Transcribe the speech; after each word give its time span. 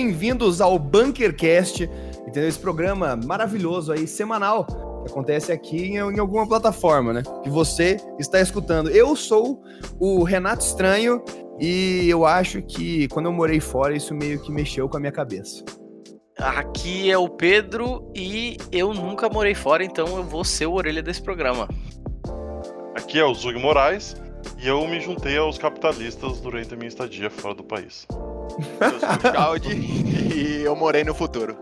bem-vindos 0.00 0.62
ao 0.62 0.78
Bunkercast, 0.78 1.82
entendeu? 2.26 2.48
Esse 2.48 2.58
programa 2.58 3.20
maravilhoso 3.22 3.92
aí, 3.92 4.06
semanal, 4.06 4.64
que 5.04 5.10
acontece 5.10 5.52
aqui 5.52 5.88
em, 5.88 5.96
em, 5.96 6.18
alguma 6.18 6.48
plataforma, 6.48 7.12
né? 7.12 7.22
Que 7.42 7.50
você 7.50 7.98
está 8.18 8.40
escutando. 8.40 8.88
Eu 8.88 9.14
sou 9.14 9.62
o 9.98 10.22
Renato 10.22 10.64
Estranho 10.64 11.22
e 11.60 12.08
eu 12.08 12.24
acho 12.24 12.62
que 12.62 13.08
quando 13.08 13.26
eu 13.26 13.32
morei 13.32 13.60
fora, 13.60 13.94
isso 13.94 14.14
meio 14.14 14.40
que 14.40 14.50
mexeu 14.50 14.88
com 14.88 14.96
a 14.96 15.00
minha 15.00 15.12
cabeça. 15.12 15.62
Aqui 16.38 17.10
é 17.10 17.18
o 17.18 17.28
Pedro 17.28 18.10
e 18.16 18.56
eu 18.72 18.94
nunca 18.94 19.28
morei 19.28 19.54
fora, 19.54 19.84
então 19.84 20.16
eu 20.16 20.24
vou 20.24 20.44
ser 20.44 20.64
o 20.64 20.72
orelha 20.72 21.02
desse 21.02 21.20
programa. 21.20 21.68
Aqui 22.96 23.18
é 23.18 23.24
o 23.24 23.34
Zug 23.34 23.58
Moraes 23.58 24.16
e 24.56 24.66
eu 24.66 24.88
me 24.88 24.98
juntei 24.98 25.36
aos 25.36 25.58
capitalistas 25.58 26.40
durante 26.40 26.72
a 26.72 26.76
minha 26.78 26.88
estadia 26.88 27.28
fora 27.28 27.54
do 27.54 27.62
país. 27.62 28.06
Eu 28.80 29.00
sou 29.00 29.08
o 29.08 29.34
Chaldi 29.34 29.74
e 30.34 30.62
eu 30.64 30.76
morei 30.76 31.04
no 31.04 31.14
futuro. 31.14 31.56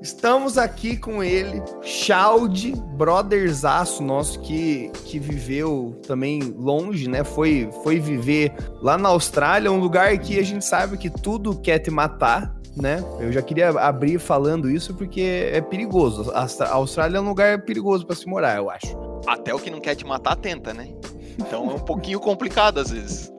Estamos 0.00 0.58
aqui 0.58 0.96
com 0.96 1.22
ele, 1.22 1.62
Chaldi, 1.80 2.74
brotherzaço 2.96 4.02
nosso 4.02 4.40
que, 4.40 4.90
que 5.04 5.16
viveu 5.20 5.96
também 6.04 6.42
longe, 6.58 7.08
né? 7.08 7.22
Foi, 7.22 7.70
foi 7.84 8.00
viver 8.00 8.52
lá 8.80 8.98
na 8.98 9.10
Austrália, 9.10 9.70
um 9.70 9.78
lugar 9.78 10.18
que 10.18 10.40
a 10.40 10.42
gente 10.42 10.64
sabe 10.64 10.98
que 10.98 11.08
tudo 11.08 11.56
quer 11.56 11.78
te 11.78 11.88
matar, 11.88 12.52
né? 12.76 13.04
Eu 13.20 13.30
já 13.30 13.40
queria 13.42 13.68
abrir 13.68 14.18
falando 14.18 14.68
isso 14.68 14.92
porque 14.92 15.50
é 15.52 15.60
perigoso. 15.60 16.32
A 16.32 16.48
Austrália 16.72 17.18
é 17.18 17.20
um 17.20 17.28
lugar 17.28 17.62
perigoso 17.62 18.04
para 18.04 18.16
se 18.16 18.26
morar, 18.26 18.56
eu 18.56 18.70
acho. 18.70 18.96
Até 19.24 19.54
o 19.54 19.58
que 19.60 19.70
não 19.70 19.80
quer 19.80 19.94
te 19.94 20.04
matar 20.04 20.34
tenta, 20.34 20.74
né? 20.74 20.88
Então 21.38 21.70
é 21.70 21.74
um 21.74 21.78
pouquinho 21.78 22.18
complicado 22.18 22.78
às 22.78 22.90
vezes. 22.90 23.32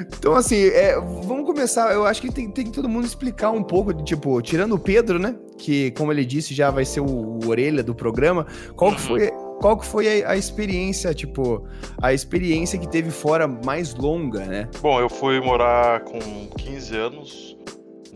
Então, 0.00 0.34
assim, 0.34 0.56
é, 0.56 0.94
vamos 0.94 1.46
começar. 1.46 1.92
Eu 1.92 2.04
acho 2.06 2.20
que 2.20 2.32
tem, 2.32 2.50
tem 2.50 2.64
que 2.64 2.72
todo 2.72 2.88
mundo 2.88 3.06
explicar 3.06 3.50
um 3.50 3.62
pouco, 3.62 3.92
tipo, 4.02 4.40
tirando 4.42 4.74
o 4.74 4.78
Pedro, 4.78 5.18
né? 5.18 5.36
Que, 5.58 5.90
como 5.92 6.12
ele 6.12 6.24
disse, 6.24 6.54
já 6.54 6.70
vai 6.70 6.84
ser 6.84 7.00
o, 7.00 7.06
o 7.06 7.48
orelha 7.48 7.82
do 7.82 7.94
programa. 7.94 8.46
Qual 8.74 8.94
que 8.94 9.00
uhum. 9.02 9.06
foi, 9.06 9.30
qual 9.60 9.76
que 9.76 9.86
foi 9.86 10.22
a, 10.22 10.30
a, 10.30 10.36
experiência, 10.36 11.14
tipo, 11.14 11.66
a 12.00 12.12
experiência 12.12 12.78
que 12.78 12.88
teve 12.88 13.10
fora 13.10 13.46
mais 13.46 13.94
longa, 13.94 14.44
né? 14.44 14.68
Bom, 14.80 15.00
eu 15.00 15.08
fui 15.08 15.40
morar 15.40 16.00
com 16.00 16.18
15 16.58 16.96
anos 16.96 17.56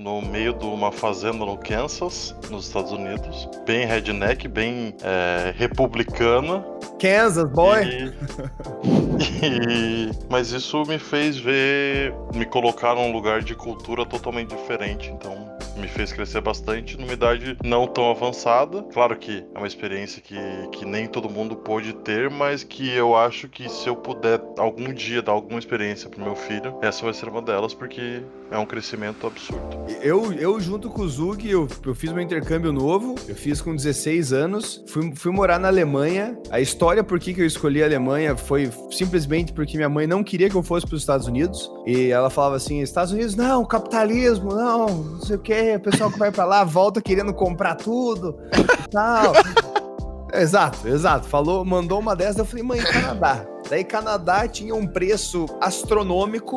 no 0.01 0.23
meio 0.23 0.55
de 0.55 0.65
uma 0.65 0.91
fazenda 0.91 1.45
no 1.45 1.59
Kansas, 1.59 2.35
nos 2.51 2.67
Estados 2.67 2.91
Unidos. 2.91 3.47
Bem 3.67 3.85
redneck, 3.85 4.49
bem 4.49 4.95
é, 5.03 5.53
republicana. 5.57 6.65
Kansas, 6.99 7.49
boy! 7.51 7.85
E... 7.85 9.45
e... 9.45 10.11
Mas 10.31 10.53
isso 10.53 10.83
me 10.87 10.99
fez 10.99 11.37
ver, 11.39 12.15
me 12.35 12.47
colocar 12.47 12.95
num 12.95 13.13
lugar 13.13 13.43
de 13.43 13.55
cultura 13.55 14.07
totalmente 14.07 14.57
diferente. 14.57 15.11
Então, 15.11 15.37
me 15.81 15.89
fez 15.89 16.13
crescer 16.13 16.41
bastante 16.41 16.99
numa 16.99 17.13
idade 17.13 17.57
não 17.65 17.87
tão 17.87 18.11
avançada. 18.11 18.83
Claro 18.93 19.17
que 19.17 19.45
é 19.55 19.59
uma 19.59 19.67
experiência 19.67 20.23
que, 20.23 20.37
que 20.73 20.85
nem 20.85 21.07
todo 21.07 21.29
mundo 21.29 21.57
pôde 21.57 21.93
ter, 21.93 22.31
mas 22.31 22.63
que 22.63 22.89
eu 22.91 23.17
acho 23.17 23.49
que 23.49 23.69
se 23.69 23.89
eu 23.89 23.97
puder 23.97 24.41
algum 24.59 24.93
dia 24.93 25.23
dar 25.23 25.33
alguma 25.33 25.59
experiência 25.59 26.09
pro 26.09 26.23
meu 26.23 26.37
filho, 26.37 26.77
essa 26.83 27.03
vai 27.03 27.15
ser 27.15 27.29
uma 27.29 27.43
delas, 27.43 27.75
porque 27.75 28.23
é 28.51 28.59
um 28.59 28.67
crescimento 28.67 29.27
absurdo. 29.27 29.81
Eu, 30.03 30.33
eu 30.33 30.61
junto 30.61 30.91
com 30.91 31.03
o 31.03 31.09
Zug, 31.09 31.49
eu, 31.49 31.69
eu 31.87 31.95
fiz 31.95 32.13
meu 32.13 32.23
intercâmbio 32.23 32.73
novo, 32.73 33.15
eu 33.29 33.35
fiz 33.35 33.61
com 33.61 33.75
16 33.75 34.33
anos, 34.33 34.85
fui, 34.89 35.15
fui 35.15 35.33
morar 35.33 35.59
na 35.59 35.69
Alemanha. 35.69 36.37
A 36.51 36.61
história 36.61 37.05
por 37.05 37.19
que, 37.21 37.33
que 37.33 37.41
eu 37.41 37.47
escolhi 37.47 37.83
a 37.83 37.87
Alemanha 37.87 38.37
foi 38.37 38.71
simplesmente 38.91 39.53
porque 39.53 39.77
minha 39.77 39.89
mãe 39.89 40.07
não 40.07 40.25
queria 40.25 40.51
que 40.51 40.57
eu 40.57 40.63
fosse 40.63 40.87
para 40.87 40.97
os 40.97 41.03
Estados 41.03 41.27
Unidos. 41.27 41.71
E 41.87 42.11
ela 42.11 42.29
falava 42.29 42.57
assim: 42.57 42.81
Estados 42.81 43.13
Unidos, 43.13 43.37
não, 43.37 43.65
capitalismo, 43.65 44.55
não, 44.55 44.87
não 44.89 45.21
sei 45.21 45.37
o 45.37 45.41
o 45.77 45.81
pessoal 45.81 46.11
que 46.11 46.19
vai 46.19 46.31
para 46.31 46.45
lá 46.45 46.65
volta 46.65 47.01
querendo 47.01 47.33
comprar 47.33 47.75
tudo 47.75 48.39
e 48.57 48.89
tal. 48.89 49.33
Exato, 50.33 50.87
exato. 50.87 51.27
Falou, 51.27 51.65
mandou 51.65 51.99
uma 51.99 52.15
dessas, 52.15 52.39
eu 52.39 52.45
falei, 52.45 52.63
mãe, 52.63 52.81
Canadá. 52.81 53.45
Daí 53.69 53.83
Canadá 53.83 54.47
tinha 54.47 54.73
um 54.73 54.87
preço 54.87 55.47
astronômico 55.61 56.57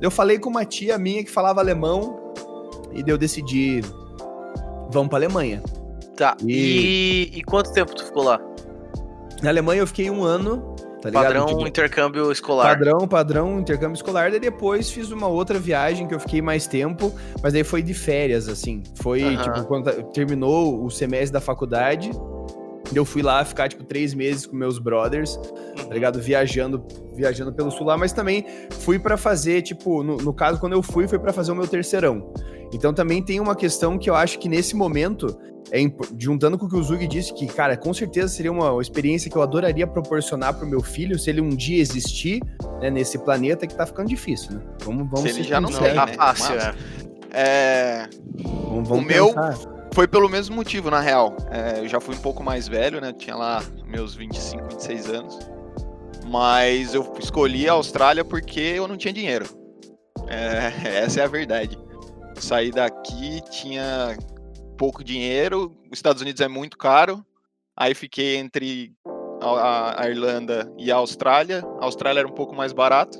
eu 0.00 0.10
falei 0.10 0.38
com 0.38 0.50
uma 0.50 0.64
tia 0.64 0.98
minha 0.98 1.24
que 1.24 1.30
falava 1.30 1.60
alemão 1.60 2.32
e 2.92 3.02
daí 3.02 3.12
eu 3.12 3.18
decidi 3.18 3.80
vamos 4.90 5.08
para 5.08 5.18
Alemanha. 5.18 5.62
Tá. 6.16 6.36
E... 6.46 7.30
e... 7.32 7.38
e 7.38 7.42
quanto 7.42 7.72
tempo 7.72 7.94
tu 7.94 8.04
ficou 8.04 8.22
lá? 8.22 8.40
Na 9.42 9.50
Alemanha 9.50 9.82
eu 9.82 9.86
fiquei 9.86 10.10
um 10.10 10.22
ano, 10.22 10.75
tá 11.12 11.20
ligado? 11.20 11.24
Padrão 11.24 11.46
tipo, 11.46 11.66
intercâmbio 11.66 12.32
escolar. 12.32 12.68
Padrão, 12.76 13.08
padrão 13.08 13.60
intercâmbio 13.60 13.94
escolar. 13.94 14.30
Daí 14.30 14.40
depois 14.40 14.90
fiz 14.90 15.10
uma 15.10 15.26
outra 15.26 15.58
viagem 15.58 16.06
que 16.06 16.14
eu 16.14 16.20
fiquei 16.20 16.42
mais 16.42 16.66
tempo, 16.66 17.12
mas 17.42 17.52
daí 17.52 17.64
foi 17.64 17.82
de 17.82 17.94
férias, 17.94 18.48
assim. 18.48 18.82
Foi, 18.96 19.36
tipo, 19.36 19.64
quando 19.64 19.90
terminou 20.12 20.84
o 20.84 20.90
semestre 20.90 21.32
da 21.32 21.40
faculdade, 21.40 22.10
eu 22.94 23.04
fui 23.04 23.22
lá 23.22 23.44
ficar, 23.44 23.68
tipo, 23.68 23.84
três 23.84 24.14
meses 24.14 24.46
com 24.46 24.56
meus 24.56 24.78
brothers, 24.78 25.36
tá 25.76 25.92
ligado? 25.92 26.20
Viajando, 26.20 26.84
viajando 27.14 27.52
pelo 27.52 27.70
sul 27.70 27.86
lá, 27.86 27.96
mas 27.96 28.12
também 28.12 28.44
fui 28.80 28.98
para 28.98 29.16
fazer, 29.16 29.62
tipo, 29.62 30.02
no, 30.02 30.16
no, 30.16 30.32
caso, 30.32 30.60
quando 30.60 30.74
eu 30.74 30.82
fui, 30.82 31.08
foi 31.08 31.18
para 31.18 31.32
fazer 31.32 31.52
o 31.52 31.54
meu 31.54 31.66
terceirão. 31.66 32.32
Então 32.72 32.92
também 32.92 33.22
tem 33.22 33.40
uma 33.40 33.54
questão 33.54 33.98
que 33.98 34.10
eu 34.10 34.14
acho 34.14 34.38
que 34.38 34.48
nesse 34.48 34.74
momento, 34.74 35.38
é, 35.70 35.80
juntando 36.18 36.58
com 36.58 36.66
o 36.66 36.68
que 36.68 36.76
o 36.76 36.82
Zug 36.82 37.06
disse, 37.06 37.32
que, 37.32 37.46
cara, 37.46 37.76
com 37.76 37.92
certeza 37.92 38.28
seria 38.28 38.52
uma 38.52 38.80
experiência 38.80 39.30
que 39.30 39.36
eu 39.36 39.42
adoraria 39.42 39.86
proporcionar 39.86 40.54
pro 40.54 40.66
meu 40.66 40.82
filho, 40.82 41.18
se 41.18 41.30
ele 41.30 41.40
um 41.40 41.50
dia 41.50 41.80
existir, 41.80 42.40
né, 42.80 42.90
nesse 42.90 43.18
planeta 43.18 43.66
que 43.66 43.74
tá 43.74 43.86
ficando 43.86 44.08
difícil, 44.08 44.52
né? 44.52 44.60
Vamos, 44.84 45.08
vamos 45.10 45.32
se 45.32 45.40
ele 45.40 45.48
já 45.48 45.60
não 45.60 45.70
tá 45.70 46.06
fácil, 46.08 46.54
é. 46.54 46.74
é... 47.32 48.08
Vamos, 48.68 48.88
vamos 48.88 49.04
o 49.04 49.06
meu 49.06 49.75
foi 49.96 50.06
pelo 50.06 50.28
mesmo 50.28 50.54
motivo, 50.54 50.90
na 50.90 51.00
real. 51.00 51.34
É, 51.50 51.80
eu 51.80 51.88
já 51.88 51.98
fui 51.98 52.14
um 52.14 52.20
pouco 52.20 52.44
mais 52.44 52.68
velho, 52.68 53.00
né? 53.00 53.14
Tinha 53.14 53.34
lá 53.34 53.62
meus 53.86 54.14
25, 54.14 54.68
26 54.68 55.08
anos. 55.08 55.38
Mas 56.26 56.94
eu 56.94 57.14
escolhi 57.18 57.66
a 57.66 57.72
Austrália 57.72 58.22
porque 58.22 58.60
eu 58.60 58.86
não 58.86 58.98
tinha 58.98 59.10
dinheiro. 59.10 59.46
É, 60.28 61.00
essa 61.02 61.22
é 61.22 61.24
a 61.24 61.26
verdade. 61.26 61.78
Saí 62.34 62.70
daqui, 62.70 63.40
tinha 63.50 64.14
pouco 64.76 65.02
dinheiro. 65.02 65.74
Os 65.90 65.96
Estados 65.96 66.20
Unidos 66.20 66.42
é 66.42 66.48
muito 66.48 66.76
caro. 66.76 67.24
Aí 67.74 67.94
fiquei 67.94 68.36
entre 68.36 68.92
a, 69.40 70.02
a 70.02 70.10
Irlanda 70.10 70.70
e 70.76 70.92
a 70.92 70.96
Austrália. 70.96 71.64
A 71.80 71.86
Austrália 71.86 72.20
era 72.20 72.28
um 72.28 72.34
pouco 72.34 72.54
mais 72.54 72.74
barato. 72.74 73.18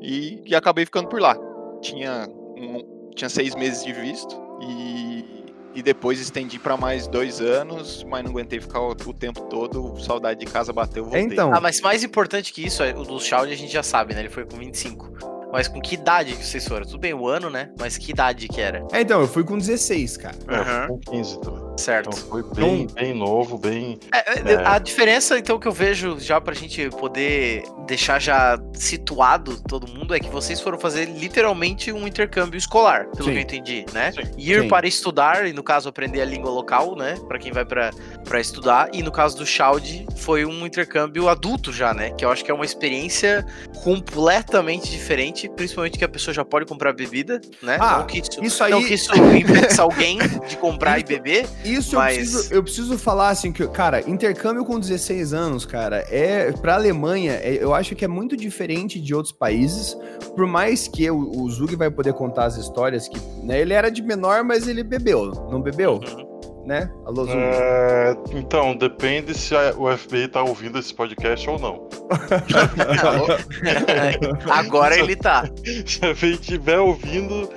E, 0.00 0.40
e 0.46 0.54
acabei 0.54 0.86
ficando 0.86 1.10
por 1.10 1.20
lá. 1.20 1.36
Tinha, 1.82 2.26
um, 2.56 3.10
tinha 3.14 3.28
seis 3.28 3.54
meses 3.54 3.84
de 3.84 3.92
visto. 3.92 4.34
E 4.62 5.29
e 5.74 5.82
depois 5.82 6.20
estendi 6.20 6.58
para 6.58 6.76
mais 6.76 7.06
dois 7.06 7.40
anos, 7.40 8.04
mas 8.04 8.24
não 8.24 8.30
aguentei 8.30 8.60
ficar 8.60 8.80
o, 8.80 8.90
o, 8.90 9.14
tempo 9.14 9.42
todo, 9.42 9.98
saudade 10.00 10.40
de 10.40 10.46
casa 10.46 10.72
bateu, 10.72 11.04
voltei. 11.04 11.22
Então. 11.22 11.52
Ah, 11.54 11.60
mas 11.60 11.80
mais 11.80 12.02
importante 12.02 12.52
que 12.52 12.64
isso, 12.64 12.82
o 12.82 13.04
do 13.04 13.20
Shawn 13.20 13.42
a 13.42 13.54
gente 13.54 13.72
já 13.72 13.82
sabe, 13.82 14.14
né? 14.14 14.20
Ele 14.20 14.28
foi 14.28 14.44
com 14.44 14.56
25. 14.56 15.30
Mas 15.52 15.66
com 15.66 15.80
que 15.80 15.94
idade 15.94 16.36
que 16.36 16.44
vocês 16.44 16.66
foram? 16.66 16.86
Tudo 16.86 16.98
bem, 16.98 17.12
o 17.12 17.26
ano, 17.26 17.50
né? 17.50 17.70
Mas 17.78 17.98
que 17.98 18.12
idade 18.12 18.46
que 18.46 18.60
era? 18.60 18.86
É, 18.92 19.00
então, 19.00 19.20
eu 19.20 19.26
fui 19.26 19.42
com 19.42 19.58
16, 19.58 20.16
cara. 20.16 20.36
É, 20.48 20.58
eu 20.58 20.64
fui 20.64 20.86
com 20.86 20.98
15 21.12 21.40
também. 21.40 21.69
Certo. 21.80 22.10
Então 22.10 22.28
foi 22.28 22.42
bem, 22.42 22.82
então, 22.82 22.94
bem 22.94 23.14
novo, 23.14 23.56
bem. 23.56 23.98
É, 24.12 24.52
é... 24.52 24.66
A 24.66 24.78
diferença, 24.78 25.38
então, 25.38 25.58
que 25.58 25.66
eu 25.66 25.72
vejo 25.72 26.18
já 26.20 26.40
pra 26.40 26.54
gente 26.54 26.90
poder 26.90 27.64
deixar 27.86 28.20
já 28.20 28.58
situado 28.74 29.60
todo 29.62 29.88
mundo 29.88 30.14
é 30.14 30.20
que 30.20 30.28
vocês 30.28 30.60
foram 30.60 30.78
fazer 30.78 31.06
literalmente 31.06 31.90
um 31.92 32.06
intercâmbio 32.06 32.58
escolar, 32.58 33.06
pelo 33.06 33.24
Sim. 33.24 33.32
que 33.32 33.36
eu 33.38 33.42
entendi, 33.42 33.86
né? 33.92 34.12
Sim. 34.12 34.22
Ir 34.36 34.62
Sim. 34.62 34.68
para 34.68 34.86
estudar, 34.86 35.46
e 35.46 35.52
no 35.52 35.62
caso 35.62 35.88
aprender 35.88 36.20
a 36.20 36.24
língua 36.24 36.50
local, 36.50 36.94
né? 36.94 37.16
Pra 37.26 37.38
quem 37.38 37.50
vai 37.50 37.64
pra, 37.64 37.90
pra 38.24 38.40
estudar. 38.40 38.90
E 38.92 39.02
no 39.02 39.10
caso 39.10 39.38
do 39.38 39.46
Shaud, 39.46 40.06
foi 40.16 40.44
um 40.44 40.66
intercâmbio 40.66 41.28
adulto 41.28 41.72
já, 41.72 41.94
né? 41.94 42.10
Que 42.10 42.24
eu 42.24 42.30
acho 42.30 42.44
que 42.44 42.50
é 42.50 42.54
uma 42.54 42.64
experiência 42.64 43.46
completamente 43.82 44.90
diferente, 44.90 45.48
principalmente 45.48 45.98
que 45.98 46.04
a 46.04 46.08
pessoa 46.08 46.34
já 46.34 46.44
pode 46.44 46.66
comprar 46.66 46.92
bebida, 46.92 47.40
né? 47.62 47.78
Ah, 47.80 47.98
não 47.98 48.06
que 48.06 48.18
isso, 48.18 48.44
isso 48.44 48.62
aí... 48.62 48.70
não 48.70 48.84
que 48.84 48.94
isso 48.94 49.10
impeça 49.16 49.82
alguém 49.82 50.18
de 50.48 50.56
comprar 50.56 50.98
e 50.98 51.04
beber. 51.10 51.46
Isso 51.72 51.96
mas... 51.96 52.16
eu, 52.16 52.22
preciso, 52.22 52.54
eu 52.54 52.62
preciso 52.62 52.98
falar 52.98 53.30
assim 53.30 53.52
que, 53.52 53.66
cara, 53.68 54.08
intercâmbio 54.08 54.64
com 54.64 54.78
16 54.78 55.32
anos, 55.32 55.64
cara, 55.64 56.04
é 56.08 56.52
pra 56.52 56.74
Alemanha, 56.74 57.34
é, 57.34 57.58
eu 57.60 57.74
acho 57.74 57.94
que 57.94 58.04
é 58.04 58.08
muito 58.08 58.36
diferente 58.36 59.00
de 59.00 59.14
outros 59.14 59.32
países. 59.32 59.96
Por 60.34 60.46
mais 60.46 60.88
que 60.88 61.10
o, 61.10 61.42
o 61.42 61.50
Zug 61.50 61.74
vai 61.76 61.90
poder 61.90 62.12
contar 62.12 62.44
as 62.44 62.56
histórias 62.56 63.08
que, 63.08 63.18
né, 63.42 63.60
ele 63.60 63.74
era 63.74 63.90
de 63.90 64.02
menor, 64.02 64.44
mas 64.44 64.66
ele 64.66 64.82
bebeu, 64.82 65.26
não 65.50 65.60
bebeu? 65.60 65.94
Uhum 65.94 66.30
né? 66.64 66.90
Alô, 67.04 67.24
Zug. 67.24 67.36
É, 67.36 68.16
então, 68.32 68.76
depende 68.76 69.36
se 69.36 69.56
a, 69.56 69.74
o 69.76 69.96
FBI 69.96 70.28
tá 70.28 70.42
ouvindo 70.42 70.78
esse 70.78 70.94
podcast 70.94 71.48
ou 71.48 71.58
não. 71.58 71.88
Agora 74.50 74.96
ele 74.96 75.16
tá. 75.16 75.44
Se 75.86 76.04
a 76.04 76.14
FBI 76.14 76.34
estiver 76.34 76.78
ouvindo, 76.78 77.48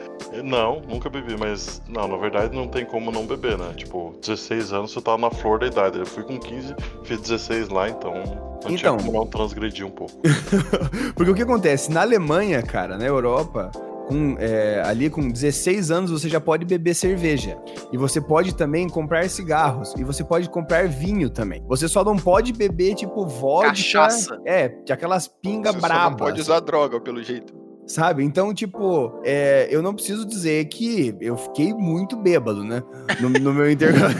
não, 0.43 0.81
nunca 0.81 1.09
bebi, 1.09 1.35
mas 1.37 1.81
não, 1.87 2.07
na 2.07 2.17
verdade 2.17 2.55
não 2.55 2.67
tem 2.67 2.85
como 2.85 3.11
não 3.11 3.25
beber, 3.25 3.57
né? 3.57 3.73
Tipo, 3.75 4.15
16 4.21 4.73
anos 4.73 4.91
você 4.91 5.01
tá 5.01 5.17
na 5.17 5.29
flor 5.29 5.59
da 5.59 5.67
idade. 5.67 5.99
Eu 5.99 6.05
fui 6.05 6.23
com 6.23 6.39
15, 6.39 6.75
fiz 7.03 7.21
16 7.21 7.69
lá, 7.69 7.89
então 7.89 8.13
não 8.13 8.71
então, 8.71 8.75
tinha 8.75 8.93
como 8.93 9.11
não 9.11 9.25
transgredir 9.25 9.85
um 9.85 9.91
pouco. 9.91 10.13
Porque 11.15 11.31
o 11.31 11.35
que 11.35 11.43
acontece? 11.43 11.91
Na 11.91 12.01
Alemanha, 12.01 12.61
cara, 12.61 12.97
na 12.97 13.05
Europa, 13.05 13.71
com, 14.07 14.35
é, 14.39 14.81
ali 14.85 15.09
com 15.09 15.29
16 15.29 15.91
anos 15.91 16.11
você 16.11 16.29
já 16.29 16.39
pode 16.39 16.65
beber 16.65 16.93
cerveja. 16.93 17.57
E 17.91 17.97
você 17.97 18.21
pode 18.21 18.55
também 18.55 18.87
comprar 18.87 19.29
cigarros. 19.29 19.93
E 19.97 20.03
você 20.03 20.23
pode 20.23 20.49
comprar 20.49 20.87
vinho 20.87 21.29
também. 21.29 21.63
Você 21.67 21.87
só 21.87 22.03
não 22.03 22.15
pode 22.15 22.53
beber, 22.53 22.95
tipo, 22.95 23.25
vodka. 23.25 23.69
Cachaça. 23.69 24.39
É, 24.45 24.69
de 24.69 24.93
aquelas 24.93 25.27
pinga 25.27 25.71
você 25.71 25.79
brabas. 25.79 26.03
Você 26.03 26.09
não 26.09 26.17
pode 26.17 26.41
usar 26.41 26.59
droga, 26.59 26.99
pelo 26.99 27.23
jeito. 27.23 27.62
Sabe? 27.85 28.23
Então, 28.23 28.53
tipo, 28.53 29.19
é, 29.23 29.67
eu 29.69 29.81
não 29.81 29.93
preciso 29.93 30.25
dizer 30.25 30.65
que 30.65 31.15
eu 31.19 31.37
fiquei 31.37 31.73
muito 31.73 32.15
bêbado, 32.15 32.63
né? 32.63 32.81
No, 33.19 33.29
no 33.29 33.53
meu 33.53 33.69
intercâmbio. 33.69 34.17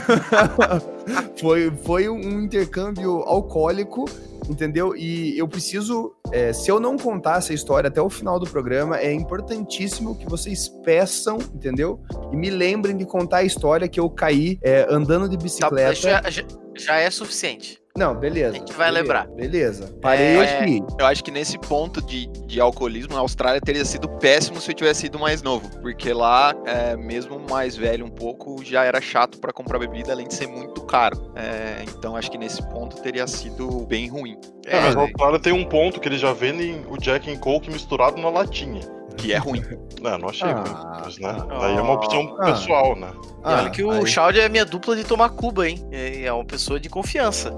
foi, 1.40 1.70
foi 1.82 2.08
um 2.08 2.42
intercâmbio 2.42 3.22
alcoólico 3.22 4.04
entendeu? 4.48 4.94
E 4.96 5.38
eu 5.38 5.48
preciso, 5.48 6.14
é, 6.32 6.52
se 6.52 6.70
eu 6.70 6.78
não 6.78 6.96
contar 6.96 7.38
essa 7.38 7.52
história 7.54 7.88
até 7.88 8.00
o 8.00 8.10
final 8.10 8.38
do 8.38 8.46
programa, 8.46 8.98
é 8.98 9.12
importantíssimo 9.12 10.16
que 10.16 10.26
vocês 10.26 10.68
peçam, 10.84 11.38
entendeu? 11.54 12.00
E 12.32 12.36
me 12.36 12.50
lembrem 12.50 12.96
de 12.96 13.04
contar 13.04 13.38
a 13.38 13.44
história 13.44 13.88
que 13.88 13.98
eu 13.98 14.08
caí 14.10 14.58
é, 14.62 14.86
andando 14.88 15.28
de 15.28 15.36
tá, 15.36 15.42
bicicleta. 15.42 16.22
Tá, 16.22 16.30
já, 16.30 16.44
já 16.76 16.96
é 16.96 17.10
suficiente. 17.10 17.83
Não, 17.96 18.12
beleza. 18.12 18.56
A 18.56 18.58
gente 18.58 18.72
vai 18.72 18.88
beleza, 18.88 19.02
lembrar. 19.02 19.26
Beleza. 19.28 19.98
Parei 20.02 20.36
é, 20.38 20.58
aqui. 20.58 20.82
Eu 20.98 21.06
acho 21.06 21.22
que 21.22 21.30
nesse 21.30 21.56
ponto 21.56 22.02
de, 22.02 22.26
de 22.44 22.60
alcoolismo, 22.60 23.16
a 23.16 23.20
Austrália 23.20 23.60
teria 23.60 23.84
sido 23.84 24.08
péssimo 24.08 24.60
se 24.60 24.68
eu 24.72 24.74
tivesse 24.74 25.02
sido 25.02 25.16
mais 25.16 25.42
novo. 25.42 25.70
Porque 25.80 26.12
lá, 26.12 26.56
é, 26.66 26.96
mesmo 26.96 27.38
mais 27.38 27.76
velho 27.76 28.04
um 28.04 28.10
pouco, 28.10 28.64
já 28.64 28.82
era 28.82 29.00
chato 29.00 29.38
para 29.38 29.52
comprar 29.52 29.78
bebida, 29.78 30.10
além 30.10 30.26
de 30.26 30.34
ser 30.34 30.48
muito 30.48 30.82
caro. 30.82 31.32
É, 31.36 31.84
então 31.84 32.16
acho 32.16 32.28
que 32.32 32.36
nesse 32.36 32.60
ponto 32.68 33.00
teria 33.00 33.28
sido 33.28 33.86
bem 33.86 34.08
ruim. 34.08 34.36
É, 34.66 34.80
mas 34.80 34.96
a 34.96 35.00
Austrália 35.00 35.38
tem 35.38 35.52
um 35.52 35.64
ponto 35.64 36.00
que 36.00 36.08
eles 36.08 36.20
já 36.20 36.32
vendem 36.32 36.84
o 36.88 36.98
Jack 36.98 37.30
and 37.30 37.36
Coke 37.36 37.70
misturado 37.70 38.20
na 38.20 38.28
latinha 38.28 38.80
que 39.16 39.32
é 39.32 39.38
ruim. 39.38 39.62
Não, 40.00 40.18
não 40.18 40.28
achei 40.28 40.48
ah, 40.48 40.54
ruim. 40.54 41.02
Mas, 41.04 41.18
né? 41.18 41.46
Daí 41.48 41.76
é 41.76 41.80
uma 41.80 41.94
opção 41.94 42.36
ah, 42.40 42.44
pessoal, 42.52 42.96
né? 42.96 43.10
E 43.44 43.48
olha 43.48 43.70
que 43.70 43.82
o 43.84 43.90
aí... 43.90 44.38
é 44.38 44.48
minha 44.48 44.64
dupla 44.64 44.96
de 44.96 45.04
tomar 45.04 45.30
Cuba, 45.30 45.68
hein? 45.68 45.86
É 45.92 46.32
uma 46.32 46.44
pessoa 46.44 46.80
de 46.80 46.88
confiança. 46.88 47.50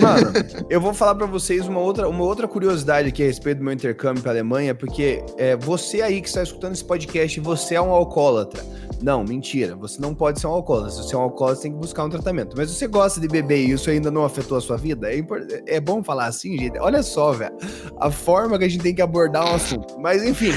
Mano, 0.00 0.32
eu 0.68 0.80
vou 0.80 0.94
falar 0.94 1.14
para 1.14 1.26
vocês 1.26 1.66
uma 1.66 1.80
outra, 1.80 2.08
uma 2.08 2.24
outra 2.24 2.46
curiosidade 2.46 3.08
aqui 3.08 3.22
a 3.22 3.26
respeito 3.26 3.58
do 3.58 3.64
meu 3.64 3.72
intercâmbio 3.72 4.22
pra 4.22 4.32
Alemanha, 4.32 4.74
porque 4.74 5.24
é, 5.36 5.56
você 5.56 6.02
aí 6.02 6.20
que 6.20 6.28
está 6.28 6.42
escutando 6.42 6.72
esse 6.72 6.84
podcast, 6.84 7.38
você 7.40 7.74
é 7.74 7.80
um 7.80 7.90
alcoólatra. 7.90 8.62
Não, 9.04 9.22
mentira. 9.22 9.76
Você 9.76 10.00
não 10.00 10.14
pode 10.14 10.40
ser 10.40 10.46
um 10.46 10.52
alcoólatra. 10.52 10.92
Se 10.92 11.02
você 11.02 11.14
é 11.14 11.18
um 11.18 11.20
alcoólatra, 11.20 11.56
você 11.56 11.62
tem 11.64 11.72
que 11.72 11.78
buscar 11.78 12.04
um 12.04 12.08
tratamento. 12.08 12.56
Mas 12.56 12.70
você 12.70 12.86
gosta 12.86 13.20
de 13.20 13.28
beber 13.28 13.58
e 13.58 13.72
isso 13.72 13.90
ainda 13.90 14.10
não 14.10 14.24
afetou 14.24 14.56
a 14.56 14.62
sua 14.62 14.78
vida? 14.78 15.12
É, 15.12 15.22
é 15.66 15.78
bom 15.78 16.02
falar 16.02 16.24
assim, 16.24 16.56
gente. 16.56 16.78
Olha 16.78 17.02
só, 17.02 17.32
velho. 17.32 17.54
A 18.00 18.10
forma 18.10 18.58
que 18.58 18.64
a 18.64 18.68
gente 18.68 18.82
tem 18.82 18.94
que 18.94 19.02
abordar 19.02 19.44
um 19.44 19.56
assunto. 19.56 20.00
Mas 20.00 20.24
enfim. 20.24 20.52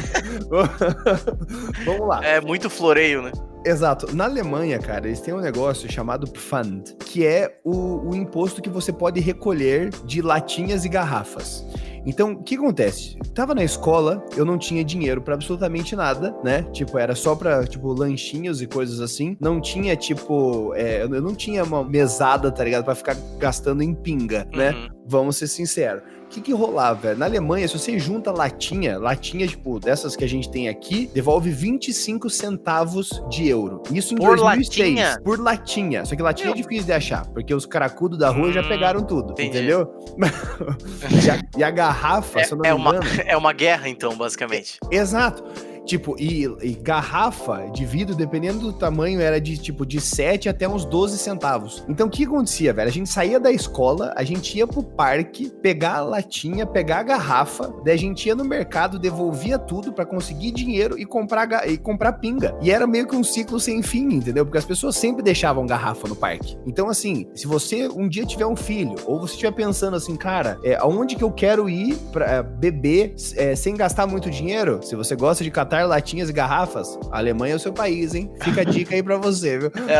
Vamos 1.84 2.08
lá. 2.08 2.26
É 2.26 2.40
muito 2.40 2.70
floreio, 2.70 3.22
né? 3.22 3.34
Exato. 3.68 4.16
Na 4.16 4.24
Alemanha, 4.24 4.80
cara, 4.80 5.08
eles 5.08 5.20
têm 5.20 5.34
um 5.34 5.42
negócio 5.42 5.92
chamado 5.92 6.26
Pfand, 6.26 6.84
que 7.06 7.26
é 7.26 7.60
o, 7.66 8.10
o 8.10 8.16
imposto 8.16 8.62
que 8.62 8.70
você 8.70 8.94
pode 8.94 9.20
recolher 9.20 9.90
de 10.06 10.22
latinhas 10.22 10.86
e 10.86 10.90
garrafas. 10.90 11.66
Então, 12.06 12.32
o 12.32 12.44
que 12.44 12.56
acontece? 12.56 13.18
tava 13.36 13.54
na 13.54 13.66
escola, 13.66 14.26
eu 14.38 14.46
não 14.46 14.58
tinha 14.58 14.82
dinheiro 14.82 15.22
para 15.22 15.34
absolutamente 15.34 15.94
nada, 15.94 16.34
né? 16.42 16.64
Tipo, 16.72 16.98
era 16.98 17.14
só 17.14 17.36
pra, 17.36 17.68
tipo, 17.68 17.92
lanchinhos 17.92 18.62
e 18.62 18.68
coisas 18.68 19.02
assim. 19.02 19.36
Não 19.42 19.60
tinha, 19.60 19.94
tipo, 19.98 20.74
é, 20.74 21.04
eu 21.04 21.22
não 21.22 21.36
tinha 21.36 21.66
uma 21.66 21.84
mesada, 21.84 22.50
tá 22.50 22.64
ligado? 22.64 22.86
Pra 22.86 22.96
ficar 22.96 23.18
gastando 23.38 23.84
em 23.84 23.94
pinga, 23.94 24.48
né? 24.56 24.72
Uhum. 24.72 24.88
Vamos 25.06 25.36
ser 25.36 25.48
sinceros. 25.48 26.02
O 26.28 26.30
que, 26.30 26.42
que 26.42 26.54
rolava, 26.54 27.00
velho? 27.00 27.18
Na 27.18 27.26
Alemanha, 27.26 27.66
se 27.70 27.80
você 27.80 27.98
junta 27.98 28.34
latinha, 28.34 29.00
latinha, 29.00 29.48
tipo, 29.48 29.80
dessas 29.80 30.14
que 30.14 30.26
a 30.26 30.28
gente 30.28 30.52
tem 30.52 30.68
aqui, 30.68 31.10
devolve 31.14 31.50
25 31.50 32.30
centavos 32.30 33.24
de 33.30 33.48
euro. 33.48 33.82
Isso 33.90 34.14
em 34.14 34.18
por 34.18 34.36
2006. 34.36 34.78
Latinha? 34.78 35.22
Por 35.24 35.40
latinha. 35.40 36.06
Só 36.06 36.18
que 36.18 36.22
latinha 36.22 36.50
é 36.50 36.54
Meu. 36.54 36.60
é 36.60 36.62
difícil 36.62 36.86
de 36.86 36.92
achar, 36.92 37.26
porque 37.28 37.54
os 37.54 37.66
caracudos 37.66 38.20
da 38.20 38.30
rua 38.30 38.50
hum, 38.50 38.52
já 38.52 38.62
pegaram 38.62 39.02
tudo, 39.04 39.32
entendi. 39.32 39.58
entendeu? 39.58 39.90
e, 41.24 41.30
a, 41.30 41.60
e, 41.60 41.64
a, 41.64 41.72
garrafa, 41.72 42.42
é, 42.42 42.44
se 42.44 42.52
eu 42.52 42.58
não 42.58 42.66
é 42.66 42.74
me 42.74 42.80
engano... 42.82 43.00
Uma, 43.00 43.22
é 43.26 43.38
uma 43.38 43.54
guerra, 43.54 43.88
então, 43.88 44.14
basicamente. 44.14 44.80
Exato. 44.92 45.46
Tipo, 45.88 46.18
e, 46.20 46.44
e, 46.62 46.74
garrafa 46.74 47.70
de 47.72 47.86
vidro, 47.86 48.14
dependendo 48.14 48.60
do 48.60 48.74
tamanho, 48.74 49.22
era 49.22 49.40
de 49.40 49.58
tipo 49.58 49.86
de 49.86 50.02
7 50.02 50.50
até 50.50 50.68
uns 50.68 50.84
12 50.84 51.18
centavos. 51.18 51.86
Então 51.88 52.08
o 52.08 52.10
que 52.10 52.26
acontecia, 52.26 52.74
velho? 52.74 52.90
A 52.90 52.92
gente 52.92 53.10
saía 53.10 53.40
da 53.40 53.50
escola, 53.52 54.14
a 54.18 54.24
gente 54.24 54.58
ia 54.58 54.68
pro 54.68 54.84
parque, 54.84 55.50
pegar 55.62 55.96
a 55.96 56.02
latinha, 56.02 56.66
pegar 56.66 57.00
a 57.00 57.04
garrafa, 57.04 57.74
daí 57.86 57.94
a 57.94 57.98
gente 57.98 58.28
ia 58.28 58.36
no 58.36 58.44
mercado, 58.44 59.00
devolvia 59.00 59.58
tudo 59.58 59.94
para 59.94 60.06
conseguir 60.06 60.52
dinheiro 60.52 61.00
e 61.00 61.06
comprar, 61.06 61.66
e 61.70 61.78
comprar 61.78 62.14
pinga. 62.14 62.54
E 62.62 62.70
era 62.70 62.86
meio 62.86 63.08
que 63.08 63.16
um 63.16 63.24
ciclo 63.24 63.58
sem 63.58 63.82
fim, 63.82 64.16
entendeu? 64.16 64.46
Porque 64.46 64.58
as 64.58 64.66
pessoas 64.66 64.98
sempre 64.98 65.24
deixavam 65.24 65.66
garrafa 65.66 66.06
no 66.06 66.18
parque. 66.18 66.58
Então, 66.66 66.90
assim, 66.90 67.30
se 67.34 67.48
você 67.48 67.88
um 67.88 68.10
dia 68.10 68.26
tiver 68.26 68.46
um 68.46 68.58
filho, 68.58 68.96
ou 69.06 69.22
você 69.22 69.34
estiver 69.36 69.54
pensando 69.54 69.96
assim, 69.96 70.18
cara, 70.18 70.60
é, 70.66 70.76
aonde 70.76 71.16
que 71.16 71.24
eu 71.24 71.32
quero 71.32 71.70
ir 71.70 71.96
pra 72.12 72.26
é, 72.26 72.44
beber 72.44 73.16
é, 73.38 73.56
sem 73.56 73.74
gastar 73.74 74.06
muito 74.06 74.30
dinheiro? 74.30 74.82
Se 74.84 74.94
você 74.94 75.16
gosta 75.16 75.46
de 75.46 75.50
catar 75.50 75.77
latinhas 75.86 76.30
e 76.30 76.34
garrafas, 76.34 76.98
a 77.12 77.18
Alemanha 77.18 77.54
é 77.54 77.56
o 77.56 77.60
seu 77.60 77.74
país, 77.74 78.16
hein? 78.16 78.32
Fica 78.42 78.62
a 78.62 78.64
dica 78.64 78.96
aí 78.96 79.04
pra 79.04 79.18
você, 79.18 79.58
viu? 79.58 79.72
É, 79.88 80.00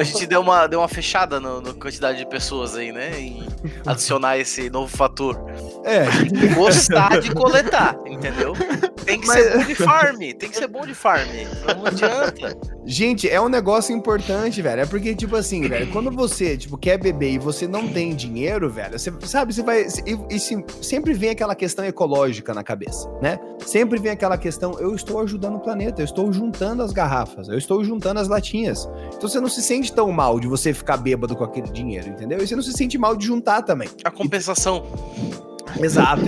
a 0.00 0.02
gente 0.02 0.26
deu 0.26 0.40
uma, 0.40 0.66
deu 0.66 0.80
uma 0.80 0.88
fechada 0.88 1.38
na 1.38 1.60
quantidade 1.74 2.18
de 2.18 2.26
pessoas 2.26 2.74
aí, 2.74 2.90
né? 2.90 3.20
Em 3.20 3.46
adicionar 3.86 4.36
esse 4.36 4.68
novo 4.68 4.94
fator. 4.94 5.38
É. 5.84 6.06
Gostar 6.54 7.20
de 7.20 7.32
coletar, 7.32 7.96
entendeu? 8.04 8.54
Tem 9.04 9.20
que 9.20 9.26
Mas... 9.26 9.44
ser 9.44 9.58
bom 9.58 9.64
de 9.64 9.74
farm, 9.74 10.18
tem 10.18 10.50
que 10.50 10.56
ser 10.56 10.66
bom 10.66 10.80
de 10.80 10.94
farm. 10.94 11.28
Não 11.76 11.86
adianta. 11.86 12.58
Gente, 12.90 13.28
é 13.28 13.38
um 13.38 13.50
negócio 13.50 13.94
importante, 13.94 14.62
velho. 14.62 14.80
É 14.80 14.86
porque, 14.86 15.14
tipo 15.14 15.36
assim, 15.36 15.68
velho, 15.68 15.92
quando 15.92 16.10
você, 16.10 16.56
tipo, 16.56 16.78
quer 16.78 16.96
beber 16.96 17.32
e 17.32 17.38
você 17.38 17.68
não 17.68 17.86
tem 17.86 18.16
dinheiro, 18.16 18.70
velho, 18.70 18.98
você 18.98 19.12
sabe, 19.26 19.52
você 19.52 19.62
vai. 19.62 19.86
E, 20.06 20.34
e 20.34 20.40
sempre 20.82 21.12
vem 21.12 21.28
aquela 21.28 21.54
questão 21.54 21.84
ecológica 21.84 22.54
na 22.54 22.64
cabeça, 22.64 23.06
né? 23.20 23.38
Sempre 23.66 24.00
vem 24.00 24.10
aquela 24.10 24.38
questão, 24.38 24.80
eu 24.80 24.94
estou 24.94 25.20
ajudando 25.20 25.56
o 25.56 25.60
planeta, 25.60 26.00
eu 26.00 26.04
estou 26.06 26.32
juntando 26.32 26.82
as 26.82 26.90
garrafas, 26.90 27.48
eu 27.48 27.58
estou 27.58 27.84
juntando 27.84 28.20
as 28.20 28.28
latinhas. 28.28 28.88
Então 29.14 29.28
você 29.28 29.38
não 29.38 29.50
se 29.50 29.60
sente 29.60 29.92
tão 29.92 30.10
mal 30.10 30.40
de 30.40 30.48
você 30.48 30.72
ficar 30.72 30.96
bêbado 30.96 31.36
com 31.36 31.44
aquele 31.44 31.68
dinheiro, 31.68 32.08
entendeu? 32.08 32.38
E 32.38 32.46
você 32.46 32.56
não 32.56 32.62
se 32.62 32.72
sente 32.72 32.96
mal 32.96 33.14
de 33.14 33.26
juntar 33.26 33.60
também. 33.60 33.90
A 34.02 34.10
compensação. 34.10 34.86
E... 35.44 35.47
Exato. 35.80 36.24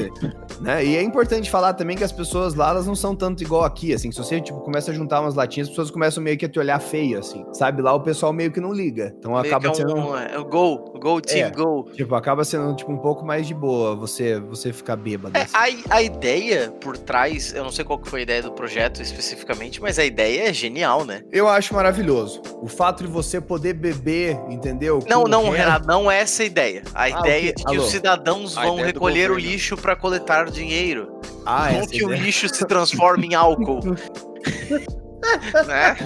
né? 0.60 0.84
E 0.84 0.96
é 0.96 1.02
importante 1.02 1.50
falar 1.50 1.74
também 1.74 1.96
que 1.96 2.04
as 2.04 2.12
pessoas 2.12 2.54
lá, 2.54 2.70
elas 2.70 2.86
não 2.86 2.94
são 2.94 3.14
tanto 3.14 3.42
igual 3.42 3.64
aqui, 3.64 3.92
assim. 3.92 4.10
Se 4.10 4.18
você, 4.18 4.40
tipo, 4.40 4.60
começa 4.60 4.90
a 4.90 4.94
juntar 4.94 5.20
umas 5.20 5.34
latinhas, 5.34 5.68
as 5.68 5.70
pessoas 5.70 5.90
começam 5.90 6.22
meio 6.22 6.36
que 6.36 6.44
a 6.44 6.48
te 6.48 6.58
olhar 6.58 6.78
feio, 6.80 7.18
assim. 7.18 7.44
Sabe? 7.52 7.82
Lá 7.82 7.94
o 7.94 8.00
pessoal 8.00 8.32
meio 8.32 8.50
que 8.50 8.60
não 8.60 8.72
liga. 8.72 9.14
Então 9.18 9.32
meio 9.32 9.44
acaba 9.44 9.66
é 9.66 9.70
um, 9.70 9.74
sendo... 9.74 10.16
É 10.16 10.38
o 10.38 10.44
gol, 10.44 10.92
gol, 11.00 11.20
team, 11.20 11.48
é, 11.48 11.50
gol. 11.50 11.84
Tipo, 11.84 12.14
acaba 12.14 12.44
sendo, 12.44 12.74
tipo, 12.74 12.92
um 12.92 12.98
pouco 12.98 13.24
mais 13.24 13.46
de 13.46 13.54
boa 13.54 13.94
você, 13.94 14.38
você 14.40 14.72
ficar 14.72 14.96
bêbado. 14.96 15.36
É, 15.36 15.42
assim. 15.42 15.82
a, 15.88 15.96
a 15.96 16.02
ideia 16.02 16.70
por 16.80 16.96
trás, 16.96 17.54
eu 17.54 17.64
não 17.64 17.72
sei 17.72 17.84
qual 17.84 17.98
que 17.98 18.08
foi 18.08 18.20
a 18.20 18.22
ideia 18.22 18.42
do 18.42 18.52
projeto 18.52 19.00
especificamente, 19.00 19.80
mas 19.80 19.98
a 19.98 20.04
ideia 20.04 20.48
é 20.48 20.52
genial, 20.52 21.04
né? 21.04 21.22
Eu 21.30 21.48
acho 21.48 21.74
maravilhoso. 21.74 22.42
O 22.60 22.68
fato 22.68 23.04
de 23.04 23.10
você 23.10 23.40
poder 23.40 23.74
beber, 23.74 24.38
entendeu? 24.48 25.00
Não, 25.08 25.24
não, 25.24 25.44
quer... 25.44 25.60
Renato, 25.60 25.86
não 25.86 26.10
é 26.10 26.20
essa 26.20 26.42
a 26.42 26.46
ideia. 26.46 26.82
A 26.94 27.02
ah, 27.02 27.10
ideia 27.10 27.50
é 27.50 27.52
de 27.52 27.64
que 27.64 27.74
Alô? 27.74 27.82
os 27.82 27.90
cidadãos 27.90 28.54
vão 28.54 28.76
recolher 28.76 29.29
o 29.30 29.38
lixo 29.38 29.76
para 29.76 29.96
coletar 29.96 30.50
dinheiro. 30.50 31.20
Ah, 31.46 31.72
não 31.72 31.86
que 31.86 32.04
o 32.04 32.12
lixo 32.12 32.48
se 32.48 32.64
transforme 32.66 33.28
em 33.28 33.34
álcool. 33.34 33.80
né? 35.66 35.96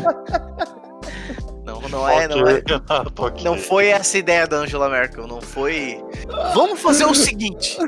Não, 1.65 1.81
não 1.83 2.09
é, 2.09 2.29
não 2.29 2.47
é. 2.47 2.63
Não 3.43 3.57
foi 3.57 3.87
essa 3.89 4.17
a 4.17 4.21
ideia 4.21 4.47
da 4.47 4.59
Angela 4.59 4.89
Merkel, 4.89 5.27
não 5.27 5.41
foi. 5.41 5.99
Vamos 6.55 6.81
fazer 6.81 7.05
o 7.07 7.15
seguinte. 7.15 7.79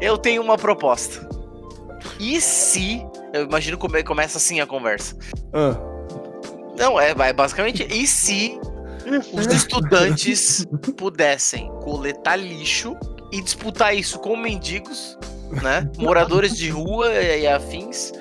Eu 0.00 0.18
tenho 0.18 0.42
uma 0.42 0.58
proposta. 0.58 1.28
E 2.18 2.40
se. 2.40 3.04
Eu 3.32 3.44
imagino 3.44 3.78
como 3.78 4.02
começa 4.04 4.38
assim 4.38 4.60
a 4.60 4.66
conversa. 4.66 5.16
Ah. 5.52 5.76
Não, 6.76 6.98
é, 7.00 7.10
é 7.10 7.32
basicamente. 7.32 7.86
E 7.90 8.06
se 8.06 8.58
os 9.32 9.46
estudantes 9.46 10.66
pudessem 10.96 11.68
coletar 11.82 12.36
lixo 12.36 12.96
e 13.32 13.40
disputar 13.40 13.96
isso 13.96 14.18
com 14.20 14.36
mendigos 14.36 15.18
né? 15.60 15.90
Moradores 15.98 16.56
de 16.56 16.70
rua 16.70 17.12
e 17.12 17.46
afins, 17.46 18.12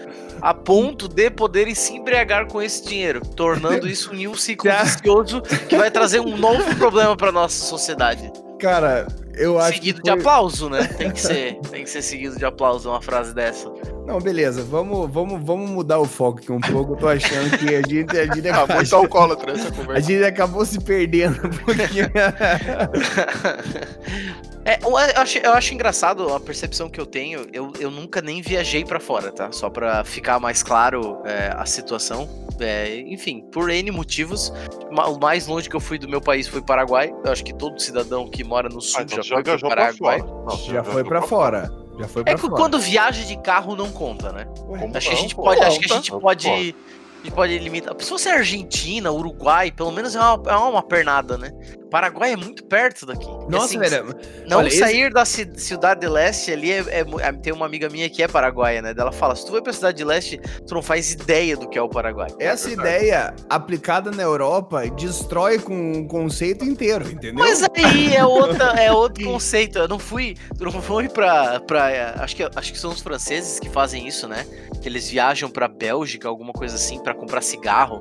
a 0.42 0.54
ponto 0.54 1.08
de 1.08 1.30
poderem 1.30 1.76
se 1.76 1.94
embriagar 1.94 2.48
com 2.48 2.62
esse 2.62 2.86
dinheiro, 2.86 3.22
tornando 3.22 3.88
isso 3.88 4.12
um 4.12 4.36
ciclo 4.36 4.72
vicioso 4.72 5.42
que 5.70 5.78
vai 5.78 5.92
trazer 5.92 6.20
um 6.20 6.36
novo 6.36 6.76
problema 6.76 7.16
para 7.16 7.32
nossa 7.32 7.64
sociedade. 7.64 8.32
Cara, 8.60 9.08
eu 9.36 9.60
acho 9.60 9.74
seguido 9.76 10.02
foi... 10.02 10.04
de 10.04 10.10
aplauso, 10.10 10.70
né? 10.70 10.84
Tem 10.98 11.12
que 11.12 11.22
ser, 11.22 11.60
tem 11.70 11.84
que 11.84 11.90
ser 11.90 12.02
seguido 12.02 12.38
de 12.38 12.46
aplauso 12.46 12.90
uma 12.90 13.02
frase 13.02 13.34
dessa. 13.34 13.70
Não, 14.12 14.20
beleza, 14.20 14.62
vamos, 14.62 15.10
vamos, 15.10 15.42
vamos 15.42 15.70
mudar 15.70 15.98
o 15.98 16.06
foco 16.06 16.40
aqui 16.40 16.52
um 16.52 16.60
pouco. 16.60 16.96
Eu 16.96 16.98
tô 16.98 17.08
achando 17.08 17.58
que 17.58 17.74
a 17.74 17.82
gente, 17.82 18.20
a 18.20 18.26
gente 18.26 18.46
ah, 18.52 18.68
muito 18.76 18.94
alcoólatra 18.94 19.54
essa 19.54 19.72
conversa. 19.72 19.94
A 19.94 20.00
gente 20.02 20.24
acabou 20.26 20.66
se 20.66 20.82
perdendo 20.82 21.48
um 21.48 21.50
pouquinho. 21.50 22.12
É, 24.64 24.78
eu 24.84 24.96
acho, 24.96 25.40
eu 25.40 25.54
acho 25.54 25.74
engraçado 25.74 26.32
a 26.32 26.40
percepção 26.40 26.88
que 26.88 27.02
eu 27.02 27.06
tenho. 27.08 27.48
Eu, 27.52 27.74
eu 27.80 27.90
nunca 27.90 28.22
nem 28.22 28.44
viajei 28.44 28.86
para 28.86 29.00
fora, 29.00 29.32
tá? 29.32 29.52
Só 29.52 29.72
para 29.72 30.04
ficar 30.04 30.40
mais 30.40 30.62
claro 30.62 31.20
é, 31.26 31.52
a 31.58 31.66
situação. 31.66 32.30
É, 32.60 33.00
enfim, 33.08 33.42
por 33.52 33.72
N 33.72 33.90
motivos, 33.90 34.54
o 34.92 35.20
mais 35.20 35.48
longe 35.48 35.68
que 35.68 35.76
eu 35.76 35.80
fui 35.80 35.98
do 35.98 36.08
meu 36.08 36.22
país 36.22 36.48
foi 36.48 36.62
Paraguai. 36.62 37.12
Eu 37.26 37.32
acho 37.32 37.44
que 37.44 37.56
todo 37.56 37.82
cidadão 37.82 38.30
que 38.30 38.44
mora 38.44 38.70
no 38.70 38.82
sul 38.82 39.00
ah, 39.00 39.04
então 39.04 39.24
já, 39.24 39.34
foi 39.34 39.44
para 39.44 39.58
Paraguai. 39.58 40.20
Não, 40.20 40.58
já, 40.58 40.84
foi 40.84 41.04
para 41.04 41.24
fora. 41.24 41.81
Já 42.02 42.08
foi 42.08 42.24
pra 42.24 42.34
é 42.34 42.36
que 42.36 42.42
fora. 42.42 42.56
quando 42.56 42.80
viaja 42.80 43.24
de 43.24 43.38
carro 43.38 43.76
não 43.76 43.92
conta, 43.92 44.32
né? 44.32 44.48
acho 44.96 45.08
que 45.10 45.14
a 45.14 45.18
gente 45.18 45.36
pode, 45.36 45.62
acho 45.62 45.80
que 45.80 45.92
a 45.92 45.96
gente 45.96 46.12
pode 46.12 46.48
a 46.50 47.24
gente 47.24 47.36
pode 47.36 47.58
limitar. 47.60 47.96
Se 48.00 48.10
fosse 48.10 48.28
Argentina, 48.30 49.12
Uruguai, 49.12 49.72
pelo 49.72 49.92
menos 49.92 50.16
é 50.16 50.20
uma, 50.20 50.52
é 50.52 50.56
uma 50.56 50.82
pernada, 50.82 51.38
né? 51.38 51.52
Paraguai 51.92 52.32
é 52.32 52.38
muito 52.38 52.64
perto 52.64 53.06
daqui. 53.06 53.28
Nossa, 53.50 53.66
assim, 53.66 53.78
velho. 53.78 54.16
Não 54.48 54.60
olha, 54.60 54.72
sair 54.72 55.02
esse... 55.02 55.10
da 55.14 55.26
Cidade 55.26 56.00
de 56.00 56.08
Leste 56.08 56.50
ali 56.54 56.72
é, 56.72 56.80
é, 56.88 57.06
é, 57.20 57.34
Tem 57.34 57.52
uma 57.52 57.66
amiga 57.66 57.90
minha 57.90 58.10
que 58.10 58.24
é 58.24 58.30
paraguaia, 58.30 58.82
né? 58.82 58.94
Ela 58.98 59.12
fala: 59.12 59.36
se 59.36 59.46
tu 59.46 59.52
vai 59.52 59.62
pra 59.62 59.74
Cidade 59.74 59.98
de 59.98 60.06
Leste, 60.06 60.40
tu 60.66 60.74
não 60.74 60.82
faz 60.82 61.12
ideia 61.12 61.58
do 61.58 61.68
que 61.68 61.78
é 61.78 61.82
o 61.82 61.90
Paraguai. 61.90 62.30
Essa 62.40 62.70
é 62.70 62.74
ideia 62.74 63.36
aplicada 63.50 64.10
na 64.10 64.24
Europa 64.24 64.90
destrói 64.90 65.60
com 65.60 65.92
o 65.92 66.08
conceito 66.08 66.64
inteiro, 66.64 67.10
entendeu? 67.10 67.44
Mas 67.44 67.62
aí 67.62 68.16
é, 68.16 68.24
outra, 68.24 68.68
é 68.82 68.92
outro 68.92 69.24
conceito. 69.28 69.78
Eu 69.78 69.88
não 69.90 70.00
fui. 70.00 70.38
Tu 70.58 70.64
não 70.64 70.82
foi 70.82 71.10
pra. 71.10 71.60
pra 71.60 72.16
acho, 72.20 72.38
que, 72.38 72.50
acho 72.56 72.72
que 72.72 72.80
são 72.80 72.92
os 72.92 73.02
franceses 73.02 73.60
que 73.60 73.70
fazem 73.70 74.08
isso, 74.08 74.30
né? 74.30 74.46
Que 74.82 74.88
eles 74.88 75.10
viajam 75.10 75.50
pra 75.50 75.68
Bélgica, 75.68 76.30
alguma 76.30 76.54
coisa 76.54 76.76
assim, 76.76 77.04
para 77.04 77.14
comprar 77.14 77.42
cigarro. 77.42 78.00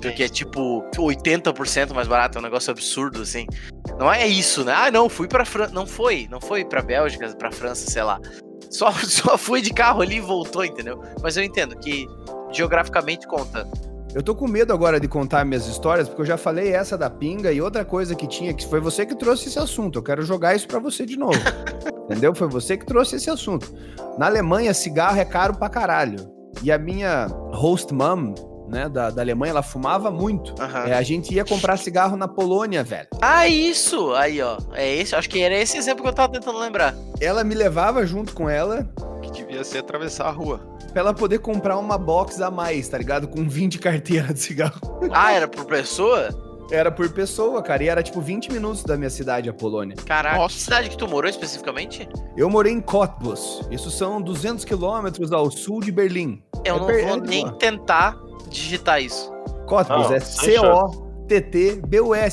Porque 0.00 0.22
é 0.22 0.28
tipo 0.28 0.82
80% 0.94 1.94
mais 1.94 2.06
barato, 2.06 2.38
é 2.38 2.40
um 2.40 2.44
negócio 2.44 2.70
absurdo, 2.70 3.22
assim. 3.22 3.46
Não 3.98 4.12
é 4.12 4.26
isso, 4.26 4.64
né? 4.64 4.74
Ah, 4.76 4.90
não, 4.90 5.08
fui 5.08 5.26
pra 5.26 5.44
França. 5.44 5.72
Não 5.72 5.86
foi, 5.86 6.28
não 6.30 6.40
foi 6.40 6.64
pra 6.64 6.82
Bélgica, 6.82 7.28
pra 7.36 7.50
França, 7.50 7.90
sei 7.90 8.02
lá. 8.02 8.20
Só, 8.70 8.92
só 9.04 9.38
fui 9.38 9.60
de 9.60 9.72
carro 9.72 10.02
ali 10.02 10.16
e 10.16 10.20
voltou, 10.20 10.64
entendeu? 10.64 11.02
Mas 11.22 11.36
eu 11.36 11.42
entendo 11.42 11.76
que 11.76 12.06
geograficamente 12.52 13.26
conta. 13.26 13.66
Eu 14.14 14.22
tô 14.22 14.34
com 14.34 14.48
medo 14.48 14.72
agora 14.72 14.98
de 14.98 15.08
contar 15.08 15.44
minhas 15.44 15.66
histórias, 15.66 16.08
porque 16.08 16.22
eu 16.22 16.26
já 16.26 16.38
falei 16.38 16.72
essa 16.72 16.96
da 16.96 17.10
pinga 17.10 17.52
e 17.52 17.60
outra 17.60 17.84
coisa 17.84 18.14
que 18.14 18.26
tinha, 18.26 18.54
que 18.54 18.66
foi 18.66 18.80
você 18.80 19.04
que 19.04 19.14
trouxe 19.14 19.48
esse 19.48 19.58
assunto. 19.58 19.98
Eu 19.98 20.02
quero 20.02 20.22
jogar 20.22 20.54
isso 20.54 20.66
para 20.66 20.78
você 20.78 21.04
de 21.04 21.18
novo. 21.18 21.38
entendeu? 22.08 22.34
Foi 22.34 22.48
você 22.48 22.76
que 22.76 22.86
trouxe 22.86 23.16
esse 23.16 23.28
assunto. 23.28 23.74
Na 24.18 24.26
Alemanha, 24.26 24.72
cigarro 24.72 25.18
é 25.18 25.24
caro 25.24 25.54
pra 25.54 25.68
caralho. 25.68 26.16
E 26.62 26.72
a 26.72 26.78
minha 26.78 27.26
host 27.52 27.92
mom, 27.92 28.34
né, 28.68 28.88
da, 28.88 29.10
da 29.10 29.22
Alemanha, 29.22 29.50
ela 29.50 29.62
fumava 29.62 30.10
muito. 30.10 30.50
Uhum. 30.60 30.86
É, 30.86 30.94
a 30.94 31.02
gente 31.02 31.34
ia 31.34 31.44
comprar 31.44 31.76
cigarro 31.76 32.16
na 32.16 32.28
Polônia, 32.28 32.82
velho. 32.82 33.08
Ah, 33.20 33.46
isso! 33.46 34.12
Aí, 34.14 34.40
ó. 34.40 34.58
É 34.72 34.94
esse, 34.94 35.14
acho 35.14 35.28
que 35.28 35.40
era 35.40 35.54
esse 35.54 35.76
exemplo 35.76 36.02
que 36.02 36.08
eu 36.08 36.14
tava 36.14 36.32
tentando 36.32 36.58
lembrar. 36.58 36.94
Ela 37.20 37.44
me 37.44 37.54
levava 37.54 38.04
junto 38.06 38.34
com 38.34 38.48
ela. 38.48 38.88
Que 39.22 39.30
devia 39.30 39.64
ser 39.64 39.78
atravessar 39.78 40.26
a 40.26 40.30
rua. 40.30 40.60
Pra 40.92 41.00
ela 41.00 41.14
poder 41.14 41.40
comprar 41.40 41.78
uma 41.78 41.98
box 41.98 42.40
a 42.40 42.50
mais, 42.50 42.88
tá 42.88 42.96
ligado? 42.96 43.28
Com 43.28 43.48
20 43.48 43.78
carteiras 43.78 44.34
de 44.34 44.40
cigarro. 44.40 44.80
Ah, 45.10 45.32
era 45.32 45.46
por 45.46 45.64
pessoa? 45.66 46.28
Era 46.70 46.90
por 46.90 47.08
pessoa, 47.10 47.62
cara. 47.62 47.84
E 47.84 47.88
era 47.88 48.02
tipo 48.02 48.20
20 48.20 48.52
minutos 48.52 48.82
da 48.82 48.96
minha 48.96 49.10
cidade, 49.10 49.48
a 49.48 49.52
Polônia. 49.52 49.96
Caraca, 50.04 50.36
Nossa. 50.38 50.54
que 50.54 50.60
cidade 50.60 50.90
que 50.90 50.96
tu 50.96 51.06
morou 51.08 51.30
especificamente? 51.30 52.08
Eu 52.36 52.50
morei 52.50 52.72
em 52.72 52.80
Cottbus. 52.80 53.60
Isso 53.70 53.90
são 53.90 54.20
200 54.20 54.64
quilômetros 54.64 55.30
ao 55.32 55.50
sul 55.50 55.80
de 55.80 55.92
Berlim. 55.92 56.42
Eu 56.64 56.76
é 56.76 56.78
não 56.78 56.86
vou 57.08 57.20
nem 57.20 57.48
tentar 57.58 58.16
digitar 58.48 59.00
isso. 59.02 59.32
Cottbus 59.66 60.10
é 60.10 60.20
C-O-T-T-B-U-S. 60.20 60.72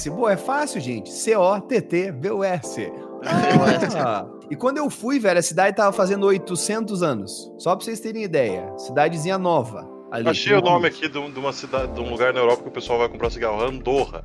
Boa, 0.10 0.34
é 0.34 0.38
fácil, 0.38 0.82
gente. 0.82 1.12
C-O-T-T-B-U-S. 1.12 2.92
Ah, 3.25 4.25
e 4.50 4.56
quando 4.56 4.78
eu 4.78 4.90
fui, 4.90 5.18
velho, 5.20 5.40
a 5.40 5.44
cidade 5.44 5.78
tava 5.78 5.92
fazendo 5.94 6.25
800 6.25 7.02
anos. 7.02 7.52
Só 7.58 7.75
pra 7.75 7.86
vocês 7.86 8.00
terem 8.00 8.24
ideia. 8.24 8.72
Cidadezinha 8.78 9.38
nova. 9.38 9.92
Ali, 10.13 10.29
Achei 10.29 10.53
o 10.53 10.62
nome 10.62 10.88
aqui 10.88 11.10
de, 11.10 11.17
uma 11.17 11.51
cidade, 11.51 11.91
de 11.91 12.00
um 12.00 12.12
lugar 12.12 12.32
na 12.36 12.39
Europa 12.39 12.62
que 12.62 12.70
o 12.70 12.72
pessoal 12.72 13.00
vai 13.00 13.10
comprar 13.10 13.32
cigarro. 13.32 13.63
Andorra. 13.63 14.24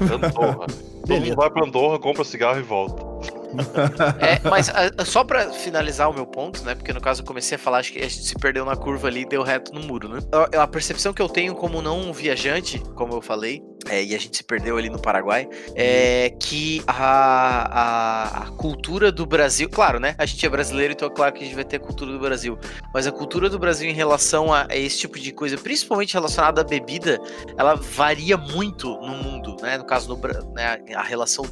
Andorra. 0.00 0.66
Todo 1.06 1.20
mundo 1.20 1.36
vai 1.36 1.48
pra 1.48 1.64
Andorra, 1.64 1.98
compra 2.00 2.24
cigarro 2.24 2.58
e 2.58 2.62
volta. 2.62 3.06
É, 4.20 4.46
mas 4.46 4.68
uh, 4.68 5.06
só 5.06 5.24
para 5.24 5.50
finalizar 5.50 6.10
o 6.10 6.12
meu 6.12 6.26
ponto, 6.26 6.62
né? 6.64 6.74
Porque 6.74 6.92
no 6.92 7.00
caso 7.00 7.22
eu 7.22 7.26
comecei 7.26 7.56
a 7.56 7.58
falar, 7.58 7.78
acho 7.78 7.92
que 7.92 7.98
a 7.98 8.02
gente 8.02 8.22
se 8.22 8.34
perdeu 8.34 8.62
na 8.62 8.76
curva 8.76 9.08
ali 9.08 9.22
e 9.22 9.24
deu 9.24 9.42
reto 9.42 9.72
no 9.72 9.80
muro, 9.80 10.06
né? 10.06 10.18
A, 10.54 10.64
a 10.64 10.66
percepção 10.66 11.14
que 11.14 11.22
eu 11.22 11.30
tenho 11.30 11.54
como 11.54 11.80
não 11.80 12.12
viajante, 12.12 12.78
como 12.94 13.14
eu 13.14 13.22
falei, 13.22 13.62
é, 13.86 14.02
e 14.02 14.14
a 14.14 14.18
gente 14.18 14.36
se 14.36 14.44
perdeu 14.44 14.76
ali 14.76 14.90
no 14.90 14.98
Paraguai, 14.98 15.48
é 15.74 16.30
que 16.38 16.82
a, 16.86 17.80
a, 17.80 18.42
a, 18.42 18.50
cultura 18.52 19.12
do 19.12 19.24
Brasil, 19.24 19.68
claro, 19.68 20.00
né? 20.00 20.14
A 20.18 20.26
gente 20.26 20.44
é 20.44 20.48
brasileiro, 20.48 20.92
então 20.92 21.08
é 21.08 21.10
claro 21.10 21.32
que 21.32 21.42
a 21.42 21.44
gente 21.44 21.54
vai 21.54 21.64
ter 21.64 21.76
a 21.76 21.80
cultura 21.80 22.12
do 22.12 22.18
Brasil, 22.18 22.58
mas 22.92 23.06
a 23.06 23.12
cultura 23.12 23.48
do 23.48 23.58
Brasil 23.58 23.88
em 23.88 23.94
relação 23.94 24.52
a, 24.52 24.66
a 24.68 24.76
esse 24.76 24.98
tipo 24.98 25.18
de 25.18 25.32
coisa, 25.32 25.56
principalmente 25.56 26.14
relacionada 26.14 26.60
à 26.60 26.64
bebida, 26.64 27.20
ela 27.56 27.74
varia 27.74 28.36
muito 28.36 28.88
no 29.00 29.16
mundo, 29.16 29.56
né? 29.62 29.78
No 29.78 29.84
caso, 29.84 30.08
no, 30.08 30.52
né, 30.52 30.80
a 30.94 31.02
relação 31.02 31.44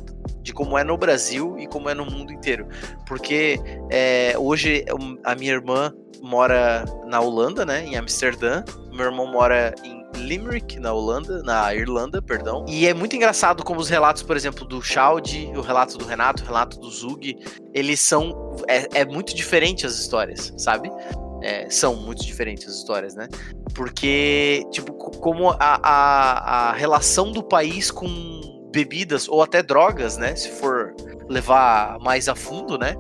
de 0.42 0.52
como 0.52 0.76
é 0.78 0.84
no 0.84 0.96
Brasil 0.96 1.56
e 1.58 1.66
como 1.66 1.88
é 1.88 1.94
no 1.94 2.04
mundo 2.04 2.32
inteiro. 2.32 2.68
Porque 3.06 3.58
é, 3.90 4.34
hoje 4.36 4.84
a 5.24 5.34
minha 5.34 5.52
irmã 5.52 5.92
mora 6.22 6.84
na 7.06 7.20
Holanda, 7.20 7.64
né, 7.64 7.84
em 7.84 7.96
Amsterdã. 7.96 8.62
Meu 8.92 9.06
irmão 9.06 9.26
mora 9.26 9.74
em 9.84 10.05
Limerick, 10.16 10.78
na 10.80 10.92
Holanda, 10.92 11.42
na 11.42 11.74
Irlanda, 11.74 12.20
perdão. 12.20 12.64
E 12.68 12.86
é 12.86 12.94
muito 12.94 13.14
engraçado 13.14 13.62
como 13.64 13.80
os 13.80 13.88
relatos, 13.88 14.22
por 14.22 14.36
exemplo, 14.36 14.64
do 14.64 14.82
Chaldi, 14.82 15.52
o 15.54 15.60
relato 15.60 15.96
do 15.98 16.04
Renato, 16.04 16.42
o 16.42 16.46
relato 16.46 16.78
do 16.78 16.90
Zug, 16.90 17.36
eles 17.72 18.00
são. 18.00 18.56
É, 18.68 19.00
é 19.00 19.04
muito 19.04 19.34
diferente 19.34 19.86
as 19.86 19.98
histórias, 19.98 20.52
sabe? 20.56 20.90
É, 21.42 21.68
são 21.70 21.94
muito 21.94 22.24
diferentes 22.24 22.66
as 22.66 22.76
histórias, 22.76 23.14
né? 23.14 23.28
Porque, 23.74 24.64
tipo, 24.70 24.92
como 24.92 25.50
a, 25.50 25.56
a, 25.60 26.70
a 26.70 26.72
relação 26.72 27.30
do 27.30 27.42
país 27.42 27.90
com 27.90 28.08
bebidas 28.72 29.28
ou 29.28 29.42
até 29.42 29.62
drogas, 29.62 30.16
né? 30.16 30.34
Se 30.34 30.50
for 30.50 30.94
levar 31.28 31.98
mais 32.00 32.28
a 32.28 32.34
fundo, 32.34 32.78
né? 32.78 32.96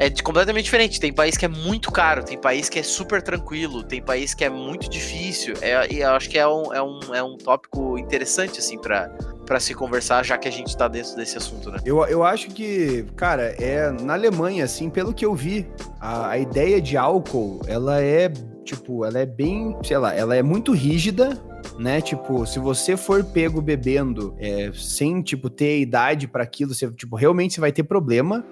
É 0.00 0.08
completamente 0.22 0.64
diferente. 0.64 0.98
Tem 0.98 1.12
país 1.12 1.36
que 1.36 1.44
é 1.44 1.48
muito 1.48 1.92
caro, 1.92 2.24
tem 2.24 2.40
país 2.40 2.70
que 2.70 2.78
é 2.78 2.82
super 2.82 3.20
tranquilo, 3.20 3.84
tem 3.84 4.00
país 4.00 4.32
que 4.32 4.42
é 4.42 4.48
muito 4.48 4.88
difícil. 4.88 5.54
É, 5.60 5.92
e 5.92 6.00
eu 6.00 6.10
acho 6.12 6.30
que 6.30 6.38
é 6.38 6.48
um, 6.48 6.72
é 6.72 6.82
um, 6.82 7.14
é 7.14 7.22
um 7.22 7.36
tópico 7.36 7.98
interessante, 7.98 8.58
assim, 8.58 8.80
para 8.80 9.14
para 9.50 9.58
se 9.58 9.74
conversar, 9.74 10.24
já 10.24 10.38
que 10.38 10.46
a 10.46 10.50
gente 10.50 10.76
tá 10.76 10.86
dentro 10.86 11.16
desse 11.16 11.36
assunto, 11.36 11.72
né? 11.72 11.78
Eu, 11.84 12.04
eu 12.04 12.22
acho 12.22 12.50
que, 12.50 13.04
cara, 13.16 13.52
é 13.60 13.90
na 13.90 14.12
Alemanha, 14.12 14.64
assim, 14.64 14.88
pelo 14.88 15.12
que 15.12 15.26
eu 15.26 15.34
vi, 15.34 15.66
a, 16.00 16.28
a 16.30 16.38
ideia 16.38 16.80
de 16.80 16.96
álcool, 16.96 17.60
ela 17.66 18.00
é, 18.00 18.32
tipo, 18.64 19.04
ela 19.04 19.18
é 19.18 19.26
bem, 19.26 19.76
sei 19.82 19.98
lá, 19.98 20.14
ela 20.14 20.36
é 20.36 20.42
muito 20.42 20.70
rígida, 20.70 21.36
né? 21.76 22.00
Tipo, 22.00 22.46
se 22.46 22.60
você 22.60 22.96
for 22.96 23.24
pego 23.24 23.60
bebendo 23.60 24.36
é, 24.38 24.70
sem, 24.72 25.20
tipo, 25.20 25.50
ter 25.50 25.80
idade 25.80 26.28
para 26.28 26.44
aquilo, 26.44 26.72
você, 26.72 26.88
tipo, 26.92 27.16
realmente 27.16 27.54
você 27.54 27.60
vai 27.60 27.72
ter 27.72 27.82
problema. 27.82 28.44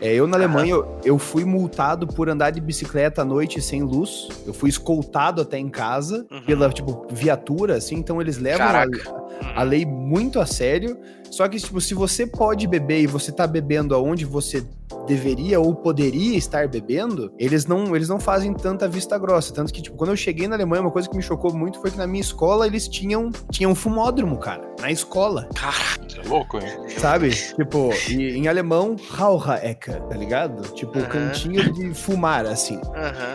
É, 0.00 0.14
eu 0.14 0.26
na 0.26 0.36
Alemanha, 0.36 0.72
eu, 0.72 1.00
eu, 1.04 1.18
fui 1.18 1.44
multado 1.44 2.06
por 2.06 2.30
andar 2.30 2.50
de 2.50 2.60
bicicleta 2.60 3.20
à 3.20 3.24
noite 3.24 3.60
sem 3.60 3.82
luz. 3.82 4.28
Eu 4.46 4.54
fui 4.54 4.70
escoltado 4.70 5.42
até 5.42 5.58
em 5.58 5.68
casa 5.68 6.26
uhum. 6.30 6.42
pela, 6.42 6.70
tipo, 6.70 7.06
viatura, 7.10 7.76
assim. 7.76 7.96
Então 7.96 8.20
eles 8.20 8.38
levam 8.38 8.66
a, 8.66 9.60
a, 9.60 9.62
lei 9.62 9.84
muito 9.84 10.40
a 10.40 10.46
sério. 10.46 10.96
Só 11.30 11.48
que, 11.48 11.58
tipo, 11.58 11.80
se 11.80 11.94
você 11.94 12.26
pode 12.26 12.66
beber 12.66 13.02
e 13.02 13.06
você 13.06 13.30
tá 13.30 13.46
bebendo 13.46 13.94
aonde 13.94 14.24
você 14.24 14.66
deveria 15.06 15.60
ou 15.60 15.74
poderia 15.74 16.36
estar 16.36 16.68
bebendo, 16.68 17.32
eles 17.38 17.66
não, 17.66 17.94
eles 17.94 18.08
não 18.08 18.20
fazem 18.20 18.52
tanta 18.52 18.88
vista 18.88 19.18
grossa. 19.18 19.52
Tanto 19.52 19.72
que, 19.72 19.82
tipo, 19.82 19.96
quando 19.96 20.10
eu 20.10 20.16
cheguei 20.16 20.46
na 20.48 20.56
Alemanha, 20.56 20.82
uma 20.82 20.90
coisa 20.90 21.08
que 21.08 21.16
me 21.16 21.22
chocou 21.22 21.52
muito 21.54 21.80
foi 21.80 21.90
que 21.90 21.98
na 21.98 22.06
minha 22.06 22.20
escola 22.20 22.66
eles 22.66 22.88
tinham, 22.88 23.30
tinham 23.50 23.72
um 23.72 23.74
fumódromo, 23.74 24.36
cara. 24.38 24.68
Na 24.80 24.90
escola. 24.90 25.48
Cara, 25.54 25.74
é 26.16 26.28
louco, 26.28 26.58
hein? 26.58 26.68
Sabe? 26.98 27.30
tipo, 27.30 27.90
em 28.10 28.48
alemão, 28.48 28.96
Raucherecke, 29.10 29.92
tá 29.92 30.16
ligado? 30.16 30.62
Tipo, 30.72 30.98
uh 30.98 31.02
-huh. 31.02 31.08
cantinho 31.08 31.72
de 31.72 31.94
fumar, 31.94 32.46
assim. 32.46 32.80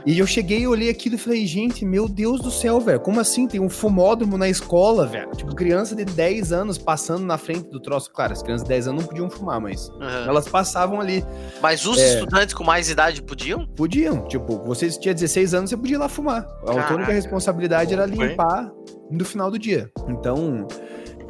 E 0.05 0.17
eu 0.17 0.27
cheguei 0.27 0.61
e 0.61 0.67
olhei 0.67 0.89
aquilo 0.89 1.15
e 1.15 1.17
falei, 1.17 1.45
gente, 1.45 1.85
meu 1.85 2.07
Deus 2.07 2.41
do 2.41 2.51
céu, 2.51 2.79
velho. 2.79 2.99
Como 2.99 3.19
assim? 3.19 3.47
Tem 3.47 3.59
um 3.59 3.69
fumódromo 3.69 4.37
na 4.37 4.49
escola, 4.49 5.05
velho. 5.05 5.29
Tipo, 5.31 5.55
criança 5.55 5.95
de 5.95 6.05
10 6.05 6.51
anos 6.51 6.77
passando 6.77 7.25
na 7.25 7.37
frente 7.37 7.69
do 7.69 7.79
troço. 7.85 8.11
Claro, 8.11 8.33
as 8.33 8.41
crianças 8.41 8.63
de 8.63 8.69
10 8.69 8.87
anos 8.87 9.01
não 9.01 9.07
podiam 9.07 9.29
fumar, 9.29 9.61
mas 9.61 9.89
uh 9.89 9.99
-huh. 9.99 10.27
elas 10.27 10.47
passavam 10.47 10.99
ali. 10.99 11.23
Mas 11.61 11.85
os 11.85 11.97
é... 11.97 12.15
estudantes 12.15 12.53
com 12.53 12.63
mais 12.63 12.89
idade 12.89 13.21
podiam? 13.21 13.65
Podiam. 13.65 14.27
Tipo, 14.27 14.63
você 14.65 14.89
tinha 14.89 15.13
16 15.13 15.53
anos, 15.53 15.69
você 15.69 15.77
podia 15.77 15.95
ir 15.95 15.99
lá 15.99 16.09
fumar. 16.09 16.47
A 16.63 16.65
Caraca. 16.65 16.95
única 16.95 17.11
responsabilidade 17.11 17.93
era 17.93 18.05
limpar 18.05 18.71
no 19.09 19.23
final 19.23 19.51
do 19.51 19.59
dia. 19.59 19.89
Então, 20.07 20.67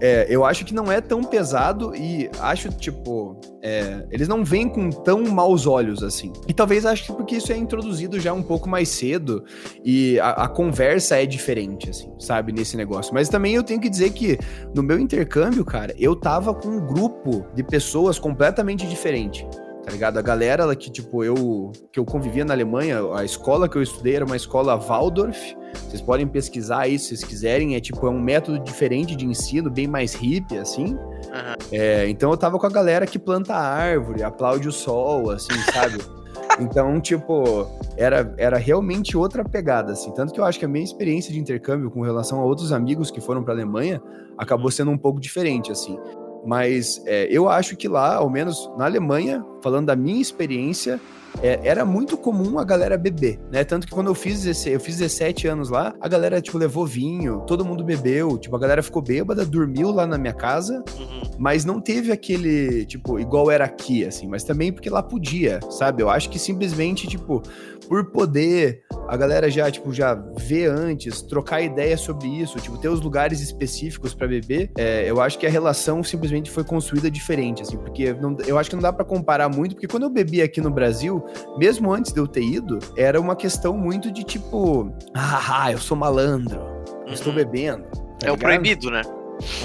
é, 0.02 0.26
eu 0.30 0.44
acho 0.44 0.66
que 0.66 0.74
não 0.74 0.92
é 0.92 1.00
tão 1.00 1.24
pesado 1.24 1.96
e 1.96 2.30
acho, 2.40 2.70
tipo, 2.70 3.40
é, 3.62 4.06
eles 4.12 4.28
não 4.28 4.44
vêm 4.44 4.68
com 4.68 4.90
tão 4.90 5.24
maus 5.24 5.66
olhos 5.66 6.04
assim. 6.04 6.32
E 6.48 6.54
talvez 6.54 6.86
acho 6.86 7.06
que 7.06 7.14
porque 7.14 7.36
isso 7.36 7.52
é 7.52 7.58
introduzido 7.58 8.20
já 8.20 8.34
um 8.34 8.44
pouco 8.44 8.68
mais 8.68 8.90
cedo 8.90 9.44
e 9.84 10.20
a, 10.20 10.32
a 10.32 10.48
conversa 10.48 11.22
é 11.22 11.26
diferente, 11.26 11.90
assim, 11.90 12.12
sabe, 12.20 12.52
nesse 12.52 12.76
negócio. 12.76 13.14
Mas 13.14 13.30
também 13.30 13.56
eu 13.56 13.64
tenho 13.64 13.80
que 13.80 13.90
dizer 13.90 14.12
que 14.12 14.38
no 14.74 14.84
meu 14.84 15.00
intercâmbio, 15.00 15.64
cara, 15.64 15.94
eu 15.98 16.16
tava 16.16 16.54
com 16.54 16.68
um 16.68 16.86
grupo 16.86 17.46
de 17.54 17.64
pessoas 17.64 18.20
completamente 18.20 18.86
diferente 18.86 19.46
tá 19.86 19.92
ligado? 19.92 20.18
A 20.18 20.22
galera 20.22 20.64
ela, 20.64 20.76
que, 20.76 20.90
tipo, 20.90 21.24
eu 21.24 21.72
que 21.92 22.00
eu 22.00 22.06
convivia 22.06 22.44
na 22.44 22.56
Alemanha, 22.56 23.02
a 23.14 23.24
escola 23.24 23.70
que 23.70 23.78
eu 23.78 23.84
estudei 23.84 24.16
era 24.16 24.26
uma 24.26 24.36
escola 24.36 24.76
Waldorf. 24.76 25.56
Vocês 25.88 26.02
podem 26.02 26.28
pesquisar 26.28 26.82
aí 26.82 26.98
se 26.98 27.10
vocês 27.10 27.24
quiserem. 27.24 27.76
É 27.76 27.80
tipo, 27.80 28.08
é 28.08 28.10
um 28.10 28.20
método 28.20 28.58
diferente 28.60 29.16
de 29.16 29.26
ensino, 29.26 29.70
bem 29.70 29.88
mais 29.88 30.16
hippie, 30.16 30.58
assim. 30.58 30.96
Uhum. 30.96 31.56
É, 31.72 32.10
então 32.10 32.32
eu 32.32 32.38
tava 32.38 32.58
com 32.58 32.66
a 32.66 32.70
galera 32.70 33.06
que 33.06 33.20
planta 33.20 33.54
árvore, 33.54 34.24
aplaude 34.24 34.68
o 34.68 34.72
sol, 34.72 35.30
assim, 35.30 35.54
sabe? 35.72 36.00
Então, 36.58 37.02
tipo, 37.02 37.68
era, 37.98 38.34
era 38.38 38.58
realmente 38.58 39.18
outra 39.18 39.44
pegada, 39.44 39.92
assim. 39.92 40.12
Tanto 40.14 40.34
que 40.34 40.40
eu 40.40 40.46
acho 40.46 40.58
que 40.58 40.64
a 40.64 40.68
minha 40.70 40.86
experiência 40.86 41.34
de 41.34 41.38
intercâmbio 41.38 41.92
com 41.92 42.02
relação 42.02 42.40
a 42.40 42.46
outros 42.46 42.72
amigos 42.72 43.12
que 43.12 43.20
foram 43.20 43.44
pra 43.44 43.54
Alemanha 43.54 44.02
acabou 44.38 44.72
sendo 44.72 44.90
um 44.90 44.98
pouco 44.98 45.20
diferente, 45.20 45.70
assim. 45.70 46.00
Mas 46.46 47.02
é, 47.06 47.28
eu 47.30 47.50
acho 47.50 47.76
que 47.76 47.88
lá, 47.88 48.16
ao 48.16 48.30
menos 48.30 48.70
na 48.78 48.86
Alemanha, 48.86 49.44
falando 49.62 49.88
da 49.88 49.96
minha 49.96 50.22
experiência, 50.22 51.00
é, 51.42 51.60
era 51.64 51.86
muito 51.86 52.18
comum 52.18 52.60
a 52.60 52.64
galera 52.64 52.98
beber, 52.98 53.40
né? 53.52 53.64
Tanto 53.64 53.88
que 53.88 53.94
quando 53.94 54.08
eu 54.08 54.16
fiz, 54.16 54.44
16, 54.44 54.74
eu 54.74 54.80
fiz 54.80 54.98
17 54.98 55.48
anos 55.48 55.70
lá, 55.70 55.94
a 56.00 56.08
galera, 56.08 56.42
tipo, 56.42 56.58
levou 56.58 56.86
vinho, 56.86 57.42
todo 57.48 57.66
mundo 57.66 57.84
bebeu, 57.84 58.38
tipo, 58.38 58.56
a 58.56 58.60
galera 58.60 58.82
ficou 58.84 59.02
bêbada, 59.02 59.46
dormiu 59.46 59.92
lá 59.92 60.06
na 60.06 60.18
minha 60.18 60.34
casa, 60.34 60.84
uhum. 60.98 61.32
mas 61.38 61.66
não 61.66 61.82
teve 61.82 62.12
aquele, 62.12 62.86
tipo, 62.86 63.20
igual 63.20 63.52
era 63.52 63.66
aqui, 63.66 64.06
assim, 64.06 64.28
mas 64.28 64.44
também 64.44 64.72
porque 64.72 64.90
lá 64.90 65.02
podia, 65.04 65.60
sabe? 65.70 66.02
Eu 66.02 66.10
acho 66.10 66.30
que 66.30 66.40
simplesmente, 66.40 67.08
tipo, 67.08 67.42
por 67.88 68.06
poder 68.12 68.84
a 69.08 69.16
galera 69.16 69.50
já, 69.50 69.70
tipo, 69.70 69.94
já 69.94 70.16
vê 70.38 70.66
antes, 70.66 71.22
trocar 71.22 71.62
ideia 71.62 71.98
sobre 71.98 72.28
isso, 72.28 72.58
tipo, 72.60 72.78
ter 72.78 72.90
os 72.90 73.02
lugares 73.02 73.40
específicos 73.42 74.14
para 74.14 74.28
beber, 74.28 74.72
é, 74.78 75.10
eu 75.10 75.22
acho 75.22 75.38
que 75.38 75.46
a 75.46 75.50
relação 75.50 76.04
simplesmente 76.04 76.50
foi 76.50 76.64
construída 76.64 77.10
diferente, 77.10 77.62
assim, 77.62 77.78
porque 77.78 78.14
não, 78.14 78.36
eu 78.46 78.58
acho 78.58 78.70
que 78.70 78.76
não 78.76 78.82
dá 78.82 78.92
para 78.92 79.06
comparar 79.06 79.50
muito, 79.50 79.76
porque 79.76 79.88
quando 79.88 80.04
eu 80.04 80.10
bebi 80.10 80.42
aqui 80.42 80.60
no 80.60 80.72
Brasil, 80.72 81.24
mesmo 81.58 81.94
antes 81.94 82.12
de 82.12 82.20
eu 82.20 82.28
ter 82.28 82.44
ido, 82.44 82.80
era 82.98 83.20
uma 83.20 83.36
questão 83.36 83.78
muito 83.78 84.12
de 84.12 84.24
tipo, 84.24 84.92
ah, 85.14 85.72
eu 85.72 85.78
sou 85.78 85.96
malandro, 85.96 86.60
eu 87.06 87.14
estou 87.14 87.32
uhum. 87.32 87.38
bebendo. 87.38 87.86
Tá 88.20 88.28
é 88.28 88.32
o 88.32 88.38
proibido, 88.38 88.90
né? 88.90 89.02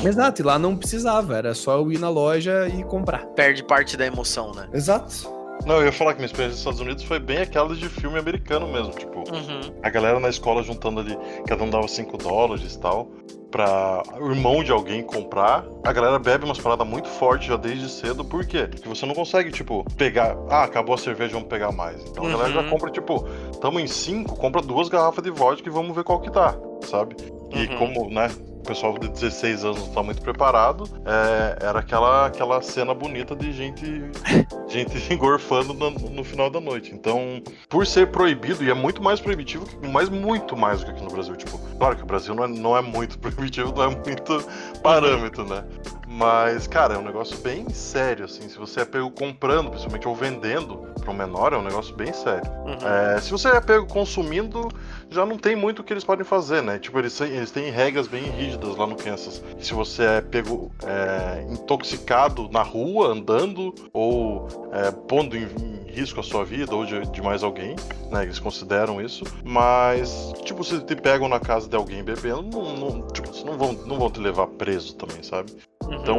Exato, 0.05 0.43
e 0.43 0.45
lá 0.45 0.59
não 0.59 0.77
precisava, 0.77 1.37
era 1.37 1.55
só 1.55 1.79
eu 1.79 1.93
ir 1.93 1.99
na 1.99 2.09
loja 2.09 2.69
e 2.69 2.83
comprar. 2.85 3.25
Perde 3.29 3.63
parte 3.63 3.97
da 3.97 4.05
emoção, 4.05 4.53
né? 4.53 4.69
Exato. 4.73 5.40
Não, 5.67 5.77
eu 5.77 5.87
ia 5.87 5.93
falar 5.93 6.13
que 6.13 6.19
minha 6.19 6.27
experiência 6.27 6.53
nos 6.53 6.59
Estados 6.59 6.81
Unidos 6.81 7.05
foi 7.05 7.19
bem 7.19 7.39
aquela 7.39 7.75
de 7.75 7.89
filme 7.89 8.19
americano 8.19 8.67
mesmo. 8.67 8.93
Tipo, 8.93 9.19
uhum. 9.19 9.61
a 9.83 9.91
galera 9.91 10.19
na 10.19 10.29
escola 10.29 10.63
juntando 10.63 11.01
ali, 11.01 11.17
cada 11.47 11.63
um 11.63 11.71
dava 11.71 11.87
5 11.87 12.17
dólares 12.17 12.75
e 12.75 12.81
tal, 12.81 13.11
pra 13.51 14.03
o 14.19 14.31
irmão 14.31 14.63
de 14.63 14.73
alguém 14.73 15.03
comprar. 15.03 15.65
A 15.85 15.93
galera 15.93 16.19
bebe 16.19 16.45
umas 16.45 16.59
paradas 16.59 16.87
muito 16.87 17.09
fortes 17.09 17.49
já 17.49 17.57
desde 17.57 17.89
cedo, 17.89 18.25
por 18.25 18.47
quê? 18.47 18.69
Porque 18.71 18.89
você 18.89 19.05
não 19.05 19.15
consegue, 19.15 19.51
tipo, 19.51 19.85
pegar. 19.97 20.37
Ah, 20.49 20.65
acabou 20.65 20.95
a 20.95 20.99
cerveja, 20.99 21.33
vamos 21.33 21.49
pegar 21.49 21.73
mais. 21.73 22.03
Então 22.05 22.27
a 22.27 22.31
galera 22.31 22.53
já 22.53 22.61
uhum. 22.61 22.71
compra, 22.71 22.91
tipo, 22.91 23.29
tamo 23.61 23.81
em 23.81 23.87
5, 23.87 24.37
compra 24.37 24.63
duas 24.63 24.89
garrafas 24.89 25.23
de 25.23 25.31
vodka 25.31 25.69
e 25.69 25.73
vamos 25.73 25.95
ver 25.95 26.05
qual 26.05 26.21
que 26.21 26.31
tá, 26.31 26.57
sabe? 26.83 27.17
E 27.53 27.67
uhum. 27.67 27.79
como, 27.79 28.11
né, 28.11 28.31
pessoal 28.71 28.97
de 28.97 29.09
16 29.09 29.65
anos 29.65 29.81
não 29.81 29.89
tá 29.89 30.01
muito 30.01 30.23
preparado, 30.23 30.85
é, 31.05 31.67
era 31.67 31.81
aquela, 31.81 32.27
aquela 32.27 32.63
cena 32.63 32.95
bonita 32.95 33.35
de 33.35 33.53
gente, 33.53 33.85
gente 34.69 35.13
engorfando 35.13 35.75
no, 35.75 35.91
no, 35.91 36.23
final 36.23 36.49
da 36.49 36.61
noite. 36.61 36.95
Então, 36.95 37.43
por 37.69 37.85
ser 37.85 38.13
proibido, 38.13 38.63
e 38.63 38.71
é 38.71 38.75
muito 38.75 39.03
mais 39.03 39.19
proibitivo, 39.21 39.67
mas 39.93 40.09
muito 40.09 40.57
mais 40.57 40.81
do 40.81 40.87
que 40.87 40.93
aqui 40.93 41.03
no 41.03 41.11
Brasil. 41.11 41.35
Tipo, 41.35 41.59
claro 41.79 41.97
que 41.97 42.05
o 42.05 42.07
Brasil 42.07 42.33
não 42.33 42.45
é, 42.45 42.49
não 42.49 42.77
é 42.77 42.81
muito 42.81 43.19
proibitivo, 43.19 43.73
não 43.75 43.83
é 43.83 43.89
muito 43.89 44.47
parâmetro, 44.85 45.45
né? 45.45 45.65
Mas, 46.13 46.67
cara, 46.67 46.95
é 46.95 46.99
um 46.99 47.05
negócio 47.05 47.39
bem 47.39 47.71
sério, 47.71 48.25
assim. 48.25 48.49
Se 48.49 48.59
você 48.59 48.81
é 48.81 48.85
pego 48.85 49.09
comprando, 49.13 49.71
principalmente, 49.71 50.09
ou 50.09 50.15
vendendo 50.15 50.79
para 51.01 51.11
um 51.13 51.15
menor, 51.15 51.53
é 51.53 51.57
um 51.57 51.63
negócio 51.63 51.95
bem 51.95 52.13
sério. 52.13 52.51
Uhum. 52.67 53.15
É, 53.15 53.21
se 53.21 53.31
você 53.31 53.47
é 53.49 53.61
pego 53.61 53.87
consumindo, 53.87 54.69
já 55.09 55.25
não 55.25 55.39
tem 55.39 55.55
muito 55.55 55.79
o 55.79 55.85
que 55.85 55.93
eles 55.93 56.03
podem 56.03 56.25
fazer, 56.25 56.65
né? 56.65 56.81
Tipo, 56.81 56.99
eles, 56.99 57.19
eles 57.21 57.53
têm 57.53 57.71
regras 57.71 58.09
bem 58.09 58.25
rígidas 58.25 58.75
lá 58.75 58.89
no 58.89 58.97
Kansas. 58.97 59.41
Se 59.61 59.73
você 59.73 60.03
é 60.03 60.21
pego 60.21 60.73
é, 60.85 61.47
intoxicado 61.49 62.49
na 62.51 62.63
rua, 62.63 63.13
andando, 63.13 63.73
ou 63.93 64.49
é, 64.73 64.91
pondo 64.91 65.37
em, 65.37 65.45
em, 65.45 65.81
risco 65.93 66.19
a 66.19 66.25
sua 66.25 66.45
vida, 66.45 66.75
ou 66.75 66.85
de, 66.85 67.07
de, 67.07 67.23
mais 67.23 67.45
alguém, 67.45 67.77
né? 68.11 68.25
Eles 68.25 68.41
consideram 68.41 69.01
isso. 69.01 69.25
Mas, 69.45 70.33
tipo, 70.45 70.65
se 70.65 70.81
te 70.81 70.97
pegam 70.97 71.29
na 71.29 71.39
casa 71.39 71.69
de 71.69 71.77
alguém 71.77 72.03
bebendo, 72.03 72.43
não, 72.43 72.77
não, 72.77 73.07
tipo, 73.09 73.29
não, 73.47 73.57
vão, 73.57 73.73
não 73.73 73.97
vão 73.97 74.11
te 74.11 74.19
levar 74.19 74.49
preso 74.49 74.97
também, 74.97 75.23
sabe? 75.23 75.53
Uhum. 75.91 75.97
Então, 75.97 76.19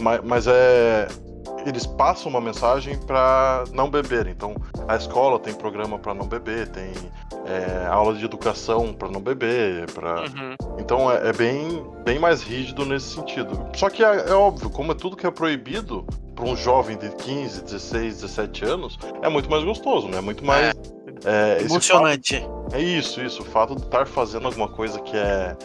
mas, 0.00 0.20
mas 0.24 0.46
é 0.46 1.08
eles 1.66 1.86
passam 1.86 2.30
uma 2.30 2.40
mensagem 2.40 2.96
para 2.98 3.64
não 3.72 3.90
beber. 3.90 4.26
Então, 4.26 4.54
a 4.86 4.96
escola 4.96 5.38
tem 5.38 5.54
programa 5.54 5.98
para 5.98 6.14
não 6.14 6.26
beber, 6.26 6.68
tem 6.68 6.92
é, 7.46 7.86
aula 7.86 8.14
de 8.14 8.24
educação 8.24 8.92
para 8.92 9.08
não 9.08 9.20
beber, 9.20 9.90
para 9.92 10.20
uhum. 10.20 10.54
então 10.78 11.10
é, 11.10 11.28
é, 11.28 11.32
bem, 11.32 11.84
bem 12.04 12.18
mais 12.18 12.42
rígido 12.42 12.84
nesse 12.84 13.14
sentido. 13.14 13.68
Só 13.74 13.90
que 13.90 14.04
é, 14.04 14.30
é 14.30 14.32
óbvio, 14.32 14.70
como 14.70 14.92
é 14.92 14.94
tudo 14.94 15.16
que 15.16 15.26
é 15.26 15.30
proibido 15.30 16.06
para 16.34 16.44
um 16.44 16.56
jovem 16.56 16.96
de 16.96 17.08
15, 17.10 17.64
16, 17.64 18.20
17 18.20 18.64
anos, 18.64 18.98
é 19.22 19.28
muito 19.28 19.50
mais 19.50 19.64
gostoso, 19.64 20.08
né? 20.08 20.18
É 20.18 20.20
muito 20.20 20.44
mais 20.44 20.72
é, 21.24 21.62
emocionante. 21.62 22.40
Fato, 22.40 22.76
é 22.76 22.80
isso, 22.80 23.20
isso. 23.20 23.42
O 23.42 23.44
fato 23.44 23.74
de 23.74 23.82
estar 23.82 24.06
fazendo 24.06 24.46
alguma 24.46 24.68
coisa 24.68 25.00
que 25.00 25.16
é 25.16 25.56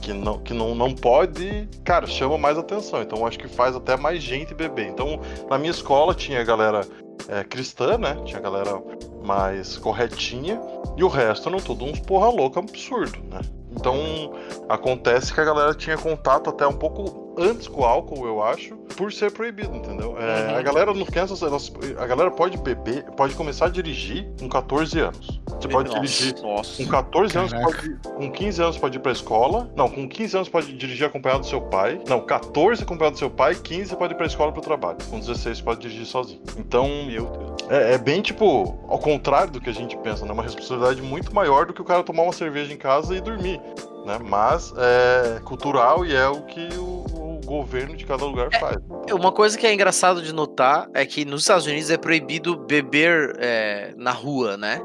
que 0.00 0.12
não, 0.12 0.38
que 0.38 0.54
não, 0.54 0.74
não 0.74 0.94
pode, 0.94 1.68
cara, 1.84 2.06
chama 2.06 2.38
mais 2.38 2.58
atenção. 2.58 3.02
Então 3.02 3.26
acho 3.26 3.38
que 3.38 3.48
faz 3.48 3.74
até 3.74 3.96
mais 3.96 4.22
gente 4.22 4.54
beber. 4.54 4.88
Então, 4.88 5.20
na 5.48 5.58
minha 5.58 5.70
escola 5.70 6.14
tinha 6.14 6.42
galera 6.44 6.80
é, 7.28 7.44
cristã, 7.44 7.98
né? 7.98 8.16
Tinha 8.24 8.40
galera 8.40 8.82
mais 9.24 9.76
corretinha. 9.76 10.60
E 10.96 11.04
o 11.04 11.08
resto 11.08 11.48
eram 11.48 11.58
todos 11.58 11.88
uns 11.88 12.00
porra 12.00 12.28
louca 12.28 12.60
absurdo, 12.60 13.18
né? 13.30 13.40
Então 13.72 14.32
acontece 14.68 15.32
que 15.32 15.40
a 15.40 15.44
galera 15.44 15.74
tinha 15.74 15.96
contato 15.96 16.50
até 16.50 16.66
um 16.66 16.72
pouco 16.72 17.27
antes 17.38 17.68
com 17.68 17.82
o 17.82 17.84
álcool, 17.84 18.26
eu 18.26 18.42
acho, 18.42 18.76
por 18.96 19.12
ser 19.12 19.30
proibido, 19.30 19.74
entendeu? 19.76 20.16
É, 20.18 20.52
uhum. 20.52 20.58
A 20.58 20.62
galera 20.62 20.92
no 20.92 21.06
Kansas, 21.06 21.42
elas, 21.42 21.72
a 21.96 22.06
galera 22.06 22.30
pode 22.30 22.58
beber, 22.58 23.04
pode 23.12 23.34
começar 23.34 23.66
a 23.66 23.68
dirigir 23.68 24.28
com 24.38 24.48
14 24.48 24.98
anos. 24.98 25.40
Você 25.60 25.68
pode 25.68 25.88
nossa, 25.88 26.00
dirigir 26.00 26.42
nossa. 26.42 26.82
com 26.82 26.90
14 26.90 27.34
Caraca. 27.34 27.56
anos, 27.56 27.74
pode, 27.74 27.96
com 28.16 28.30
15 28.30 28.62
anos 28.62 28.78
pode 28.78 28.96
ir 28.96 29.00
pra 29.00 29.12
escola. 29.12 29.70
Não, 29.76 29.88
com 29.88 30.08
15 30.08 30.36
anos 30.36 30.48
pode 30.48 30.72
dirigir 30.72 31.06
acompanhado 31.06 31.40
do 31.40 31.46
seu 31.46 31.60
pai. 31.60 32.00
Não, 32.08 32.20
14 32.20 32.82
acompanhado 32.82 33.14
do 33.14 33.18
seu 33.18 33.30
pai, 33.30 33.54
15 33.54 33.96
pode 33.96 34.14
ir 34.14 34.16
pra 34.16 34.26
escola 34.26 34.52
pro 34.52 34.60
trabalho. 34.60 34.98
Com 35.10 35.18
16 35.18 35.60
pode 35.60 35.80
dirigir 35.80 36.06
sozinho. 36.06 36.40
Então, 36.56 36.88
meu 37.06 37.26
Deus. 37.26 37.48
É, 37.70 37.94
é, 37.94 37.98
bem 37.98 38.22
tipo, 38.22 38.78
ao 38.88 38.98
contrário 38.98 39.52
do 39.52 39.60
que 39.60 39.68
a 39.68 39.74
gente 39.74 39.96
pensa, 39.98 40.24
né? 40.24 40.32
Uma 40.32 40.42
responsabilidade 40.42 41.02
muito 41.02 41.34
maior 41.34 41.66
do 41.66 41.74
que 41.74 41.82
o 41.82 41.84
cara 41.84 42.02
tomar 42.02 42.22
uma 42.22 42.32
cerveja 42.32 42.72
em 42.72 42.76
casa 42.76 43.14
e 43.14 43.20
dormir. 43.20 43.60
Né? 44.06 44.18
Mas 44.24 44.72
é 44.76 45.40
cultural 45.40 46.04
e 46.04 46.14
é 46.14 46.26
o 46.28 46.42
que 46.42 46.68
o, 46.76 47.04
o 47.12 47.27
governo 47.48 47.96
de 47.96 48.04
cada 48.04 48.24
lugar 48.24 48.48
é, 48.52 48.58
faz. 48.58 48.76
Uma 49.10 49.32
coisa 49.32 49.56
que 49.56 49.66
é 49.66 49.72
engraçado 49.72 50.20
de 50.20 50.32
notar 50.32 50.88
é 50.92 51.06
que 51.06 51.24
nos 51.24 51.40
Estados 51.40 51.66
Unidos 51.66 51.90
é 51.90 51.96
proibido 51.96 52.56
beber 52.56 53.34
é, 53.38 53.94
na 53.96 54.12
rua, 54.12 54.56
né? 54.56 54.80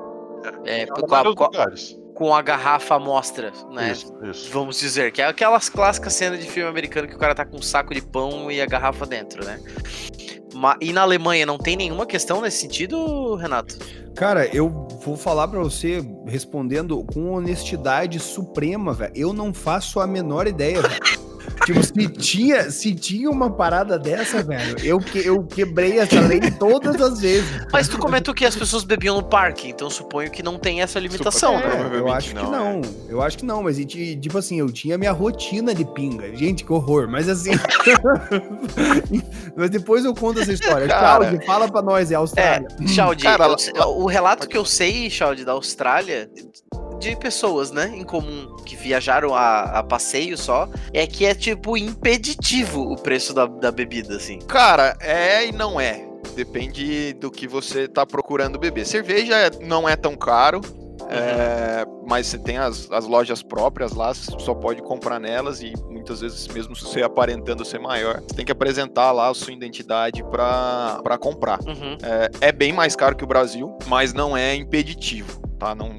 É, 0.66 0.82
é 0.82 0.86
com, 0.88 1.14
a, 1.14 1.36
com, 1.36 1.50
com, 2.14 2.36
a, 2.36 2.42
garrafa 2.42 2.96
à 2.96 3.00
mostra, 3.00 3.52
né? 3.72 3.92
Isso, 3.92 4.14
isso. 4.24 4.50
Vamos 4.52 4.80
dizer, 4.80 5.12
que 5.12 5.22
é 5.22 5.26
aquelas 5.26 5.70
clássicas 5.70 6.14
cenas 6.14 6.40
de 6.40 6.50
filme 6.50 6.70
americano 6.70 7.08
que 7.08 7.16
o 7.16 7.20
cara 7.20 7.36
tá 7.36 7.46
com 7.46 7.58
um 7.58 7.62
saco 7.62 7.94
de 7.94 8.02
pão 8.02 8.50
e 8.50 8.62
a 8.62 8.66
garrafa 8.66 9.06
dentro, 9.06 9.46
né? 9.46 9.60
E 10.80 10.94
na 10.94 11.02
Alemanha 11.02 11.46
não 11.46 11.58
tem 11.58 11.76
nenhuma 11.76 12.06
questão 12.06 12.40
nesse 12.40 12.62
sentido, 12.62 13.36
Renato? 13.36 13.78
Cara, 14.16 14.46
eu 14.56 14.70
vou 15.04 15.18
falar 15.18 15.48
para 15.48 15.60
você 15.60 16.06
respondendo 16.28 17.04
com 17.06 17.34
honestidade 17.34 18.20
suprema, 18.20 18.94
velho. 18.94 19.14
Eu 19.16 19.34
não 19.34 19.52
faço 19.52 20.00
a 20.00 20.06
menor 20.06 20.46
ideia, 20.46 20.82
velho. 20.82 21.23
Tipo, 21.66 21.84
se 21.84 22.08
tinha, 22.10 22.70
se 22.70 22.94
tinha 22.94 23.30
uma 23.30 23.50
parada 23.50 23.98
dessa, 23.98 24.44
velho, 24.44 24.78
eu, 24.84 25.00
que, 25.00 25.20
eu 25.26 25.44
quebrei 25.44 26.00
essa 26.00 26.20
lei 26.20 26.40
todas 26.60 27.00
as 27.02 27.20
vezes. 27.20 27.50
Mas 27.72 27.88
tu 27.88 27.98
comentou 27.98 28.34
que 28.34 28.46
as 28.46 28.56
pessoas 28.56 28.84
bebiam 28.84 29.16
no 29.16 29.24
parque, 29.24 29.70
então 29.70 29.90
suponho 29.90 30.30
que 30.30 30.44
não 30.44 30.58
tem 30.58 30.82
essa 30.82 31.00
limitação, 31.00 31.56
Super, 31.58 31.70
né? 31.70 31.96
É, 31.96 32.00
eu 32.00 32.12
acho 32.12 32.36
não, 32.36 32.46
que 32.46 32.52
não. 32.52 32.82
É. 32.82 33.14
Eu 33.14 33.22
acho 33.22 33.38
que 33.38 33.46
não, 33.46 33.64
mas 33.64 33.78
tipo 33.78 34.38
assim, 34.38 34.60
eu 34.60 34.72
tinha 34.72 34.98
minha 34.98 35.12
rotina 35.12 35.74
de 35.74 35.86
pinga. 35.86 36.36
Gente, 36.36 36.64
que 36.64 36.74
horror. 36.74 37.08
Mas 37.10 37.30
assim. 37.30 37.52
mas 39.56 39.70
depois 39.70 40.04
eu 40.06 40.14
conto 40.14 40.40
essa 40.40 40.52
história. 40.52 40.88
Cara, 40.88 41.40
fala 41.46 41.70
pra 41.70 41.82
nós, 41.82 42.12
é 42.12 42.16
Austrália. 42.16 42.68
É, 42.82 42.88
Chaldi, 42.88 43.24
Cara, 43.24 43.56
o 43.88 44.06
relato 44.06 44.48
que 44.48 44.58
eu 44.58 44.66
sei, 44.66 45.10
Chaldi, 45.10 45.46
da 45.46 45.54
Austrália, 45.54 46.30
de 47.00 47.16
pessoas, 47.16 47.72
né, 47.72 47.92
em 47.96 48.04
comum, 48.04 48.56
que 48.66 48.76
viajaram 48.76 49.34
a, 49.34 49.80
a 49.80 49.84
passeio 49.84 50.38
só, 50.38 50.70
é 50.94 51.06
que 51.06 51.26
é, 51.26 51.34
tipo, 51.34 51.78
impeditivo 51.78 52.82
o 52.82 52.96
preço 52.96 53.34
da, 53.34 53.46
da 53.46 53.72
bebida, 53.72 54.16
assim. 54.16 54.40
Cara, 54.40 54.96
é 55.00 55.48
e 55.48 55.52
não 55.52 55.80
é. 55.80 56.08
Depende 56.36 57.14
do 57.14 57.30
que 57.30 57.48
você 57.48 57.88
tá 57.88 58.06
procurando 58.06 58.58
beber. 58.58 58.86
Cerveja 58.86 59.52
não 59.62 59.88
é 59.88 59.96
tão 59.96 60.16
caro, 60.16 60.62
é, 61.10 61.86
mas 62.08 62.28
você 62.28 62.38
tem 62.38 62.58
as, 62.58 62.92
as 62.92 63.06
lojas 63.06 63.44
próprias 63.44 63.94
lá, 63.94 64.14
você 64.14 64.32
só 64.40 64.54
pode 64.54 64.82
comprar 64.82 65.20
nelas 65.20 65.62
e 65.62 65.74
muitas 65.90 66.22
vezes, 66.22 66.48
mesmo 66.48 66.76
se 66.76 66.84
você 66.84 67.04
aparentando 67.04 67.64
ser 67.64 67.80
maior, 67.80 68.22
você 68.22 68.36
tem 68.36 68.46
que 68.46 68.52
apresentar 68.52 69.12
lá 69.12 69.30
a 69.30 69.34
sua 69.34 69.54
identidade 69.54 70.24
para 70.24 71.18
comprar. 71.20 71.60
Uhum. 71.62 71.98
É, 72.02 72.48
é, 72.48 72.52
bem 72.52 72.74
mais 72.74 72.96
caro 72.96 73.16
que 73.16 73.24
o 73.24 73.28
Brasil, 73.28 73.78
mas 73.88 74.14
não 74.14 74.36
é 74.36 74.56
impeditivo, 74.56 75.40
tá? 75.60 75.76
Não, 75.76 75.96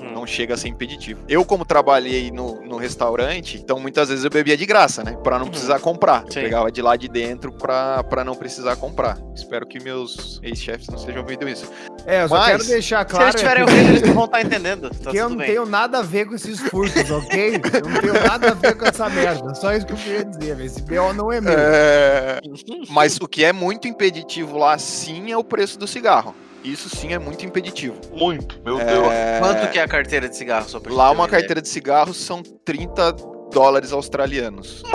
Uhum. 0.00 0.12
Não 0.12 0.26
chega 0.26 0.54
a 0.54 0.56
ser 0.56 0.68
impeditivo. 0.68 1.22
Eu, 1.28 1.44
como 1.44 1.64
trabalhei 1.64 2.30
no, 2.30 2.60
no 2.62 2.76
restaurante, 2.76 3.58
então 3.58 3.78
muitas 3.78 4.08
vezes 4.08 4.24
eu 4.24 4.30
bebia 4.30 4.56
de 4.56 4.66
graça, 4.66 5.02
né? 5.02 5.16
Pra 5.22 5.38
não 5.38 5.46
uhum. 5.46 5.50
precisar 5.50 5.78
comprar. 5.80 6.24
Eu 6.26 6.32
pegava 6.32 6.70
de 6.70 6.82
lá 6.82 6.96
de 6.96 7.08
dentro 7.08 7.52
pra, 7.52 8.02
pra 8.04 8.24
não 8.24 8.34
precisar 8.34 8.76
comprar. 8.76 9.18
Espero 9.34 9.66
que 9.66 9.82
meus 9.82 10.40
ex-chefes 10.42 10.88
não 10.88 10.96
estejam 10.96 11.22
ouvindo 11.22 11.48
isso. 11.48 11.70
É, 12.06 12.24
eu 12.24 12.28
só 12.28 12.36
Mas, 12.36 12.46
quero 12.46 12.64
deixar 12.64 13.04
claro. 13.04 13.24
Se 13.24 13.28
eles 13.28 13.34
estiverem 13.34 13.62
ouvindo, 13.62 13.88
eles 13.90 14.02
não 14.02 14.14
vão 14.14 14.24
estar 14.24 14.42
entendendo. 14.42 14.90
Tá 14.90 15.10
que 15.10 15.16
eu 15.16 15.28
não 15.28 15.36
bem. 15.36 15.46
tenho 15.46 15.66
nada 15.66 15.98
a 15.98 16.02
ver 16.02 16.26
com 16.26 16.34
esses 16.34 16.60
furtos, 16.60 17.10
ok? 17.10 17.54
eu 17.54 17.88
não 17.88 18.00
tenho 18.00 18.14
nada 18.14 18.50
a 18.50 18.54
ver 18.54 18.76
com 18.76 18.84
essa 18.84 19.08
merda. 19.08 19.54
Só 19.54 19.72
isso 19.72 19.86
que 19.86 19.92
eu 19.92 19.96
queria 19.96 20.24
dizer, 20.24 20.60
esse 20.60 20.82
BO 20.82 21.12
não 21.14 21.32
é 21.32 21.40
meu. 21.40 21.52
É... 21.56 22.40
Mas 22.90 23.16
o 23.18 23.28
que 23.28 23.44
é 23.44 23.52
muito 23.52 23.86
impeditivo 23.86 24.58
lá 24.58 24.78
sim 24.78 25.30
é 25.30 25.36
o 25.36 25.44
preço 25.44 25.78
do 25.78 25.86
cigarro. 25.86 26.34
Isso 26.64 26.88
sim 26.88 27.12
é 27.12 27.18
muito 27.18 27.44
impeditivo. 27.44 27.96
Muito, 28.12 28.60
meu 28.64 28.80
é... 28.80 28.84
Deus. 28.84 29.06
Quanto 29.40 29.70
que 29.70 29.78
é 29.78 29.82
a 29.82 29.88
carteira 29.88 30.28
de 30.28 30.36
cigarro? 30.36 30.68
Só 30.68 30.80
Lá 30.88 31.10
uma 31.10 31.28
carteira 31.28 31.60
de 31.60 31.68
cigarro 31.68 32.14
são 32.14 32.42
30 32.42 33.12
dólares 33.52 33.92
australianos. 33.92 34.82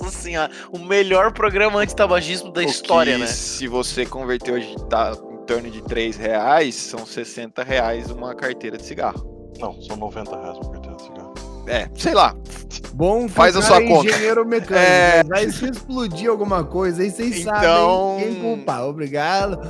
Nossa 0.00 0.18
senhora, 0.18 0.50
o 0.72 0.78
melhor 0.78 1.32
programa 1.32 1.80
antitabagismo 1.80 2.52
da 2.52 2.60
o 2.60 2.64
história, 2.64 3.18
né? 3.18 3.26
Se 3.26 3.68
você 3.68 4.06
converter 4.06 4.52
hoje 4.52 4.74
tá 4.88 5.12
em 5.30 5.46
torno 5.46 5.70
de 5.70 5.82
3 5.82 6.16
reais, 6.16 6.74
são 6.74 7.06
60 7.06 7.62
reais 7.62 8.10
uma 8.10 8.34
carteira 8.34 8.76
de 8.76 8.84
cigarro. 8.84 9.52
Não, 9.58 9.80
são 9.82 9.96
90 9.96 10.36
reais 10.36 10.58
uma 10.58 10.72
carteira. 10.72 10.81
É, 11.66 11.88
sei 11.96 12.14
lá. 12.14 12.34
Bom, 12.94 13.28
faz 13.28 13.56
a 13.56 13.62
sua 13.62 13.82
é 13.82 13.86
conta. 13.86 14.10
engenheiro 14.10 14.46
mecânico. 14.46 14.74
É... 14.74 15.22
Aí 15.32 15.52
se 15.52 15.70
explodir 15.70 16.30
alguma 16.30 16.64
coisa, 16.64 17.02
aí 17.02 17.10
vocês 17.10 17.40
então... 17.40 18.16
sabem 18.18 18.34
quem 18.34 18.42
culpar. 18.42 18.86
Obrigado. 18.86 19.60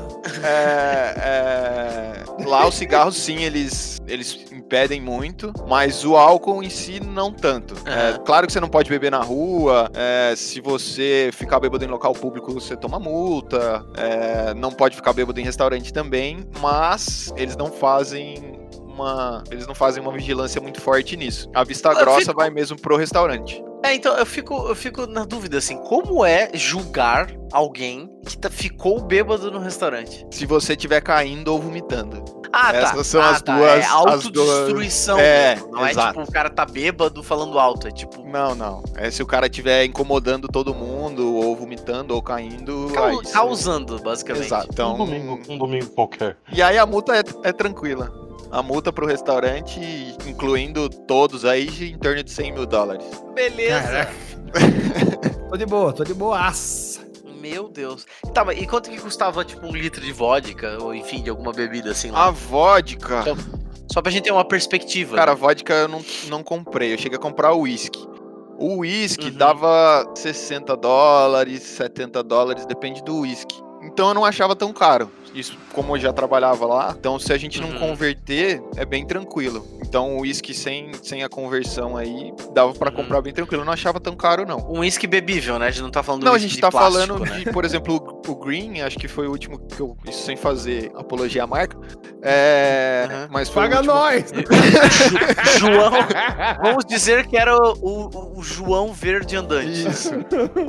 É, 0.43 1.15
é... 1.17 2.45
Lá 2.47 2.67
os 2.67 2.75
cigarros, 2.75 3.17
sim, 3.17 3.43
eles, 3.43 3.99
eles 4.07 4.47
impedem 4.53 5.01
muito, 5.01 5.53
mas 5.69 6.05
o 6.05 6.17
álcool 6.17 6.63
em 6.63 6.71
si 6.71 7.01
não 7.01 7.33
tanto. 7.33 7.75
É, 7.87 8.19
claro 8.25 8.47
que 8.47 8.53
você 8.53 8.61
não 8.61 8.69
pode 8.69 8.89
beber 8.89 9.11
na 9.11 9.23
rua, 9.23 9.91
é, 9.95 10.35
se 10.35 10.61
você 10.61 11.31
ficar 11.33 11.61
bêbado 11.61 11.85
em 11.85 11.89
local 11.89 12.13
público, 12.13 12.53
você 12.53 12.77
toma 12.77 12.99
multa, 12.99 13.85
é, 13.97 14.55
não 14.55 14.71
pode 14.71 14.97
ficar 14.97 15.13
bêbado 15.13 15.39
em 15.41 15.45
restaurante 15.45 15.93
também, 15.93 16.47
mas 16.61 17.33
eles 17.37 17.57
não 17.57 17.71
fazem 17.71 18.62
uma. 19.03 19.45
Eles 19.51 19.67
não 19.67 19.75
fazem 19.75 20.03
uma 20.03 20.13
vigilância 20.13 20.61
muito 20.61 20.81
forte 20.81 21.17
nisso. 21.17 21.51
A 21.55 21.65
vista 21.65 21.91
eu 21.91 21.97
grossa 21.97 22.21
fico... 22.21 22.35
vai 22.35 22.51
mesmo 22.51 22.81
pro 22.81 22.97
restaurante. 22.97 23.63
É, 23.85 23.95
então 23.95 24.17
eu 24.17 24.25
fico, 24.25 24.55
eu 24.69 24.77
fico 24.77 25.07
na 25.09 25.25
dúvida 25.25 25.59
assim, 25.59 25.77
como 25.77 26.25
é 26.25 26.51
julgar 26.55 27.29
alguém 27.51 28.09
que 28.25 28.39
tá, 28.39 28.49
ficou 28.49 29.01
bêbado 29.01 29.51
no 29.51 29.59
restaurante? 29.59 30.25
Se 30.31 30.47
você 30.47 30.75
estiver 30.75 31.01
caindo 31.01 31.49
ou 31.49 31.61
vomitando. 31.61 32.23
Ah, 32.53 32.71
tá. 32.71 32.79
Essas 32.79 32.97
tá. 32.97 33.05
são 33.05 33.23
ah, 33.23 33.31
as 33.31 33.43
tá. 33.43 33.57
duas. 33.57 33.85
É 33.85 33.87
autodestruição. 33.87 35.17
Duas... 35.17 35.27
É, 35.27 35.57
não 35.71 35.89
exato. 35.89 36.09
é 36.09 36.13
tipo 36.13 36.31
o 36.31 36.33
cara 36.33 36.51
tá 36.51 36.65
bêbado 36.65 37.23
falando 37.23 37.59
alto. 37.59 37.89
É 37.89 37.91
tipo. 37.91 38.23
Não, 38.29 38.55
não. 38.55 38.85
É 38.95 39.11
se 39.11 39.23
o 39.23 39.27
cara 39.27 39.47
estiver 39.47 39.85
incomodando 39.85 40.47
todo 40.47 40.75
mundo, 40.75 41.35
ou 41.35 41.57
vomitando, 41.57 42.15
ou 42.15 42.23
caindo. 42.23 42.89
Cau 42.95 43.21
causando, 43.33 43.99
basicamente. 44.01 44.47
Exato. 44.47 44.69
Então... 44.71 44.95
Um 44.95 44.99
domingo, 44.99 45.41
um 45.49 45.59
domingo 45.59 45.87
qualquer. 45.87 46.37
E 46.53 46.63
aí 46.63 46.79
a 46.79 46.87
multa 46.87 47.17
é, 47.17 47.23
é 47.43 47.53
tranquila 47.53 48.32
a 48.53 48.63
multa 48.63 48.93
pro 48.93 49.07
restaurante, 49.07 49.81
incluindo 50.27 50.87
todos 50.89 51.47
aí, 51.47 51.91
em 51.91 51.99
torno 51.99 52.23
de 52.23 52.31
100 52.31 52.53
mil 52.53 52.67
dólares. 52.67 53.05
Beleza. 53.35 54.11
tô 55.49 55.57
de 55.57 55.65
boa, 55.65 55.93
tô 55.95 56.05
de 56.05 56.13
boaça. 56.13 57.01
Meu 57.41 57.67
Deus. 57.67 58.07
Tá, 58.35 58.45
mas 58.45 58.61
e 58.61 58.67
quanto 58.67 58.91
que 58.91 59.01
custava, 59.01 59.43
tipo, 59.43 59.67
um 59.67 59.73
litro 59.73 60.03
de 60.03 60.13
vodka, 60.13 60.77
ou 60.81 60.95
enfim, 60.95 61.23
de 61.23 61.31
alguma 61.31 61.51
bebida 61.51 61.91
assim 61.91 62.11
lá? 62.11 62.27
A 62.27 62.31
vodka. 62.31 63.23
Então, 63.23 63.37
só 63.91 64.03
pra 64.03 64.13
gente 64.13 64.25
ter 64.25 64.33
uma 64.33 64.45
perspectiva. 64.45 65.17
Cara, 65.17 65.33
a 65.33 65.35
vodka 65.35 65.73
eu 65.73 65.89
não, 65.89 66.05
não 66.29 66.43
comprei. 66.43 66.93
Eu 66.93 66.99
cheguei 66.99 67.17
a 67.17 67.21
comprar 67.21 67.53
o 67.53 67.63
uísque. 67.63 68.07
O 68.59 68.81
uísque 68.81 69.31
uhum. 69.31 69.37
dava 69.37 70.13
60 70.15 70.77
dólares, 70.77 71.63
70 71.63 72.23
dólares, 72.23 72.67
depende 72.67 73.03
do 73.03 73.21
uísque. 73.21 73.61
Então 73.83 74.09
eu 74.09 74.15
não 74.15 74.25
achava 74.25 74.55
tão 74.55 74.73
caro. 74.73 75.11
Isso, 75.35 75.57
como 75.73 75.97
eu 75.97 76.01
já 76.01 76.13
trabalhava 76.13 76.67
lá, 76.67 76.95
então 76.99 77.19
se 77.19 77.33
a 77.33 77.39
gente 77.39 77.61
não 77.61 77.71
uhum. 77.71 77.79
converter, 77.79 78.63
é 78.77 78.85
bem 78.85 79.07
tranquilo. 79.07 79.67
Então 79.83 80.17
o 80.17 80.21
uísque 80.21 80.53
sem, 80.55 80.91
sem 81.03 81.23
a 81.23 81.29
conversão 81.29 81.97
aí, 81.97 82.33
dava 82.53 82.73
para 82.75 82.91
uhum. 82.91 82.97
comprar 82.97 83.23
bem 83.23 83.33
tranquilo. 83.33 83.63
Eu 83.63 83.67
não 83.67 83.73
achava 83.73 83.99
tão 83.99 84.15
caro, 84.15 84.47
não. 84.47 84.59
Um 84.71 84.81
uísque 84.81 85.07
bebível, 85.07 85.59
né? 85.59 85.67
A 85.67 85.71
gente 85.71 85.83
não 85.83 85.91
tá 85.91 86.03
falando 86.03 86.25
Não, 86.25 86.35
a 86.35 86.39
gente 86.39 86.59
tá 86.59 86.71
plástico, 86.71 87.07
falando 87.07 87.25
né? 87.25 87.39
de, 87.39 87.53
por 87.53 87.65
exemplo, 87.65 87.97
o, 87.97 88.31
o, 88.31 88.37
Green, 88.37 88.81
acho 88.81 88.99
que 88.99 89.09
foi 89.09 89.27
o 89.27 89.31
último 89.31 89.59
que 89.59 89.81
eu. 89.81 89.97
Isso 90.07 90.25
sem 90.25 90.37
fazer 90.37 90.91
apologia 90.95 91.45
à 91.45 91.47
marca. 91.47 91.77
É. 92.23 93.09
Uhum. 93.11 93.29
Mas 93.31 93.49
foi 93.49 93.63
Paga 93.63 93.83
nós! 93.83 94.33
João. 95.59 95.93
Vamos 96.63 96.85
dizer 96.85 97.27
que 97.27 97.37
era 97.37 97.57
o, 97.57 97.73
o, 97.81 98.39
o, 98.39 98.43
João 98.43 98.93
Verde 98.93 99.37
Andante. 99.37 99.89
Isso. 99.89 100.11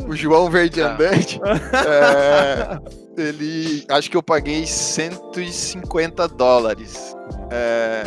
O 0.07 0.15
João 0.15 0.49
Verde 0.49 0.81
tá. 0.81 0.93
Andante. 0.93 1.39
É, 1.43 2.79
ele. 3.17 3.85
Acho 3.89 4.09
que 4.09 4.17
eu 4.17 4.23
paguei 4.23 4.65
150 4.65 6.27
dólares. 6.29 7.15
É, 7.51 8.03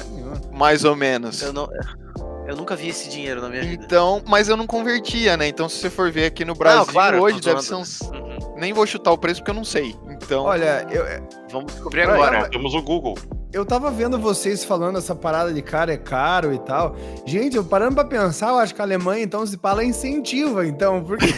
mais 0.53 0.85
ou 0.85 0.97
menos. 0.97 1.42
Eu 1.42 1.53
não. 1.53 1.69
Eu 2.47 2.55
nunca 2.55 2.77
vi 2.77 2.88
esse 2.88 3.09
dinheiro 3.09 3.40
na 3.40 3.49
minha 3.49 3.62
vida. 3.62 3.85
Então, 3.85 4.23
mas 4.27 4.49
eu 4.49 4.57
não 4.57 4.66
convertia, 4.66 5.37
né? 5.37 5.49
Então, 5.49 5.69
se 5.69 5.79
você 5.79 5.90
for 5.90 6.12
ver 6.12 6.27
aqui 6.27 6.45
no 6.45 6.55
Brasil, 6.55 6.87
não, 6.87 6.87
claro, 6.87 7.21
hoje 7.21 7.40
deve 7.40 7.61
ser 7.61 7.75
uns. 7.75 8.01
Uhum. 8.03 8.55
Nem 8.57 8.73
vou 8.73 8.87
chutar 8.87 9.11
o 9.11 9.19
preço 9.19 9.40
porque 9.40 9.51
eu 9.51 9.57
não 9.57 9.64
sei. 9.64 9.97
Então. 10.09 10.45
Olha, 10.45 10.87
eu. 10.90 11.05
Vamos 11.51 11.73
descobrir 11.73 12.03
agora. 12.03 12.40
Nós 12.40 12.49
temos 12.49 12.75
o 12.75 12.83
Google 12.83 13.16
eu 13.53 13.65
tava 13.65 13.91
vendo 13.91 14.19
vocês 14.19 14.65
falando 14.65 14.99
essa 14.99 15.15
parada 15.15 15.53
de 15.53 15.63
cara 15.63 15.93
é 15.93 15.97
caro 15.97 16.53
e 16.53 16.59
tal. 16.59 16.97
Gente, 17.25 17.57
eu 17.57 17.65
parando 17.65 17.95
pra 17.95 18.05
pensar, 18.05 18.51
eu 18.51 18.59
acho 18.59 18.75
que 18.75 18.81
a 18.81 18.85
Alemanha, 18.85 19.23
então, 19.23 19.47
se 19.47 19.57
fala 19.57 19.85
incentiva, 19.85 20.67
então, 20.67 21.03
porque. 21.03 21.27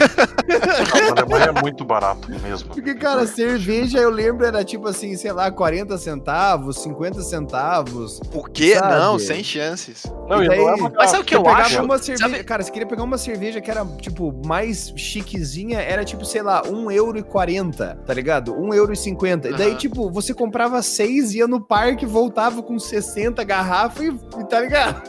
Não, 0.49 1.09
a 1.09 1.21
Alemanha 1.21 1.53
é 1.57 1.63
muito 1.63 1.85
barato 1.85 2.31
mesmo. 2.43 2.71
Porque, 2.71 2.95
cara, 2.95 3.27
cerveja, 3.27 3.99
eu 3.99 4.11
lembro, 4.11 4.47
era 4.47 4.65
tipo 4.65 4.89
assim, 4.89 5.17
sei 5.17 5.33
lá, 5.33 5.51
40 5.51 5.97
centavos, 5.99 6.79
50 6.79 7.23
centavos. 7.23 8.21
O 8.33 8.43
quê? 8.45 8.75
Sabe? 8.75 8.95
Não, 8.95 9.19
sem 9.19 9.45
chances. 9.45 10.05
Não, 10.29 10.45
daí, 10.45 10.59
não 10.59 10.89
é 10.89 10.93
Mas 10.97 11.11
sabe 11.11 11.23
o 11.23 11.25
que 11.25 11.37
eu 11.37 11.47
acho? 11.47 11.83
Uma 11.83 11.99
cerveja, 11.99 12.29
sabe? 12.29 12.45
Cara, 12.45 12.63
você 12.63 12.71
queria 12.71 12.89
pegar 12.89 13.05
uma 13.05 13.19
cerveja 13.19 13.61
que 13.61 13.71
era, 13.71 13.85
tipo, 14.01 14.35
mais 14.47 14.93
chiquezinha, 14.97 15.81
era 15.81 16.05
tipo, 16.05 16.25
sei 16.25 16.43
lá, 16.43 16.63
1,40€, 16.63 17.99
tá 18.05 18.15
ligado? 18.15 18.55
1,50€. 18.55 19.45
Uhum. 19.45 19.55
E 19.55 19.59
daí, 19.59 19.75
tipo, 19.77 20.11
você 20.11 20.33
comprava 20.35 20.81
seis, 20.83 21.35
ia 21.35 21.47
no 21.47 21.61
parque 21.61 22.08
voltava 22.09 22.63
com 22.63 22.79
60 22.79 23.43
garrafas 23.45 24.07
e, 24.07 24.09
e 24.09 24.45
tá 24.45 24.61
ligado? 24.61 25.03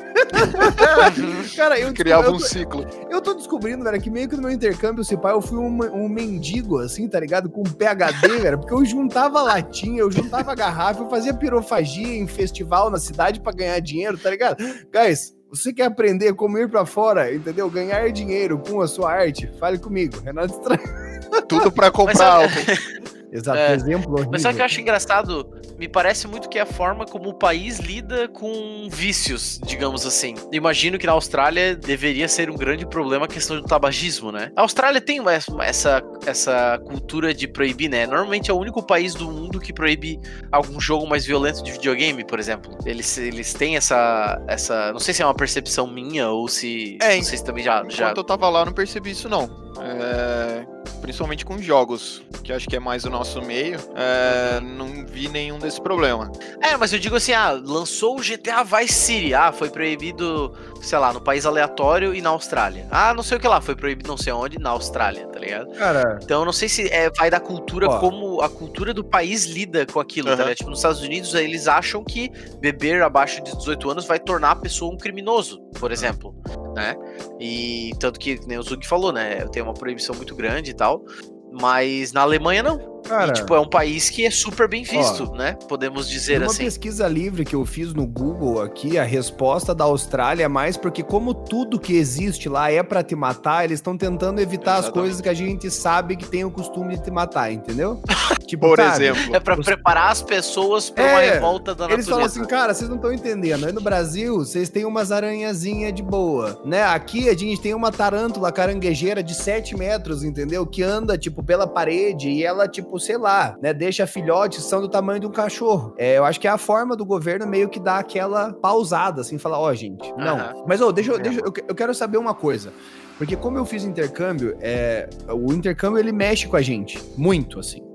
cara, 1.55 1.79
eu 1.79 1.93
criava 1.93 2.27
eu, 2.27 2.33
um 2.33 2.39
ciclo. 2.39 2.85
Eu 3.09 3.21
tô 3.21 3.33
descobrindo, 3.33 3.83
velho, 3.83 4.01
que 4.01 4.09
meio 4.09 4.29
que 4.29 4.35
no 4.35 4.43
meu 4.43 4.51
intercâmbio, 4.51 5.03
se 5.03 5.17
pai, 5.17 5.33
eu 5.33 5.41
fui 5.41 5.57
um, 5.57 5.79
um 5.93 6.07
mendigo, 6.07 6.79
assim, 6.79 7.07
tá 7.07 7.19
ligado? 7.19 7.49
Com 7.49 7.63
PHD, 7.63 8.27
velho, 8.41 8.59
porque 8.59 8.73
eu 8.73 8.85
juntava 8.85 9.41
latinha, 9.41 10.01
eu 10.01 10.11
juntava 10.11 10.53
garrafa, 10.53 11.01
eu 11.01 11.09
fazia 11.09 11.33
pirofagia 11.33 12.17
em 12.17 12.27
festival 12.27 12.89
na 12.89 12.99
cidade 12.99 13.39
para 13.39 13.53
ganhar 13.53 13.79
dinheiro, 13.79 14.17
tá 14.17 14.29
ligado? 14.29 14.63
Guys, 14.93 15.33
você 15.49 15.73
quer 15.73 15.85
aprender 15.85 16.33
como 16.33 16.57
ir 16.57 16.69
para 16.69 16.85
fora, 16.85 17.33
entendeu? 17.33 17.69
Ganhar 17.69 18.11
dinheiro 18.11 18.59
com 18.59 18.81
a 18.81 18.87
sua 18.87 19.11
arte? 19.11 19.49
Fale 19.59 19.79
comigo, 19.79 20.19
Renato 20.19 20.53
Estranho. 20.53 21.09
Tudo 21.47 21.71
para 21.71 21.89
comprar 21.89 22.41
Mas, 22.41 23.13
Exato, 23.31 23.57
é, 23.57 23.73
exemplo. 23.73 24.13
Horrível. 24.13 24.31
Mas 24.31 24.41
só 24.41 24.51
que 24.51 24.59
eu 24.59 24.65
acho 24.65 24.81
engraçado, 24.81 25.49
me 25.77 25.87
parece 25.87 26.27
muito 26.27 26.49
que 26.49 26.57
é 26.57 26.61
a 26.61 26.65
forma 26.65 27.05
como 27.05 27.29
o 27.29 27.33
país 27.33 27.79
lida 27.79 28.27
com 28.27 28.87
vícios, 28.89 29.59
digamos 29.65 30.05
assim. 30.05 30.35
Imagino 30.51 30.97
que 30.97 31.05
na 31.05 31.13
Austrália 31.13 31.75
deveria 31.75 32.27
ser 32.27 32.49
um 32.49 32.55
grande 32.55 32.85
problema 32.85 33.25
a 33.25 33.27
questão 33.27 33.55
do 33.57 33.63
tabagismo, 33.63 34.31
né? 34.31 34.51
A 34.55 34.61
Austrália 34.61 34.99
tem 34.99 35.19
essa, 35.61 36.01
essa 36.25 36.79
cultura 36.85 37.33
de 37.33 37.47
proibir, 37.47 37.89
né? 37.89 38.07
Normalmente 38.07 38.49
é 38.49 38.53
o 38.53 38.57
único 38.57 38.81
país 38.81 39.13
do 39.13 39.29
mundo 39.29 39.59
que 39.59 39.71
proíbe 39.71 40.19
algum 40.51 40.79
jogo 40.79 41.07
mais 41.07 41.25
violento 41.25 41.63
de 41.63 41.71
videogame, 41.71 42.25
por 42.25 42.39
exemplo. 42.39 42.77
Eles, 42.85 43.17
eles 43.17 43.53
têm 43.53 43.77
essa, 43.77 44.41
essa. 44.47 44.91
Não 44.91 44.99
sei 44.99 45.13
se 45.13 45.21
é 45.21 45.25
uma 45.25 45.35
percepção 45.35 45.87
minha 45.87 46.29
ou 46.29 46.47
se. 46.47 46.97
É, 47.01 47.17
vocês 47.17 47.41
também 47.41 47.63
já. 47.63 47.83
já... 47.87 48.05
Enquanto 48.05 48.17
eu 48.17 48.23
tava 48.23 48.49
lá, 48.49 48.61
eu 48.61 48.65
não 48.65 48.73
percebi 48.73 49.11
isso, 49.11 49.29
não. 49.29 49.69
É 49.81 50.78
principalmente 51.01 51.45
com 51.45 51.57
jogos, 51.61 52.21
que 52.43 52.51
acho 52.51 52.67
que 52.67 52.75
é 52.75 52.79
mais 52.79 53.05
o 53.05 53.09
nosso 53.09 53.41
meio, 53.41 53.79
é, 53.95 54.59
não 54.59 55.05
vi 55.05 55.27
nenhum 55.27 55.59
desse 55.59 55.81
problema. 55.81 56.31
É, 56.61 56.75
mas 56.77 56.93
eu 56.93 56.99
digo 56.99 57.15
assim, 57.15 57.33
ah, 57.33 57.51
lançou 57.51 58.17
o 58.17 58.21
GTA 58.21 58.63
Vice 58.63 58.93
City, 58.93 59.33
ah, 59.33 59.51
foi 59.51 59.69
proibido, 59.69 60.53
sei 60.81 60.97
lá, 60.97 61.13
no 61.13 61.21
país 61.21 61.45
aleatório 61.45 62.13
e 62.13 62.21
na 62.21 62.29
Austrália. 62.29 62.87
Ah, 62.91 63.13
não 63.13 63.23
sei 63.23 63.37
o 63.37 63.39
que 63.39 63.47
lá, 63.47 63.61
foi 63.61 63.75
proibido 63.75 64.07
não 64.07 64.17
sei 64.17 64.33
onde, 64.33 64.59
na 64.59 64.71
Austrália, 64.71 65.27
tá 65.27 65.39
ligado? 65.39 65.71
Cara... 65.73 66.19
Então 66.21 66.41
eu 66.41 66.45
não 66.45 66.53
sei 66.53 66.69
se 66.69 66.87
é, 66.89 67.09
vai 67.09 67.29
da 67.29 67.39
cultura, 67.39 67.87
Ó. 67.87 67.99
como 67.99 68.41
a 68.41 68.49
cultura 68.49 68.93
do 68.93 69.03
país 69.03 69.45
lida 69.45 69.85
com 69.85 69.99
aquilo, 69.99 70.29
uhum. 70.29 70.35
tá 70.35 70.43
ligado? 70.43 70.57
Tipo, 70.57 70.69
nos 70.69 70.79
Estados 70.79 71.01
Unidos, 71.01 71.33
eles 71.33 71.67
acham 71.67 72.03
que 72.03 72.31
beber 72.59 73.01
abaixo 73.01 73.41
de 73.43 73.55
18 73.55 73.89
anos 73.89 74.05
vai 74.05 74.19
tornar 74.19 74.51
a 74.51 74.55
pessoa 74.55 74.93
um 74.93 74.97
criminoso, 74.97 75.59
por 75.79 75.91
exemplo, 75.91 76.35
né? 76.75 76.95
E 77.39 77.91
tanto 77.99 78.19
que, 78.19 78.39
nem 78.47 78.57
o 78.57 78.63
Zug 78.63 78.85
falou, 78.85 79.11
né, 79.11 79.45
tem 79.47 79.61
uma 79.61 79.73
proibição 79.73 80.15
muito 80.15 80.35
grande 80.35 80.71
e 80.71 80.73
tal, 80.79 81.03
mas 81.51 82.11
na 82.11 82.21
Alemanha 82.21 82.63
não. 82.63 82.98
Cara, 83.07 83.31
e, 83.31 83.33
tipo, 83.33 83.53
é 83.53 83.59
um 83.59 83.67
país 83.67 84.09
que 84.09 84.25
é 84.25 84.31
super 84.31 84.67
bem 84.67 84.83
visto, 84.83 85.29
ó, 85.31 85.35
né? 85.35 85.57
Podemos 85.67 86.07
dizer 86.07 86.37
uma 86.37 86.47
assim. 86.47 86.63
Uma 86.63 86.65
pesquisa 86.65 87.07
livre 87.07 87.45
que 87.45 87.55
eu 87.55 87.65
fiz 87.65 87.93
no 87.93 88.05
Google 88.05 88.61
aqui, 88.61 88.97
a 88.97 89.03
resposta 89.03 89.73
da 89.73 89.83
Austrália 89.83 90.43
é 90.43 90.47
mais 90.47 90.77
porque 90.77 91.03
como 91.03 91.33
tudo 91.33 91.79
que 91.79 91.93
existe 91.93 92.47
lá 92.47 92.71
é 92.71 92.83
para 92.83 93.03
te 93.03 93.15
matar, 93.15 93.65
eles 93.65 93.79
estão 93.79 93.97
tentando 93.97 94.39
evitar 94.39 94.79
Exatamente. 94.79 94.87
as 94.87 94.93
coisas 94.93 95.21
que 95.21 95.29
a 95.29 95.33
gente 95.33 95.71
sabe 95.71 96.15
que 96.15 96.25
tem 96.25 96.45
o 96.45 96.51
costume 96.51 96.95
de 96.95 97.03
te 97.03 97.11
matar, 97.11 97.51
entendeu? 97.51 98.01
tipo, 98.45 98.67
Por 98.67 98.79
exemplo. 98.79 99.35
É 99.35 99.39
para 99.39 99.59
os... 99.59 99.65
preparar 99.65 100.11
as 100.11 100.21
pessoas 100.21 100.89
para 100.89 101.03
é, 101.03 101.11
uma 101.11 101.33
revolta 101.33 101.73
da 101.73 101.83
natureza. 101.83 101.95
Eles 101.95 102.09
falam 102.09 102.25
assim, 102.25 102.45
cara, 102.45 102.73
vocês 102.73 102.89
não 102.89 102.97
estão 102.97 103.11
entendendo. 103.11 103.65
Aí 103.65 103.71
no 103.71 103.81
Brasil, 103.81 104.37
vocês 104.37 104.69
têm 104.69 104.85
umas 104.85 105.11
aranhazinhas 105.11 105.93
de 105.93 106.03
boa, 106.03 106.61
né? 106.65 106.83
Aqui 106.83 107.29
a 107.29 107.33
gente 107.35 107.61
tem 107.61 107.73
uma 107.73 107.91
tarântula 107.91 108.51
caranguejeira 108.51 109.23
de 109.23 109.33
7 109.33 109.75
metros, 109.77 110.23
entendeu? 110.23 110.65
Que 110.65 110.83
anda, 110.83 111.17
tipo, 111.17 111.43
pela 111.43 111.67
parede 111.67 112.29
e 112.29 112.43
ela, 112.43 112.67
tipo, 112.67 112.98
sei 112.99 113.17
lá, 113.17 113.57
né, 113.61 113.73
deixa 113.73 114.05
filhotes 114.05 114.63
são 114.63 114.81
do 114.81 114.89
tamanho 114.89 115.19
de 115.19 115.27
um 115.27 115.31
cachorro. 115.31 115.93
É, 115.97 116.17
eu 116.17 116.25
acho 116.25 116.39
que 116.39 116.47
é 116.47 116.51
a 116.51 116.57
forma 116.57 116.95
do 116.95 117.05
governo 117.05 117.47
meio 117.47 117.69
que 117.69 117.79
dar 117.79 117.99
aquela 117.99 118.53
pausada, 118.53 119.21
assim, 119.21 119.37
falar, 119.37 119.59
ó, 119.59 119.69
oh, 119.69 119.73
gente, 119.73 120.11
não. 120.17 120.37
Uhum. 120.37 120.65
Mas, 120.67 120.81
ô, 120.81 120.87
oh, 120.87 120.91
deixa, 120.91 121.17
deixa 121.17 121.39
eu, 121.39 121.53
eu 121.67 121.75
quero 121.75 121.93
saber 121.93 122.17
uma 122.17 122.33
coisa. 122.33 122.71
Porque 123.17 123.35
como 123.35 123.57
eu 123.57 123.65
fiz 123.65 123.83
intercâmbio, 123.83 124.55
é, 124.61 125.09
o 125.27 125.51
intercâmbio 125.51 125.99
ele 125.99 126.11
mexe 126.11 126.47
com 126.47 126.55
a 126.55 126.61
gente, 126.61 127.03
muito, 127.17 127.59
assim. 127.59 127.88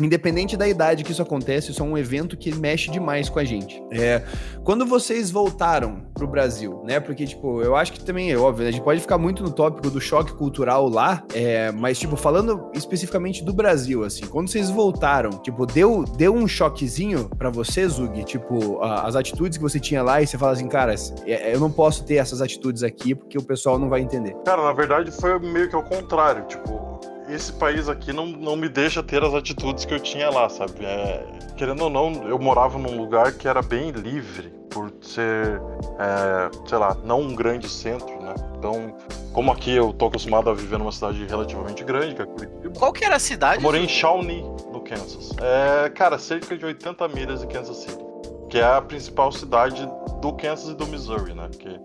Independente 0.00 0.56
da 0.56 0.68
idade 0.68 1.02
que 1.02 1.12
isso 1.12 1.22
acontece, 1.22 1.70
isso 1.70 1.82
é 1.82 1.84
um 1.84 1.96
evento 1.96 2.36
que 2.36 2.54
mexe 2.54 2.90
demais 2.90 3.28
com 3.28 3.38
a 3.38 3.44
gente. 3.44 3.82
É, 3.90 4.22
quando 4.64 4.84
vocês 4.84 5.30
voltaram 5.30 6.02
pro 6.14 6.26
Brasil, 6.26 6.82
né? 6.84 7.00
Porque, 7.00 7.26
tipo, 7.26 7.62
eu 7.62 7.74
acho 7.74 7.92
que 7.92 8.04
também 8.04 8.32
é 8.32 8.36
óbvio, 8.36 8.64
né? 8.64 8.68
a 8.68 8.72
gente 8.72 8.82
pode 8.82 9.00
ficar 9.00 9.18
muito 9.18 9.42
no 9.42 9.50
tópico 9.50 9.90
do 9.90 10.00
choque 10.00 10.32
cultural 10.32 10.88
lá, 10.88 11.22
é, 11.34 11.70
mas, 11.72 11.98
tipo, 11.98 12.16
falando 12.16 12.70
especificamente 12.74 13.44
do 13.44 13.52
Brasil, 13.52 14.04
assim, 14.04 14.26
quando 14.26 14.48
vocês 14.48 14.70
voltaram, 14.70 15.30
tipo, 15.30 15.64
deu, 15.66 16.04
deu 16.04 16.34
um 16.34 16.46
choquezinho 16.46 17.28
para 17.38 17.50
você, 17.50 17.86
Zug? 17.88 18.24
Tipo, 18.24 18.82
as 18.82 19.16
atitudes 19.16 19.56
que 19.56 19.62
você 19.62 19.80
tinha 19.80 20.02
lá 20.02 20.20
e 20.20 20.26
você 20.26 20.36
fala 20.36 20.52
assim, 20.52 20.68
cara, 20.68 20.94
é, 21.24 21.54
eu 21.54 21.60
não 21.60 21.70
posso 21.70 22.04
ter 22.04 22.16
essas 22.16 22.40
atitudes 22.40 22.82
aqui 22.82 23.14
porque 23.14 23.38
o 23.38 23.42
pessoal 23.42 23.78
não 23.78 23.88
vai 23.88 24.00
entender. 24.00 24.34
Cara, 24.44 24.62
na 24.62 24.72
verdade 24.72 25.10
foi 25.10 25.38
meio 25.38 25.68
que 25.68 25.74
ao 25.74 25.82
contrário, 25.82 26.44
tipo, 26.46 26.95
esse 27.28 27.52
país 27.52 27.88
aqui 27.88 28.12
não, 28.12 28.26
não 28.26 28.56
me 28.56 28.68
deixa 28.68 29.02
ter 29.02 29.22
as 29.22 29.34
atitudes 29.34 29.84
que 29.84 29.94
eu 29.94 30.00
tinha 30.00 30.30
lá, 30.30 30.48
sabe? 30.48 30.84
É, 30.84 31.24
querendo 31.56 31.82
ou 31.82 31.90
não, 31.90 32.28
eu 32.28 32.38
morava 32.38 32.78
num 32.78 32.96
lugar 32.96 33.32
que 33.32 33.48
era 33.48 33.62
bem 33.62 33.90
livre, 33.90 34.52
por 34.70 34.92
ser, 35.00 35.60
é, 35.98 36.50
sei 36.68 36.78
lá, 36.78 36.96
não 37.04 37.20
um 37.20 37.34
grande 37.34 37.68
centro, 37.68 38.20
né? 38.20 38.34
Então, 38.58 38.94
como 39.32 39.50
aqui 39.50 39.70
eu 39.70 39.92
tô 39.92 40.06
acostumado 40.06 40.50
a 40.50 40.54
viver 40.54 40.78
numa 40.78 40.92
cidade 40.92 41.24
relativamente 41.24 41.82
grande, 41.82 42.14
que 42.14 42.22
é 42.22 42.26
Curitiba. 42.26 42.78
Qual 42.78 42.92
que 42.92 43.04
era 43.04 43.16
a 43.16 43.18
cidade? 43.18 43.56
Eu 43.56 43.62
morei 43.62 43.82
em 43.82 43.88
Shawnee, 43.88 44.42
no 44.72 44.80
Kansas. 44.80 45.30
É, 45.40 45.88
cara, 45.90 46.18
cerca 46.18 46.56
de 46.56 46.64
80 46.64 47.08
milhas 47.08 47.40
de 47.40 47.46
Kansas 47.46 47.76
City, 47.78 48.04
que 48.50 48.58
é 48.58 48.64
a 48.64 48.82
principal 48.82 49.32
cidade 49.32 49.88
do 50.20 50.32
Kansas 50.34 50.70
e 50.70 50.74
do 50.74 50.86
Missouri, 50.86 51.34
né? 51.34 51.48
Que 51.58 51.80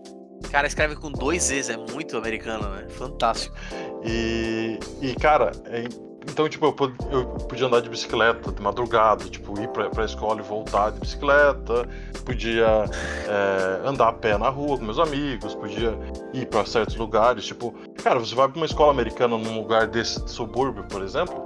cara 0.52 0.68
escreve 0.68 0.96
com 0.96 1.12
dois 1.12 1.44
Z's, 1.44 1.70
é 1.70 1.78
muito 1.78 2.18
americano, 2.18 2.70
né? 2.70 2.88
Fantástico. 2.90 3.56
E, 4.04 4.78
e 5.02 5.16
cara, 5.16 5.52
é, 5.66 5.86
então, 6.30 6.48
tipo, 6.48 6.66
eu, 6.66 6.76
eu, 7.12 7.26
podia 7.26 7.66
andar 7.66 7.82
de 7.82 7.90
bicicleta 7.90 8.52
de 8.52 8.62
madrugada, 8.62 9.26
tipo, 9.26 9.60
ir 9.60 9.68
pra, 9.70 9.90
pra 9.90 10.06
escola 10.06 10.40
e 10.40 10.44
voltar 10.44 10.92
de 10.92 11.00
bicicleta, 11.00 11.88
podia 12.24 12.86
é, 13.28 13.88
andar 13.88 14.10
a 14.10 14.14
pé 14.14 14.38
na 14.38 14.50
rua 14.50 14.78
com 14.78 14.86
meus 14.86 15.00
amigos, 15.00 15.56
podia 15.56 15.98
ir 16.34 16.46
para 16.46 16.66
certos 16.66 16.96
lugares, 16.96 17.46
tipo, 17.46 17.74
cara, 18.04 18.20
você 18.20 18.36
vai 18.36 18.48
pra 18.48 18.58
uma 18.58 18.66
escola 18.66 18.92
americana 18.92 19.38
num 19.38 19.56
lugar 19.56 19.88
desse 19.88 20.24
de 20.24 20.30
subúrbio, 20.30 20.84
por 20.84 21.02
exemplo, 21.02 21.44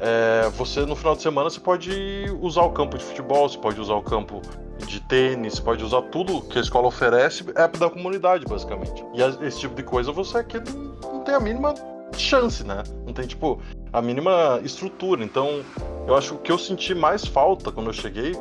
é, 0.00 0.48
você 0.50 0.84
no 0.84 0.94
final 0.94 1.16
de 1.16 1.22
semana 1.22 1.48
você 1.48 1.60
pode 1.60 1.90
usar 2.40 2.62
o 2.62 2.70
campo 2.70 2.98
de 2.98 3.04
futebol, 3.04 3.48
você 3.48 3.58
pode 3.58 3.80
usar 3.80 3.94
o 3.94 4.02
campo 4.02 4.42
de 4.78 5.00
tênis, 5.00 5.58
pode 5.58 5.82
usar 5.82 6.02
tudo 6.02 6.42
que 6.42 6.58
a 6.58 6.60
escola 6.60 6.88
oferece, 6.88 7.44
é 7.54 7.66
da 7.68 7.88
comunidade, 7.88 8.44
basicamente. 8.44 9.04
E 9.14 9.46
esse 9.46 9.60
tipo 9.60 9.74
de 9.74 9.82
coisa 9.82 10.12
você 10.12 10.38
aqui 10.38 10.58
não 11.02 11.20
tem 11.24 11.34
a 11.34 11.40
mínima 11.40 11.74
chance, 12.14 12.62
né? 12.62 12.82
Não 13.06 13.12
tem, 13.12 13.26
tipo, 13.26 13.60
a 13.92 14.02
mínima 14.02 14.60
estrutura. 14.62 15.24
Então, 15.24 15.62
eu 16.06 16.14
acho 16.14 16.30
que 16.30 16.34
o 16.34 16.38
que 16.38 16.52
eu 16.52 16.58
senti 16.58 16.94
mais 16.94 17.24
falta 17.24 17.72
quando 17.72 17.88
eu 17.88 17.92
cheguei 17.92 18.32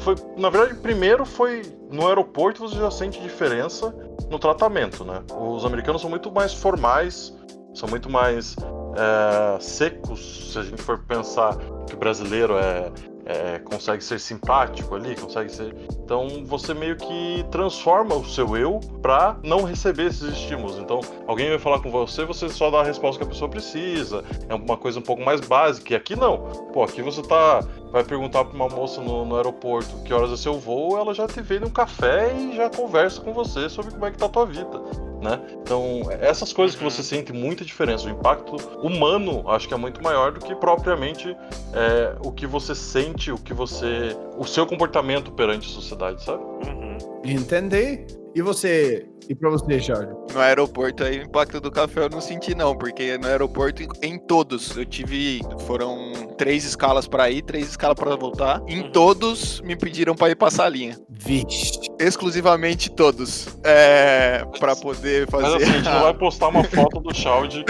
foi, 0.00 0.14
na 0.36 0.50
verdade, 0.50 0.74
primeiro 0.80 1.24
foi 1.24 1.62
no 1.90 2.06
aeroporto 2.06 2.60
você 2.60 2.76
já 2.76 2.90
sente 2.90 3.20
diferença 3.20 3.94
no 4.30 4.38
tratamento, 4.38 5.04
né? 5.04 5.22
Os 5.38 5.64
americanos 5.64 6.00
são 6.00 6.10
muito 6.10 6.30
mais 6.32 6.52
formais, 6.52 7.34
são 7.74 7.88
muito 7.88 8.10
mais 8.10 8.56
é, 8.96 9.60
secos, 9.60 10.52
se 10.52 10.58
a 10.58 10.62
gente 10.62 10.80
for 10.80 10.98
pensar 10.98 11.56
que 11.86 11.94
o 11.94 11.98
brasileiro 11.98 12.56
é 12.56 12.90
é, 13.26 13.58
consegue 13.58 14.02
ser 14.04 14.20
simpático 14.20 14.94
ali, 14.94 15.16
consegue 15.16 15.50
ser. 15.50 15.74
Então 16.04 16.44
você 16.44 16.72
meio 16.72 16.96
que 16.96 17.44
transforma 17.50 18.14
o 18.14 18.24
seu 18.24 18.56
eu 18.56 18.78
para 19.02 19.36
não 19.42 19.64
receber 19.64 20.06
esses 20.06 20.32
estímulos. 20.32 20.78
Então 20.78 21.00
alguém 21.26 21.48
vai 21.48 21.58
falar 21.58 21.80
com 21.80 21.90
você, 21.90 22.24
você 22.24 22.48
só 22.48 22.70
dá 22.70 22.80
a 22.80 22.84
resposta 22.84 23.18
que 23.18 23.24
a 23.24 23.28
pessoa 23.28 23.50
precisa. 23.50 24.24
É 24.48 24.54
uma 24.54 24.76
coisa 24.76 25.00
um 25.00 25.02
pouco 25.02 25.22
mais 25.22 25.40
básica. 25.40 25.92
E 25.92 25.96
aqui 25.96 26.14
não. 26.14 26.38
Pô, 26.72 26.84
aqui 26.84 27.02
você 27.02 27.20
tá. 27.20 27.60
Vai 27.90 28.04
perguntar 28.04 28.44
para 28.44 28.54
uma 28.54 28.68
moça 28.68 29.00
no, 29.00 29.24
no, 29.24 29.36
aeroporto 29.36 30.02
que 30.04 30.12
horas 30.12 30.30
é 30.30 30.36
seu 30.36 30.54
voo, 30.54 30.98
ela 30.98 31.14
já 31.14 31.26
te 31.26 31.40
vê 31.40 31.58
num 31.58 31.70
café 31.70 32.32
e 32.34 32.54
já 32.54 32.68
conversa 32.68 33.20
com 33.20 33.32
você 33.32 33.68
sobre 33.68 33.92
como 33.92 34.04
é 34.04 34.10
que 34.10 34.18
tá 34.18 34.26
a 34.26 34.28
tua 34.28 34.44
vida 34.44 35.05
né? 35.20 35.40
Então, 35.62 36.02
essas 36.20 36.52
coisas 36.52 36.76
que 36.76 36.84
você 36.84 36.98
uhum. 36.98 37.04
sente 37.04 37.32
muita 37.32 37.64
diferença. 37.64 38.06
O 38.06 38.10
impacto 38.10 38.56
humano 38.82 39.48
acho 39.50 39.68
que 39.68 39.74
é 39.74 39.76
muito 39.76 40.02
maior 40.02 40.32
do 40.32 40.40
que 40.40 40.54
propriamente 40.54 41.36
é, 41.72 42.16
o 42.24 42.32
que 42.32 42.46
você 42.46 42.74
sente, 42.74 43.30
o 43.30 43.38
que 43.38 43.54
você. 43.54 44.16
o 44.36 44.44
seu 44.44 44.66
comportamento 44.66 45.32
perante 45.32 45.68
a 45.68 45.72
sociedade, 45.72 46.22
sabe? 46.22 46.42
Uhum. 46.42 46.98
Entendi. 47.24 48.06
E 48.34 48.42
você, 48.42 49.08
e 49.28 49.34
pra 49.34 49.50
você, 49.50 49.78
Jorge? 49.78 50.12
No 50.32 50.40
aeroporto 50.40 51.02
aí, 51.02 51.20
o 51.20 51.22
impacto 51.22 51.60
do 51.60 51.70
café 51.70 52.04
eu 52.04 52.10
não 52.10 52.20
senti 52.20 52.54
não, 52.54 52.76
porque 52.76 53.16
no 53.18 53.26
aeroporto, 53.26 53.82
em 54.02 54.18
todos, 54.18 54.76
eu 54.76 54.84
tive, 54.84 55.40
foram 55.66 56.12
três 56.36 56.64
escalas 56.64 57.08
para 57.08 57.30
ir, 57.30 57.42
três 57.42 57.70
escalas 57.70 57.98
para 57.98 58.14
voltar. 58.14 58.62
Em 58.68 58.82
uhum. 58.82 58.92
todos, 58.92 59.60
me 59.62 59.74
pediram 59.74 60.14
para 60.14 60.30
ir 60.30 60.36
passar 60.36 60.66
a 60.66 60.68
linha. 60.68 60.96
Vixe. 61.08 61.85
Exclusivamente 61.98 62.90
todos. 62.90 63.48
É, 63.64 64.44
para 64.58 64.76
poder 64.76 65.28
fazer... 65.28 65.42
Mas 65.44 65.54
assim, 65.54 65.70
a 65.70 65.74
gente 65.74 65.84
não 65.84 66.02
vai 66.02 66.14
postar 66.14 66.48
uma 66.48 66.64
foto 66.64 67.00
do 67.00 67.14
Shaud, 67.14 67.58
né? 67.58 67.64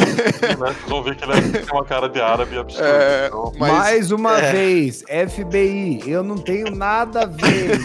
Vocês 0.56 0.76
vão 0.88 1.02
ver 1.02 1.16
que 1.16 1.24
ele 1.24 1.32
é 1.32 1.40
tem 1.60 1.72
uma 1.72 1.84
cara 1.84 2.08
de 2.08 2.20
árabe 2.20 2.58
absurda. 2.58 2.88
É, 2.88 3.26
então. 3.28 3.52
mas... 3.58 3.72
Mais 3.72 4.10
uma 4.10 4.38
é. 4.38 4.52
vez, 4.52 5.02
FBI, 5.02 6.02
eu 6.06 6.22
não 6.22 6.36
tenho 6.38 6.70
nada 6.74 7.22
a 7.22 7.26
ver? 7.26 7.80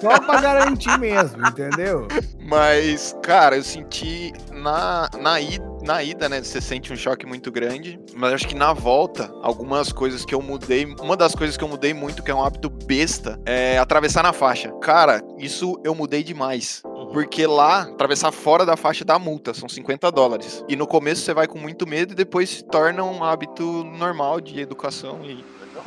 Só 0.00 0.18
pra 0.20 0.40
garantir 0.40 0.98
mesmo, 0.98 1.46
entendeu? 1.46 2.08
Mas, 2.40 3.16
cara, 3.22 3.56
eu 3.56 3.62
senti 3.62 4.32
na, 4.52 5.08
na, 5.20 5.40
ida, 5.40 5.64
na 5.82 6.02
ida, 6.02 6.28
né? 6.28 6.42
Você 6.42 6.60
sente 6.60 6.92
um 6.92 6.96
choque 6.96 7.26
muito 7.26 7.50
grande. 7.50 7.98
Mas 8.14 8.32
acho 8.32 8.48
que 8.48 8.54
na 8.54 8.72
volta, 8.72 9.32
algumas 9.42 9.92
coisas 9.92 10.24
que 10.24 10.34
eu 10.34 10.42
mudei. 10.42 10.84
Uma 11.00 11.16
das 11.16 11.34
coisas 11.34 11.56
que 11.56 11.64
eu 11.64 11.68
mudei 11.68 11.94
muito, 11.94 12.22
que 12.22 12.30
é 12.30 12.34
um 12.34 12.42
hábito 12.42 12.68
besta, 12.70 13.40
é 13.44 13.78
atravessar 13.78 14.22
na 14.22 14.32
faixa. 14.32 14.70
Cara, 14.80 15.22
isso 15.38 15.80
eu 15.84 15.94
mudei 15.94 16.22
demais. 16.22 16.82
Porque 17.12 17.46
lá, 17.46 17.82
atravessar 17.82 18.30
fora 18.30 18.64
da 18.64 18.76
faixa 18.76 19.04
dá 19.04 19.18
multa, 19.18 19.52
são 19.52 19.68
50 19.68 20.10
dólares. 20.12 20.64
E 20.68 20.76
no 20.76 20.86
começo 20.86 21.22
você 21.22 21.34
vai 21.34 21.46
com 21.46 21.58
muito 21.58 21.86
medo 21.86 22.12
e 22.12 22.16
depois 22.16 22.50
se 22.50 22.64
torna 22.64 23.02
um 23.02 23.24
hábito 23.24 23.64
normal 23.84 24.40
de 24.40 24.60
educação 24.60 25.20
e 25.24 25.44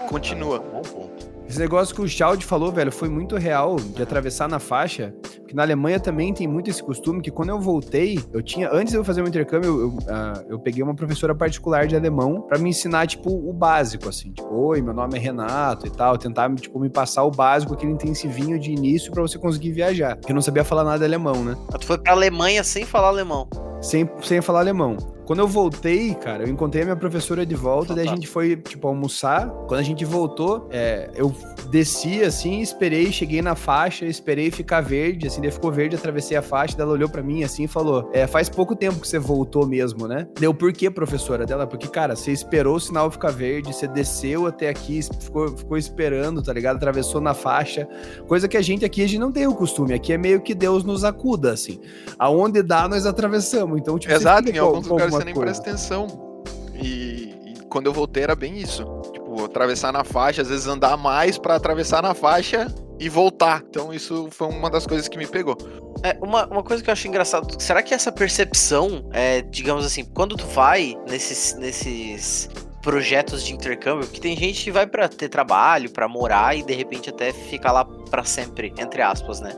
continua. 0.10 0.60
Bom 0.60 0.82
ponto. 0.82 1.33
Esse 1.48 1.60
negócio 1.60 1.94
que 1.94 2.02
o 2.02 2.08
Schaud 2.08 2.44
falou, 2.46 2.72
velho, 2.72 2.92
foi 2.92 3.10
muito 3.10 3.36
real 3.36 3.76
de 3.76 4.02
atravessar 4.02 4.48
na 4.48 4.60
faixa. 4.60 5.14
Porque 5.38 5.54
na 5.54 5.64
Alemanha 5.64 6.00
também 6.00 6.34
tem 6.34 6.48
muito 6.48 6.70
esse 6.70 6.82
costume 6.82 7.22
que 7.22 7.30
quando 7.30 7.50
eu 7.50 7.60
voltei, 7.60 8.20
eu 8.32 8.42
tinha. 8.42 8.70
Antes 8.72 8.92
de 8.92 8.98
eu 8.98 9.04
fazer 9.04 9.22
um 9.22 9.28
intercâmbio, 9.28 9.70
eu, 9.70 9.80
eu, 9.80 9.88
uh, 9.90 10.46
eu 10.50 10.60
peguei 10.60 10.82
uma 10.82 10.96
professora 10.96 11.36
particular 11.36 11.86
de 11.86 11.96
alemão 11.96 12.42
para 12.42 12.58
me 12.58 12.70
ensinar, 12.70 13.06
tipo, 13.08 13.30
o 13.30 13.54
básico, 13.54 14.10
assim. 14.10 14.32
Tipo, 14.32 14.54
oi, 14.54 14.82
meu 14.82 14.94
nome 14.94 15.18
é 15.18 15.22
Renato 15.22 15.86
e 15.86 15.90
tal. 15.90 16.18
Tentar, 16.18 16.54
tipo, 16.56 16.80
me 16.80 16.90
passar 16.90 17.24
o 17.24 17.32
básico, 17.32 17.74
aquele 17.74 17.92
intensivinho 17.92 18.58
de 18.58 18.72
início 18.72 19.12
para 19.12 19.22
você 19.22 19.38
conseguir 19.38 19.72
viajar. 19.72 20.16
Porque 20.16 20.32
eu 20.32 20.36
não 20.36 20.42
sabia 20.42 20.64
falar 20.64 20.84
nada 20.84 21.06
alemão, 21.06 21.44
né? 21.44 21.56
Tu 21.80 21.86
foi 21.86 21.98
pra 21.98 22.14
Alemanha 22.14 22.64
sem 22.64 22.86
falar 22.86 23.10
alemão. 23.10 23.48
Sem, 23.82 24.10
sem 24.24 24.42
falar 24.42 24.62
alemão. 24.62 24.96
Quando 25.26 25.40
eu 25.40 25.48
voltei, 25.48 26.14
cara, 26.14 26.44
eu 26.44 26.50
encontrei 26.50 26.84
a 26.84 26.86
minha 26.86 26.96
professora 26.96 27.46
de 27.46 27.56
volta, 27.56 27.94
daí 27.94 28.08
a 28.08 28.10
gente 28.10 28.28
foi, 28.28 28.58
tipo, 28.58 28.88
almoçar. 28.88 29.48
Quando 29.68 29.80
a 29.80 29.84
gente 29.84 30.04
voltou, 30.04 30.68
é, 30.70 31.10
eu 31.16 31.34
desci, 31.70 32.22
assim, 32.22 32.60
esperei, 32.60 33.12
cheguei 33.12 33.42
na 33.42 33.56
faixa, 33.56 34.06
esperei 34.06 34.52
ficar 34.52 34.82
verde, 34.82 35.28
assim, 35.28 35.42
daí 35.42 35.50
ficou 35.50 35.72
verde, 35.72 35.96
atravessei 35.96 36.36
a 36.36 36.42
faixa, 36.42 36.76
daí 36.76 36.84
ela 36.84 36.94
olhou 36.94 37.08
para 37.08 37.24
mim, 37.24 37.44
assim, 37.44 37.64
e 37.64 37.68
falou, 37.68 38.10
é, 38.14 38.28
faz 38.28 38.50
pouco 38.50 38.76
tempo 38.76 39.00
que 39.00 39.08
você 39.08 39.18
voltou 39.18 39.66
mesmo, 39.66 40.08
né? 40.08 40.28
Deu 40.38 40.54
por 40.54 40.74
quê, 40.74 40.90
professora 40.90 41.46
dela? 41.46 41.66
Porque, 41.66 41.88
cara, 41.88 42.16
você 42.16 42.32
esperou 42.32 42.76
o 42.76 42.80
sinal 42.80 43.10
ficar 43.10 43.32
verde, 43.32 43.74
você 43.74 43.88
desceu 43.88 44.46
até 44.46 44.68
aqui, 44.68 45.00
ficou, 45.20 45.58
ficou 45.58 45.78
esperando, 45.78 46.44
tá 46.44 46.52
ligado? 46.52 46.76
Atravessou 46.76 47.22
na 47.22 47.34
faixa, 47.34 47.88
coisa 48.28 48.48
que 48.48 48.58
a 48.58 48.62
gente 48.62 48.84
aqui, 48.84 49.02
a 49.02 49.08
gente 49.08 49.20
não 49.20 49.32
tem 49.32 49.48
o 49.48 49.56
costume, 49.56 49.94
aqui 49.94 50.12
é 50.12 50.18
meio 50.18 50.42
que 50.42 50.54
Deus 50.54 50.84
nos 50.84 51.06
acuda, 51.06 51.54
assim. 51.54 51.80
Aonde 52.20 52.62
dá, 52.62 52.88
nós 52.90 53.06
atravessamos, 53.06 53.80
então, 53.80 53.98
tipo... 53.98 54.14
Exato, 54.14 54.50
em 54.50 54.58
alguns 54.58 54.86
lugares 54.88 55.13
você 55.20 55.26
nem 55.26 55.34
coisa. 55.34 55.62
presta 55.62 55.70
atenção. 55.70 56.34
E, 56.74 57.36
e, 57.46 57.54
quando 57.70 57.88
eu 57.88 57.94
voltei 57.94 58.24
era 58.24 58.36
bem 58.36 58.58
isso. 58.58 58.84
Tipo, 59.14 59.46
atravessar 59.46 59.92
na 59.92 60.04
faixa, 60.04 60.42
às 60.42 60.50
vezes 60.50 60.68
andar 60.68 60.98
mais 60.98 61.38
para 61.38 61.56
atravessar 61.56 62.02
na 62.02 62.14
faixa 62.14 62.74
e 63.00 63.10
voltar. 63.10 63.64
Então 63.70 63.94
isso 63.94 64.28
foi 64.32 64.48
uma 64.48 64.70
das 64.70 64.86
coisas 64.86 65.08
que 65.08 65.18
me 65.18 65.28
pegou. 65.28 65.58
É, 66.04 66.18
uma, 66.22 66.46
uma 66.48 66.64
coisa 66.64 66.84
que 66.84 66.90
eu 66.90 66.92
acho 66.92 67.08
engraçado, 67.08 67.62
será 67.62 67.82
que 67.82 67.94
essa 67.94 68.12
percepção, 68.12 69.10
é, 69.14 69.42
digamos 69.42 69.86
assim, 69.86 70.04
quando 70.04 70.36
tu 70.36 70.46
vai 70.48 70.98
nesses, 71.08 71.56
nesses 71.56 72.50
projetos 72.84 73.44
de 73.44 73.54
intercâmbio, 73.54 74.08
que 74.08 74.20
tem 74.20 74.36
gente 74.36 74.66
que 74.66 74.72
vai 74.72 74.86
para 74.86 75.08
ter 75.08 75.30
trabalho, 75.30 75.90
para 75.90 76.08
morar 76.08 76.56
e 76.56 76.62
de 76.62 76.74
repente 76.74 77.10
até 77.10 77.32
ficar 77.32 77.72
lá 77.72 77.86
para 77.86 78.26
sempre, 78.26 78.74
entre 78.78 79.02
aspas, 79.02 79.40
né? 79.40 79.54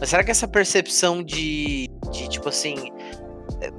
Mas 0.00 0.08
será 0.08 0.24
que 0.24 0.30
essa 0.30 0.48
percepção 0.48 1.22
de, 1.22 1.88
de 2.10 2.28
tipo 2.28 2.48
assim, 2.48 2.90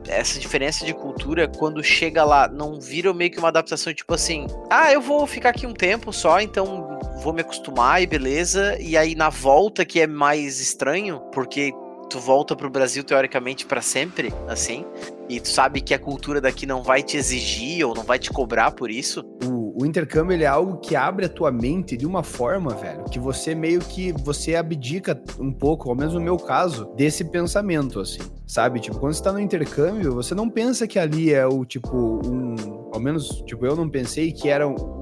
essa 0.08 0.40
diferença 0.40 0.86
de 0.86 0.94
cultura, 0.94 1.48
quando 1.48 1.84
chega 1.84 2.24
lá, 2.24 2.48
não 2.48 2.80
vira 2.80 3.14
meio 3.14 3.32
que 3.32 3.40
uma 3.40 3.48
adaptação, 3.48 3.94
tipo 3.94 4.14
assim, 4.14 4.48
ah, 4.70 4.92
eu 4.92 5.02
vou 5.02 5.26
ficar 5.26 5.50
aqui 5.50 5.66
um 5.66 5.74
tempo 5.74 6.14
só, 6.14 6.40
então 6.40 7.00
vou 7.24 7.34
me 7.34 7.42
acostumar 7.42 8.02
e 8.02 8.08
beleza. 8.08 8.78
E 8.80 8.98
aí 8.98 9.16
na 9.16 9.30
volta 9.30 9.86
que 9.86 10.00
é 10.00 10.08
mais 10.08 10.60
estranho, 10.60 11.20
porque 11.32 11.74
tu 12.10 12.20
volta 12.20 12.56
pro 12.56 12.70
Brasil 12.70 13.04
teoricamente 13.04 13.66
para 13.66 13.82
sempre, 13.82 14.34
assim, 14.48 14.86
e 15.32 15.40
tu 15.40 15.48
sabe 15.48 15.80
que 15.80 15.94
a 15.94 16.00
cultura 16.00 16.42
daqui 16.42 16.66
não 16.66 16.84
vai 16.84 17.02
te 17.02 17.16
exigir 17.16 17.86
ou 17.86 17.96
não 17.96 18.04
vai 18.04 18.20
te 18.20 18.30
cobrar 18.30 18.72
por 18.72 18.92
isso. 18.92 19.24
O, 19.46 19.82
o 19.82 19.86
intercâmbio 19.86 20.34
ele 20.34 20.44
é 20.44 20.48
algo 20.48 20.78
que 20.78 20.94
abre 20.94 21.26
a 21.26 21.30
tua 21.30 21.52
mente 21.52 21.96
de 21.96 22.06
uma 22.06 22.22
forma, 22.22 22.74
velho, 22.76 23.06
que 23.06 23.18
você 23.18 23.56
meio 23.56 23.80
que 23.80 24.12
você 24.12 24.56
abdica 24.56 25.22
um 25.40 25.52
pouco, 25.52 25.90
ao 25.90 25.96
menos 25.96 26.14
no 26.14 26.20
meu 26.20 26.38
caso, 26.38 26.92
desse 26.98 27.24
pensamento, 27.24 28.00
assim, 28.02 28.22
sabe? 28.46 28.82
Tipo, 28.82 29.00
quando 29.00 29.14
você 29.14 29.24
tá 29.24 29.32
no 29.32 29.40
intercâmbio, 29.40 30.14
você 30.14 30.36
não 30.36 30.50
pensa 30.50 30.86
que 30.86 31.00
ali 31.00 31.34
é 31.34 31.46
o 31.46 31.64
tipo 31.64 31.96
um, 31.96 32.90
ao 32.94 33.00
menos, 33.00 33.42
tipo, 33.46 33.66
eu 33.66 33.76
não 33.76 33.90
pensei 33.90 34.34
que 34.34 34.50
era 34.50 34.68
um 34.68 35.02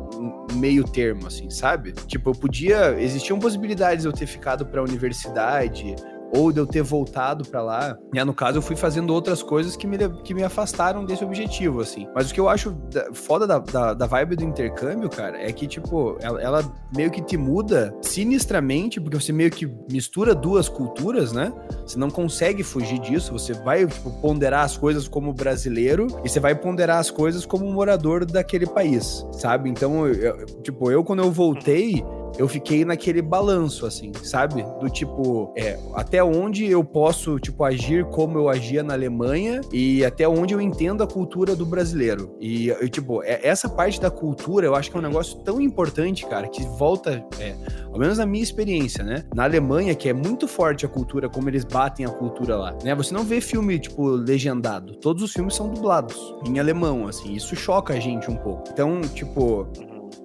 meio 0.53 0.83
termo, 0.83 1.27
assim, 1.27 1.49
sabe? 1.49 1.91
Tipo, 1.91 2.31
eu 2.31 2.33
podia. 2.33 2.99
Existiam 2.99 3.39
possibilidades 3.39 4.03
de 4.03 4.07
eu 4.07 4.13
ter 4.13 4.25
ficado 4.25 4.65
pra 4.65 4.81
universidade, 4.83 5.95
ou 6.33 6.51
de 6.51 6.59
eu 6.59 6.67
ter 6.67 6.81
voltado 6.81 7.45
para 7.45 7.61
lá. 7.61 7.97
E 8.13 8.23
no 8.23 8.33
caso, 8.33 8.57
eu 8.57 8.61
fui 8.61 8.75
fazendo 8.75 9.13
outras 9.13 9.41
coisas 9.41 9.75
que 9.75 9.87
me, 9.87 9.97
que 10.23 10.33
me 10.33 10.43
afastaram 10.43 11.05
desse 11.05 11.23
objetivo, 11.23 11.81
assim. 11.81 12.07
Mas 12.13 12.29
o 12.29 12.33
que 12.33 12.39
eu 12.39 12.49
acho 12.49 12.75
foda 13.13 13.47
da, 13.47 13.59
da, 13.59 13.93
da 13.93 14.05
vibe 14.05 14.35
do 14.35 14.43
intercâmbio, 14.43 15.09
cara, 15.09 15.41
é 15.41 15.51
que, 15.51 15.67
tipo, 15.67 16.17
ela, 16.21 16.41
ela, 16.41 16.73
meio 16.95 17.11
que 17.11 17.21
te 17.21 17.37
muda 17.37 17.95
sinistramente, 18.01 18.99
porque 18.99 19.19
você 19.19 19.31
meio 19.31 19.51
que 19.51 19.69
mistura 19.91 20.35
duas 20.35 20.69
culturas, 20.69 21.31
né? 21.31 21.51
Você 21.85 21.97
não 21.97 22.09
consegue 22.09 22.63
fugir 22.63 22.99
disso, 22.99 23.31
você 23.31 23.53
vai, 23.53 23.85
tipo, 23.85 24.11
ponderar 24.21 24.63
as 24.63 24.77
coisas 24.77 25.07
como 25.07 25.33
brasileiro 25.33 26.07
e 26.23 26.29
você 26.29 26.39
vai 26.39 26.55
ponderar 26.55 26.99
as 26.99 27.09
coisas 27.09 27.45
como 27.45 27.71
morador 27.71 28.25
daquele 28.25 28.67
país, 28.67 29.25
sabe? 29.31 29.69
Então, 29.69 30.07
eu, 30.07 30.45
tipo, 30.61 30.91
eu 30.91 31.03
quando 31.03 31.23
eu 31.23 31.31
voltei 31.31 32.03
eu 32.37 32.47
fiquei 32.47 32.85
naquele 32.85 33.21
balanço, 33.21 33.85
assim, 33.85 34.11
sabe? 34.23 34.65
Do 34.79 34.89
tipo, 34.89 35.53
é, 35.57 35.79
até 35.93 36.23
onde 36.23 36.65
eu 36.65 36.83
posso, 36.83 37.39
tipo, 37.39 37.63
agir 37.63 38.05
como 38.05 38.37
eu 38.37 38.49
agia 38.49 38.83
na 38.83 38.93
Alemanha 38.93 39.61
e 39.71 40.03
até 40.03 40.27
onde 40.27 40.53
eu 40.53 40.61
entendo 40.61 41.03
a 41.03 41.07
cultura 41.07 41.55
do 41.55 41.65
brasileiro. 41.65 42.35
E, 42.39 42.69
tipo, 42.89 43.23
é, 43.23 43.39
essa 43.43 43.69
parte 43.69 43.99
da 43.99 44.09
cultura 44.09 44.65
eu 44.65 44.75
acho 44.75 44.89
que 44.89 44.97
é 44.97 44.99
um 44.99 45.03
negócio 45.03 45.39
tão 45.39 45.59
importante, 45.61 46.25
cara, 46.25 46.47
que 46.47 46.63
volta, 46.77 47.23
é, 47.39 47.55
ao 47.91 47.99
menos 47.99 48.17
na 48.17 48.25
minha 48.25 48.43
experiência, 48.43 49.03
né? 49.03 49.23
Na 49.33 49.43
Alemanha, 49.43 49.95
que 49.95 50.09
é 50.09 50.13
muito 50.13 50.47
forte 50.47 50.85
a 50.85 50.89
cultura, 50.89 51.29
como 51.29 51.49
eles 51.49 51.63
batem 51.63 52.05
a 52.05 52.09
cultura 52.09 52.55
lá, 52.55 52.75
né? 52.83 52.95
Você 52.95 53.13
não 53.13 53.23
vê 53.23 53.41
filme, 53.41 53.79
tipo, 53.79 54.07
legendado. 54.07 54.95
Todos 54.95 55.23
os 55.23 55.31
filmes 55.31 55.55
são 55.55 55.69
dublados 55.69 56.17
em 56.45 56.59
alemão, 56.59 57.07
assim. 57.07 57.33
Isso 57.33 57.55
choca 57.55 57.93
a 57.93 57.99
gente 57.99 58.29
um 58.29 58.35
pouco. 58.35 58.63
Então, 58.71 59.01
tipo, 59.01 59.67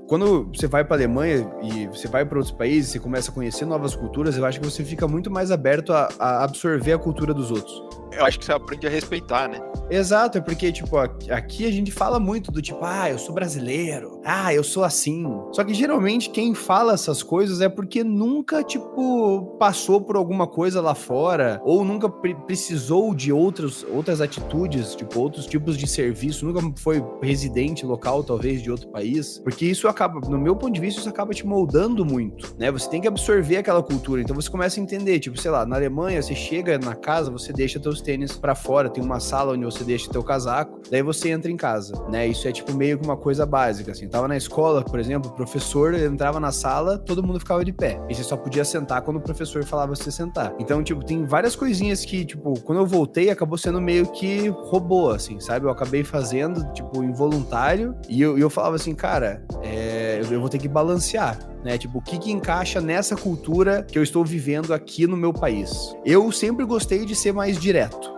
quando 0.07 0.51
você 0.55 0.67
vai 0.67 0.85
para 0.85 0.97
a 0.97 0.99
Alemanha 0.99 1.51
e 1.63 1.87
você 1.87 2.09
vai 2.09 2.25
para 2.25 2.39
outros 2.39 2.55
países, 2.55 2.93
você 2.93 2.99
começa 2.99 3.31
a 3.31 3.35
conhecer 3.35 3.65
novas 3.65 3.95
culturas, 3.95 4.37
eu 4.37 4.45
acho 4.45 4.61
que 4.61 4.67
você 4.67 4.85
fica 4.85 5.09
muito 5.09 5.31
mais 5.31 5.51
aberto 5.51 5.93
a, 5.93 6.09
a 6.19 6.45
absorver 6.45 6.93
a 6.93 6.99
cultura 6.99 7.33
dos 7.33 7.51
outros 7.51 8.05
eu 8.17 8.25
acho 8.25 8.39
que 8.39 8.45
você 8.45 8.53
aprende 8.53 8.87
a 8.87 8.91
respeitar, 8.91 9.49
né? 9.49 9.59
Exato, 9.91 10.39
é 10.39 10.41
porque, 10.41 10.73
tipo, 10.73 10.97
aqui 10.97 11.67
a 11.67 11.71
gente 11.71 11.91
fala 11.91 12.19
muito 12.19 12.51
do 12.51 12.63
tipo, 12.63 12.81
ah, 12.83 13.11
eu 13.11 13.19
sou 13.19 13.35
brasileiro, 13.35 14.14
ah, 14.25 14.55
eu 14.55 14.65
sou 14.65 14.83
assim. 14.83 15.25
Só 15.53 15.63
que 15.63 15.75
geralmente 15.75 16.31
quem 16.31 16.55
fala 16.55 16.95
essas 16.95 17.23
coisas 17.23 17.61
é 17.61 17.69
porque 17.69 18.03
nunca, 18.03 18.63
tipo, 18.63 19.57
passou 19.59 20.01
por 20.01 20.17
alguma 20.17 20.47
coisa 20.47 20.81
lá 20.81 20.95
fora, 20.95 21.61
ou 21.65 21.85
nunca 21.85 22.09
pre 22.09 22.35
precisou 22.35 23.15
de 23.15 23.33
outros, 23.33 23.85
outras 23.91 24.21
atitudes, 24.21 24.95
tipo, 24.95 25.21
outros 25.21 25.47
tipos 25.47 25.77
de 25.77 25.87
serviço, 25.87 26.47
nunca 26.47 26.61
foi 26.81 27.05
residente 27.23 27.85
local, 27.85 28.23
talvez, 28.23 28.63
de 28.63 28.71
outro 28.71 28.89
país. 28.89 29.39
Porque 29.39 29.67
isso 29.67 29.89
acaba, 29.89 30.21
no 30.29 30.39
meu 30.39 30.57
ponto 30.57 30.73
de 30.73 30.81
vista, 30.81 31.01
isso 31.01 31.09
acaba 31.09 31.33
te 31.33 31.47
moldando 31.47 32.05
muito, 32.05 32.55
né? 32.59 32.71
Você 32.71 32.89
tem 32.89 33.01
que 33.01 33.09
absorver 33.09 33.59
aquela 33.59 33.83
cultura. 33.83 34.21
Então 34.23 34.35
você 34.35 34.51
começa 34.51 34.81
a 34.81 34.83
entender, 34.83 35.19
tipo, 35.19 35.39
sei 35.41 35.51
lá, 35.51 35.67
na 35.67 35.77
Alemanha, 35.77 36.23
você 36.23 36.35
chega 36.35 36.79
na 36.79 36.95
casa, 36.95 37.31
você 37.31 37.53
deixa 37.53 37.79
teus 37.79 38.01
tênis 38.01 38.33
para 38.33 38.55
fora, 38.55 38.89
tem 38.89 39.03
uma 39.03 39.21
sala 39.21 39.53
onde 39.53 39.65
você 39.65 39.85
deixa 39.85 40.11
teu 40.11 40.23
casaco, 40.23 40.81
daí 40.91 41.03
você 41.03 41.31
entra 41.31 41.51
em 41.51 41.57
casa, 41.57 41.95
né? 42.09 42.27
Isso 42.27 42.49
é 42.49 42.53
tipo 42.53 42.75
meio 42.75 42.99
que 42.99 43.05
uma 43.05 43.17
coisa 43.17 43.45
básica, 43.45 43.93
assim. 43.93 44.07
Tava 44.15 44.29
na 44.29 44.37
escola, 44.37 44.85
por 44.85 45.01
exemplo, 45.01 45.29
o 45.29 45.35
professor 45.35 45.93
entrava 45.93 46.39
na 46.39 46.53
sala, 46.53 46.97
todo 46.97 47.21
mundo 47.21 47.41
ficava 47.41 47.65
de 47.65 47.73
pé. 47.73 48.01
E 48.09 48.15
você 48.15 48.23
só 48.23 48.37
podia 48.37 48.65
sentar 48.65 49.03
quando 49.03 49.17
o 49.17 49.21
professor 49.21 49.65
falava 49.65 49.93
você 49.93 50.09
sentar. 50.09 50.55
Então, 50.57 50.85
tipo, 50.85 51.05
tem 51.05 51.27
várias 51.27 51.57
coisinhas 51.57 52.05
que, 52.05 52.25
tipo, 52.25 52.55
quando 52.61 52.79
eu 52.79 52.87
voltei, 52.87 53.29
acabou 53.29 53.59
sendo 53.59 53.81
meio 53.81 54.07
que 54.07 54.47
robô, 54.47 55.11
assim, 55.11 55.41
sabe? 55.41 55.67
Eu 55.67 55.71
acabei 55.71 56.05
fazendo, 56.05 56.65
tipo, 56.73 57.03
involuntário, 57.03 57.93
e 58.09 58.23
eu, 58.23 58.39
eu 58.39 58.49
falava 58.49 58.77
assim, 58.77 58.95
cara, 58.95 59.45
é, 59.65 60.21
eu 60.31 60.41
vou 60.41 60.49
ter 60.49 60.59
que 60.59 60.69
balancear 60.69 61.37
né? 61.65 61.77
Tipo, 61.77 61.99
o 61.99 62.03
que, 62.03 62.17
que 62.17 62.31
encaixa 62.31 62.81
nessa 62.81 63.17
cultura 63.17 63.83
que 63.83 63.99
eu 63.99 64.03
estou 64.03 64.25
vivendo 64.25 64.73
aqui 64.73 65.09
no 65.09 65.17
meu 65.17 65.33
país? 65.33 65.97
Eu 66.05 66.31
sempre 66.31 66.65
gostei 66.65 67.05
de 67.05 67.17
ser 67.17 67.33
mais 67.33 67.59
direto, 67.59 68.13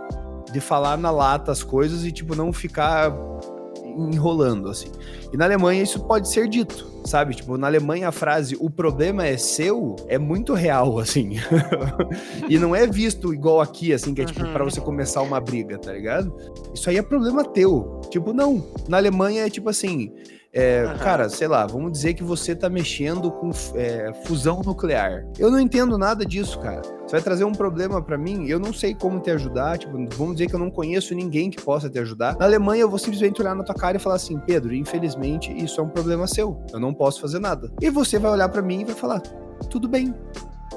de 0.53 0.61
falar 0.61 0.99
na 0.99 1.11
lata 1.11 1.53
as 1.53 1.63
coisas 1.63 2.05
e, 2.05 2.13
tipo, 2.13 2.35
não 2.35 2.53
ficar 2.53 3.17
enrolando, 3.97 4.69
assim. 4.69 4.89
E 5.33 5.37
na 5.37 5.45
Alemanha 5.45 5.83
isso 5.83 6.01
pode 6.01 6.29
ser 6.31 6.49
dito, 6.49 6.87
sabe? 7.05 7.35
Tipo, 7.35 7.57
na 7.57 7.67
Alemanha 7.67 8.09
a 8.09 8.13
frase 8.13 8.57
o 8.61 8.71
problema 8.71 9.27
é 9.27 9.37
seu 9.37 9.97
é 10.09 10.19
muito 10.19 10.55
real, 10.55 10.99
assim. 11.01 11.37
e 12.49 12.59
não 12.59 12.75
é 12.75 12.87
visto 12.87 13.33
igual 13.33 13.61
aqui, 13.61 13.93
assim, 13.93 14.15
que 14.15 14.23
é 14.23 14.25
tipo, 14.25 14.45
uhum. 14.45 14.53
pra 14.53 14.65
você 14.65 14.81
começar 14.81 15.23
uma 15.23 15.41
briga, 15.41 15.79
tá 15.79 15.93
ligado? 15.93 16.35
Isso 16.75 16.89
aí 16.91 16.97
é 16.97 17.03
problema 17.03 17.45
teu. 17.45 18.01
Tipo, 18.11 18.33
não. 18.33 18.65
Na 18.89 18.97
Alemanha 18.97 19.47
é 19.47 19.51
tipo 19.51 19.69
assim. 19.69 20.13
É, 20.59 20.87
uhum. 20.87 20.97
Cara, 20.97 21.29
sei 21.29 21.47
lá, 21.47 21.67
vamos 21.67 21.93
dizer 21.93 22.15
que 22.15 22.25
você 22.25 22.57
tá 22.57 22.71
mexendo 22.71 23.31
com 23.31 23.51
é, 23.75 24.11
fusão 24.25 24.63
nuclear. 24.65 25.27
Eu 25.39 25.51
não 25.51 25.61
entendo 25.61 25.99
nada 25.99 26.25
disso, 26.25 26.59
cara. 26.61 26.81
Você 26.81 27.13
vai 27.13 27.21
trazer 27.21 27.45
um 27.45 27.53
problema 27.53 28.01
para 28.01 28.17
mim, 28.17 28.49
eu 28.49 28.59
não 28.59 28.73
sei 28.73 28.95
como 28.95 29.21
te 29.21 29.31
ajudar. 29.31 29.77
Tipo, 29.77 29.93
vamos 30.17 30.37
dizer 30.37 30.49
que 30.49 30.55
eu 30.55 30.59
não 30.59 30.71
conheço 30.71 31.15
ninguém 31.15 31.51
que 31.51 31.61
possa 31.61 31.91
te 31.91 31.99
ajudar. 31.99 32.39
Na 32.39 32.47
Alemanha, 32.47 32.81
eu 32.81 32.89
vou 32.89 32.99
simplesmente 32.99 33.39
olhar 33.43 33.55
na 33.55 33.63
tua 33.63 33.75
cara 33.75 33.99
e 33.99 34.01
falar 34.01 34.15
assim: 34.15 34.39
Pedro, 34.39 34.75
infelizmente, 34.75 35.53
isso 35.53 35.79
é 35.79 35.85
um 35.85 35.91
problema 35.91 36.27
seu. 36.27 36.59
Eu 36.73 36.81
não 36.81 36.95
posso 36.95 37.21
fazer 37.21 37.39
nada. 37.39 37.71
E 37.83 37.91
você 37.91 38.19
vai 38.19 38.31
olhar 38.31 38.49
para 38.49 38.63
mim 38.63 38.81
e 38.81 38.85
vai 38.87 38.95
falar: 38.95 39.21
tudo 39.69 39.87
bem, 39.87 40.15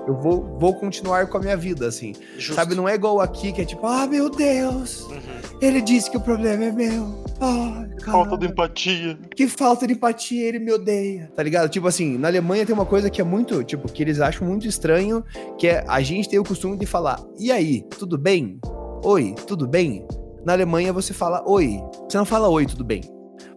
eu 0.07 0.15
vou, 0.15 0.57
vou 0.59 0.73
continuar 0.73 1.27
com 1.27 1.37
a 1.37 1.41
minha 1.41 1.57
vida, 1.57 1.87
assim. 1.87 2.13
Justo. 2.37 2.55
Sabe, 2.55 2.75
não 2.75 2.87
é 2.87 2.95
igual 2.95 3.19
aqui 3.19 3.51
que 3.51 3.61
é 3.61 3.65
tipo, 3.65 3.85
ah, 3.85 4.07
meu 4.07 4.29
Deus, 4.29 5.01
uhum. 5.01 5.19
ele 5.61 5.81
disse 5.81 6.09
que 6.09 6.17
o 6.17 6.21
problema 6.21 6.65
é 6.65 6.71
meu. 6.71 7.23
Ah, 7.41 7.85
falta 8.05 8.37
de 8.37 8.47
empatia. 8.47 9.17
Que 9.35 9.47
falta 9.47 9.87
de 9.87 9.93
empatia, 9.93 10.47
ele 10.47 10.59
me 10.59 10.71
odeia. 10.71 11.31
Tá 11.35 11.43
ligado? 11.43 11.69
Tipo 11.69 11.87
assim, 11.87 12.17
na 12.17 12.27
Alemanha 12.27 12.65
tem 12.65 12.73
uma 12.73 12.85
coisa 12.85 13.09
que 13.09 13.21
é 13.21 13.23
muito, 13.23 13.63
tipo, 13.63 13.91
que 13.91 14.03
eles 14.03 14.19
acham 14.19 14.47
muito 14.47 14.67
estranho, 14.67 15.23
que 15.57 15.67
é 15.67 15.83
a 15.87 16.01
gente 16.01 16.29
tem 16.29 16.39
o 16.39 16.43
costume 16.43 16.77
de 16.77 16.85
falar, 16.85 17.19
e 17.37 17.51
aí, 17.51 17.83
tudo 17.97 18.17
bem? 18.17 18.59
Oi, 19.03 19.33
tudo 19.47 19.67
bem? 19.67 20.05
Na 20.45 20.53
Alemanha 20.53 20.91
você 20.91 21.13
fala 21.13 21.43
oi. 21.45 21.79
Você 22.07 22.17
não 22.17 22.25
fala 22.25 22.49
oi, 22.49 22.65
tudo 22.65 22.83
bem. 22.83 23.01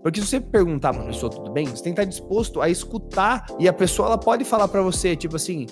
Porque 0.02 0.20
se 0.20 0.26
você 0.26 0.40
perguntar 0.40 0.92
pra 0.92 1.04
pessoa 1.04 1.30
tudo 1.30 1.50
bem, 1.50 1.66
você 1.66 1.82
tem 1.82 1.94
que 1.94 2.00
estar 2.00 2.04
disposto 2.04 2.60
a 2.60 2.68
escutar 2.68 3.46
e 3.58 3.68
a 3.68 3.72
pessoa 3.72 4.08
ela 4.08 4.18
pode 4.18 4.44
falar 4.44 4.66
para 4.66 4.82
você, 4.82 5.14
tipo 5.14 5.36
assim, 5.36 5.66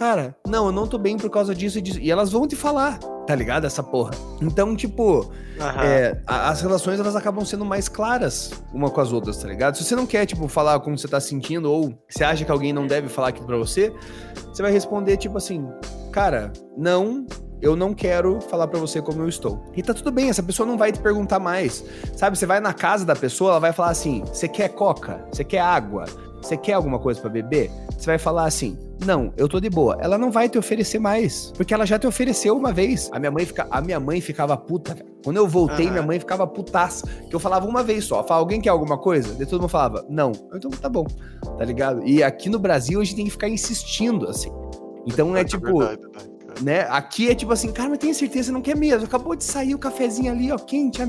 cara, 0.00 0.34
não, 0.48 0.64
eu 0.64 0.72
não 0.72 0.86
tô 0.86 0.96
bem 0.96 1.18
por 1.18 1.28
causa 1.28 1.54
disso 1.54 1.78
e 1.78 1.82
disso. 1.82 1.98
E 2.00 2.10
elas 2.10 2.32
vão 2.32 2.48
te 2.48 2.56
falar, 2.56 2.98
tá 3.26 3.34
ligado? 3.34 3.66
Essa 3.66 3.82
porra. 3.82 4.12
Então, 4.40 4.74
tipo, 4.74 5.26
uhum. 5.26 5.80
é, 5.82 6.18
as 6.26 6.62
relações 6.62 6.98
elas 6.98 7.14
acabam 7.14 7.44
sendo 7.44 7.66
mais 7.66 7.86
claras 7.86 8.50
uma 8.72 8.88
com 8.88 8.98
as 8.98 9.12
outras, 9.12 9.36
tá 9.36 9.46
ligado? 9.46 9.76
Se 9.76 9.84
você 9.84 9.94
não 9.94 10.06
quer, 10.06 10.24
tipo, 10.24 10.48
falar 10.48 10.80
como 10.80 10.96
você 10.96 11.06
tá 11.06 11.20
sentindo 11.20 11.70
ou 11.70 11.92
você 12.08 12.24
acha 12.24 12.46
que 12.46 12.50
alguém 12.50 12.72
não 12.72 12.86
deve 12.86 13.10
falar 13.10 13.28
aquilo 13.28 13.46
pra 13.46 13.58
você, 13.58 13.92
você 14.50 14.62
vai 14.62 14.72
responder, 14.72 15.18
tipo 15.18 15.36
assim, 15.36 15.68
cara, 16.10 16.50
não, 16.78 17.26
eu 17.60 17.76
não 17.76 17.92
quero 17.92 18.40
falar 18.40 18.68
para 18.68 18.80
você 18.80 19.02
como 19.02 19.20
eu 19.20 19.28
estou. 19.28 19.62
E 19.76 19.82
tá 19.82 19.92
tudo 19.92 20.10
bem, 20.10 20.30
essa 20.30 20.42
pessoa 20.42 20.66
não 20.66 20.78
vai 20.78 20.92
te 20.92 20.98
perguntar 20.98 21.38
mais. 21.38 21.84
Sabe, 22.16 22.38
você 22.38 22.46
vai 22.46 22.58
na 22.58 22.72
casa 22.72 23.04
da 23.04 23.14
pessoa, 23.14 23.50
ela 23.50 23.60
vai 23.60 23.72
falar 23.74 23.90
assim: 23.90 24.24
"Você 24.24 24.48
quer 24.48 24.70
coca? 24.70 25.26
Você 25.30 25.44
quer 25.44 25.60
água? 25.60 26.06
Você 26.40 26.56
quer 26.56 26.74
alguma 26.74 26.98
coisa 26.98 27.20
para 27.20 27.30
beber?" 27.30 27.70
Você 27.96 28.06
vai 28.06 28.18
falar 28.18 28.44
assim: 28.46 28.78
"Não, 29.04 29.32
eu 29.36 29.48
tô 29.48 29.60
de 29.60 29.68
boa". 29.70 29.96
Ela 30.00 30.16
não 30.16 30.30
vai 30.30 30.48
te 30.48 30.58
oferecer 30.58 30.98
mais, 30.98 31.52
porque 31.56 31.74
ela 31.74 31.86
já 31.86 31.98
te 31.98 32.06
ofereceu 32.06 32.56
uma 32.56 32.72
vez. 32.72 33.10
A 33.12 33.18
minha 33.18 33.30
mãe 33.30 33.44
fica, 33.44 33.66
a 33.70 33.80
minha 33.80 34.00
mãe 34.00 34.20
ficava 34.20 34.56
puta, 34.56 34.96
Quando 35.22 35.36
eu 35.36 35.46
voltei, 35.46 35.90
minha 35.90 36.02
mãe 36.02 36.18
ficava 36.18 36.46
putaça, 36.46 37.06
que 37.28 37.34
eu 37.34 37.40
falava 37.40 37.66
uma 37.66 37.82
vez 37.82 38.04
só. 38.04 38.24
Fala, 38.24 38.40
alguém 38.40 38.60
quer 38.60 38.70
alguma 38.70 38.96
coisa? 38.96 39.34
Daí 39.34 39.46
todo 39.46 39.60
mundo 39.60 39.70
falava: 39.70 40.04
"Não". 40.08 40.32
Então 40.54 40.70
tá 40.70 40.88
bom. 40.88 41.06
Tá 41.58 41.64
ligado? 41.64 42.06
E 42.06 42.22
aqui 42.22 42.48
no 42.48 42.58
Brasil 42.58 43.00
a 43.00 43.04
gente 43.04 43.16
tem 43.16 43.24
que 43.26 43.30
ficar 43.30 43.48
insistindo 43.48 44.28
assim. 44.28 44.50
Então 45.06 45.36
é, 45.36 45.40
é 45.40 45.44
tipo, 45.44 45.78
verdade, 45.78 46.02
né? 46.02 46.29
Né? 46.62 46.86
Aqui 46.90 47.30
é 47.30 47.34
tipo 47.34 47.52
assim, 47.52 47.72
cara, 47.72 47.88
mas 47.88 47.98
tenho 47.98 48.14
certeza, 48.14 48.52
não 48.52 48.60
quer 48.60 48.76
mesmo. 48.76 49.06
Acabou 49.06 49.34
de 49.34 49.44
sair 49.44 49.74
o 49.74 49.78
cafezinho 49.78 50.32
ali, 50.32 50.52
ó, 50.52 50.58
quente. 50.58 51.04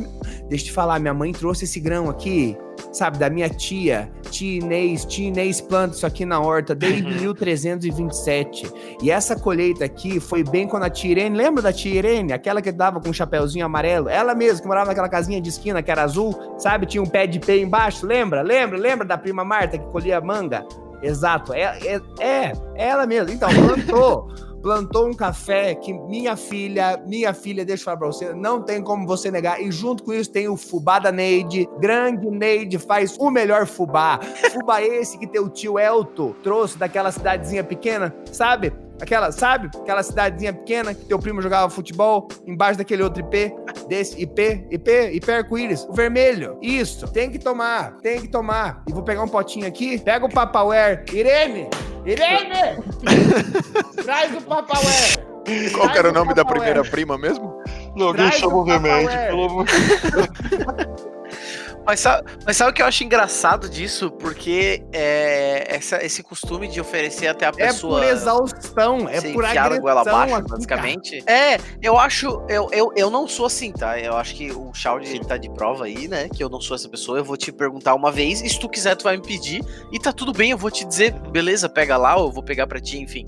Deixa 0.50 0.66
eu 0.66 0.68
te 0.68 0.72
falar, 0.72 1.00
minha 1.00 1.14
mãe 1.14 1.32
trouxe 1.32 1.66
esse 1.66 1.80
grão 1.80 2.10
aqui, 2.10 2.58
sabe, 2.92 3.18
da 3.18 3.30
minha 3.30 3.50
tia, 3.50 4.12
tia 4.30 4.60
Inês, 4.60 5.06
tia 5.06 5.28
Inês 5.28 5.62
planta 5.62 5.96
isso 5.96 6.06
aqui 6.06 6.26
na 6.26 6.40
horta 6.40 6.74
desde 6.74 7.04
1327. 7.04 8.66
Uhum. 8.66 8.72
E 9.02 9.12
essa 9.12 9.36
colheita 9.36 9.86
aqui 9.86 10.20
foi 10.20 10.44
bem 10.44 10.68
quando 10.68 10.84
a 10.84 10.90
tia 10.90 11.12
Irene, 11.12 11.36
lembra 11.36 11.62
da 11.62 11.74
tia 11.74 11.94
Irene? 11.94 12.34
Aquela 12.34 12.62
que 12.62 12.72
dava 12.72 13.00
com 13.00 13.10
um 13.10 13.14
chapéuzinho 13.14 13.66
amarelo? 13.66 14.10
Ela 14.10 14.34
mesma, 14.34 14.62
que 14.62 14.68
morava 14.68 14.88
naquela 14.88 15.10
casinha 15.10 15.42
de 15.42 15.50
esquina 15.50 15.82
que 15.82 15.92
era 15.92 16.04
azul, 16.04 16.56
sabe? 16.58 16.86
Tinha 16.86 17.02
um 17.02 17.08
pé 17.08 17.28
de 17.28 17.40
pé 17.40 17.58
embaixo, 17.58 18.06
lembra? 18.06 18.42
Lembra? 18.42 18.78
Lembra 18.78 19.06
da 19.06 19.18
prima 19.18 19.44
Marta 19.44 19.78
que 19.78 19.86
colhia 19.88 20.22
manga? 20.22 20.66
Exato, 21.02 21.52
é, 21.52 21.80
é, 21.84 22.02
é 22.20 22.54
ela 22.76 23.08
mesmo. 23.08 23.34
Então, 23.34 23.50
plantou 23.50 24.28
plantou 24.62 25.08
um 25.08 25.14
café 25.14 25.76
que 25.76 25.94
minha 25.94 26.36
filha, 26.36 27.02
minha 27.06 27.34
filha, 27.34 27.66
deixa 27.66 27.82
eu 27.82 27.86
falar 27.86 27.98
pra 27.98 28.08
você, 28.08 28.34
não 28.34 28.62
tem 28.62 28.82
como 28.82 29.08
você 29.08 29.32
negar. 29.32 29.62
E 29.62 29.72
junto 29.72 30.04
com 30.04 30.14
isso 30.14 30.32
tem 30.32 30.48
o 30.48 30.56
fubá 30.56 31.00
da 31.00 31.12
Neide. 31.12 31.68
Grande 31.80 32.30
Neide 32.30 32.78
faz 32.78 33.18
o 33.18 33.30
melhor 33.30 33.66
fubá. 33.66 34.20
Fubá 34.54 34.82
esse 34.82 35.18
que 35.18 35.28
teu 35.28 35.50
tio 35.50 35.80
Elto 35.80 36.36
trouxe 36.44 36.78
daquela 36.78 37.12
cidadezinha 37.12 37.64
pequena, 37.64 38.14
sabe? 38.32 38.72
Aquela, 39.02 39.32
sabe? 39.32 39.70
Aquela 39.76 40.04
cidadezinha 40.04 40.54
pequena 40.54 40.94
que 40.94 41.06
teu 41.06 41.18
primo 41.18 41.42
jogava 41.42 41.70
futebol, 41.70 42.28
embaixo 42.46 42.78
daquele 42.78 43.02
outro 43.02 43.24
IP, 43.24 43.52
desse 43.88 44.22
IP, 44.22 44.68
IP, 44.70 44.92
IP 45.14 45.32
arco-íris, 45.32 45.86
o 45.90 45.94
vermelho. 45.94 46.58
Isso, 46.62 47.08
tem 47.12 47.32
que 47.32 47.40
tomar, 47.40 47.98
tem 47.98 48.22
que 48.22 48.28
tomar. 48.28 48.84
E 48.88 48.94
vou 48.94 49.02
pegar 49.02 49.24
um 49.24 49.28
potinho 49.28 49.68
aqui, 49.68 49.98
pega 50.00 50.26
o 50.26 50.30
Papaware. 50.30 51.04
Irene! 51.12 51.68
Irene! 52.06 52.84
Traz 54.04 54.36
o 54.36 54.42
Papaware! 54.42 55.32
Qual 55.74 55.90
que 55.90 55.98
era 55.98 56.10
o 56.10 56.14
nome 56.14 56.34
da 56.34 56.46
primeira 56.46 56.84
prima 56.84 57.18
mesmo? 57.18 57.62
Não, 57.96 58.08
alguém 58.08 58.32
chama 58.32 58.56
o 58.56 58.64
remédio, 58.64 59.10
pelo 59.10 59.46
amor 59.46 59.66
Mas 61.86 62.00
sabe, 62.00 62.32
mas 62.46 62.58
sabe 62.58 62.72
o 62.72 62.74
que 62.74 62.82
eu 62.82 62.86
acho 62.86 63.04
engraçado 63.04 63.68
disso? 63.68 64.12
Porque 64.12 64.84
é, 64.94 65.76
essa, 65.76 66.04
esse 66.04 66.22
costume 66.22 66.68
de 66.68 66.80
oferecer 66.80 67.28
até 67.28 67.48
a 67.48 67.52
pessoa. 67.52 68.04
É 68.04 68.08
por 68.08 68.14
exaustão, 68.14 69.10
é 69.10 69.22
por 69.34 69.46
agressão. 69.46 69.82
goela 69.82 70.02
abaixo, 70.02 70.36
aqui, 70.36 70.50
basicamente. 70.50 71.22
Cara. 71.24 71.38
É, 71.38 71.58
eu 71.82 71.98
acho. 71.98 72.44
Eu, 72.48 72.70
eu, 72.72 72.92
eu 72.96 73.10
não 73.10 73.28
sou 73.28 73.46
assim, 73.46 73.72
tá? 73.72 74.00
Eu 74.00 74.16
acho 74.16 74.36
que 74.36 74.52
o 74.52 74.72
Shaud 74.74 75.20
tá 75.28 75.38
de 75.38 75.50
prova 75.50 75.86
aí, 75.86 76.08
né? 76.08 76.30
Que 76.30 76.44
eu 76.44 76.50
não 76.50 76.62
sou 76.62 76.76
essa 76.76 76.88
pessoa. 76.88 77.18
Eu 77.18 77.24
vou 77.24 77.36
te 77.38 77.52
perguntar 77.52 77.96
uma 77.96 78.12
vez, 78.12 78.42
e 78.42 78.50
se 78.50 78.60
tu 78.60 78.70
quiser, 78.70 78.96
tu 78.96 79.04
vai 79.04 79.18
me 79.18 79.24
pedir. 79.24 79.64
E 79.92 80.00
tá 80.00 80.14
tudo 80.14 80.32
bem, 80.34 80.52
eu 80.52 80.58
vou 80.58 80.70
te 80.70 80.86
dizer, 80.86 81.14
beleza, 81.30 81.68
pega 81.68 81.98
lá, 81.98 82.16
ou 82.16 82.28
eu 82.28 82.32
vou 82.32 82.44
pegar 82.44 82.68
pra 82.68 82.80
ti, 82.80 83.00
enfim. 83.00 83.26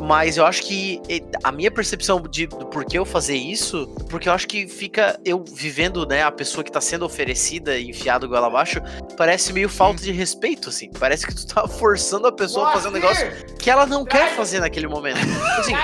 Mas 0.00 0.36
eu 0.36 0.44
acho 0.44 0.62
que 0.62 1.00
a 1.42 1.50
minha 1.50 1.70
percepção 1.70 2.20
de 2.20 2.46
do 2.46 2.66
porquê 2.66 2.98
eu 2.98 3.04
fazer 3.04 3.36
isso, 3.36 3.86
porque 4.10 4.28
eu 4.28 4.32
acho 4.32 4.46
que 4.46 4.66
fica 4.66 5.18
eu 5.24 5.42
vivendo, 5.42 6.06
né, 6.06 6.22
a 6.22 6.30
pessoa 6.30 6.62
que 6.62 6.70
tá 6.70 6.80
sendo 6.80 7.04
oferecida 7.04 7.65
e 7.74 7.90
enfiado 7.90 8.28
goela 8.28 8.46
abaixo, 8.46 8.80
parece 9.16 9.52
meio 9.52 9.68
falta 9.68 10.02
de 10.02 10.12
respeito, 10.12 10.68
assim. 10.68 10.90
Parece 10.98 11.26
que 11.26 11.34
tu 11.34 11.46
tá 11.46 11.66
forçando 11.68 12.26
a 12.26 12.32
pessoa 12.32 12.68
a 12.68 12.72
fazer 12.72 12.88
um 12.88 12.92
negócio 12.92 13.30
que 13.56 13.70
ela 13.70 13.86
não 13.86 14.04
traz, 14.04 14.30
quer 14.30 14.36
fazer 14.36 14.60
naquele 14.60 14.88
momento. 14.88 15.18
Assim, 15.58 15.74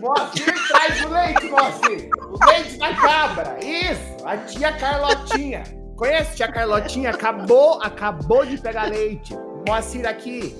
Moacir 0.00 0.54
traz 0.68 1.04
o 1.04 1.08
leite, 1.08 1.44
Moacir! 1.50 2.10
O 2.28 2.46
leite 2.46 2.78
da 2.78 2.94
cabra! 2.94 3.58
Isso! 3.62 4.26
A 4.26 4.36
tia 4.36 4.72
Carlotinha! 4.72 5.64
Conhece 5.96 6.30
a 6.30 6.34
tia 6.34 6.52
Carlotinha? 6.52 7.10
Acabou, 7.10 7.80
acabou 7.82 8.44
de 8.44 8.58
pegar 8.58 8.84
leite. 8.84 9.34
Moacir 9.66 10.06
aqui. 10.06 10.54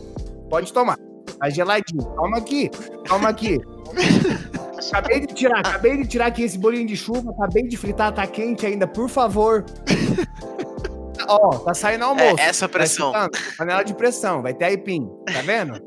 Pode 0.48 0.72
tomar. 0.72 0.96
Tá 1.38 1.50
geladinho. 1.50 2.04
Calma 2.14 2.38
aqui. 2.38 2.70
Calma 3.06 3.28
aqui. 3.28 3.60
acabei 4.92 5.20
de 5.20 5.34
tirar, 5.34 5.60
acabei 5.60 5.96
de 5.96 6.06
tirar 6.06 6.26
aqui 6.26 6.42
esse 6.42 6.58
bolinho 6.58 6.86
de 6.86 6.96
chuva, 6.96 7.30
acabei 7.30 7.64
de 7.64 7.76
fritar, 7.76 8.12
tá 8.12 8.26
quente 8.26 8.66
ainda, 8.66 8.86
por 8.86 9.08
favor. 9.08 9.64
Ó, 11.28 11.58
tá 11.58 11.74
saindo 11.74 12.04
almoço. 12.04 12.40
É, 12.40 12.48
essa 12.48 12.68
pressão. 12.68 13.12
Tá 13.12 13.30
panela 13.56 13.82
de 13.82 13.94
pressão, 13.94 14.42
vai 14.42 14.52
ter 14.52 14.66
aipim, 14.66 15.08
tá 15.26 15.40
vendo? 15.42 15.80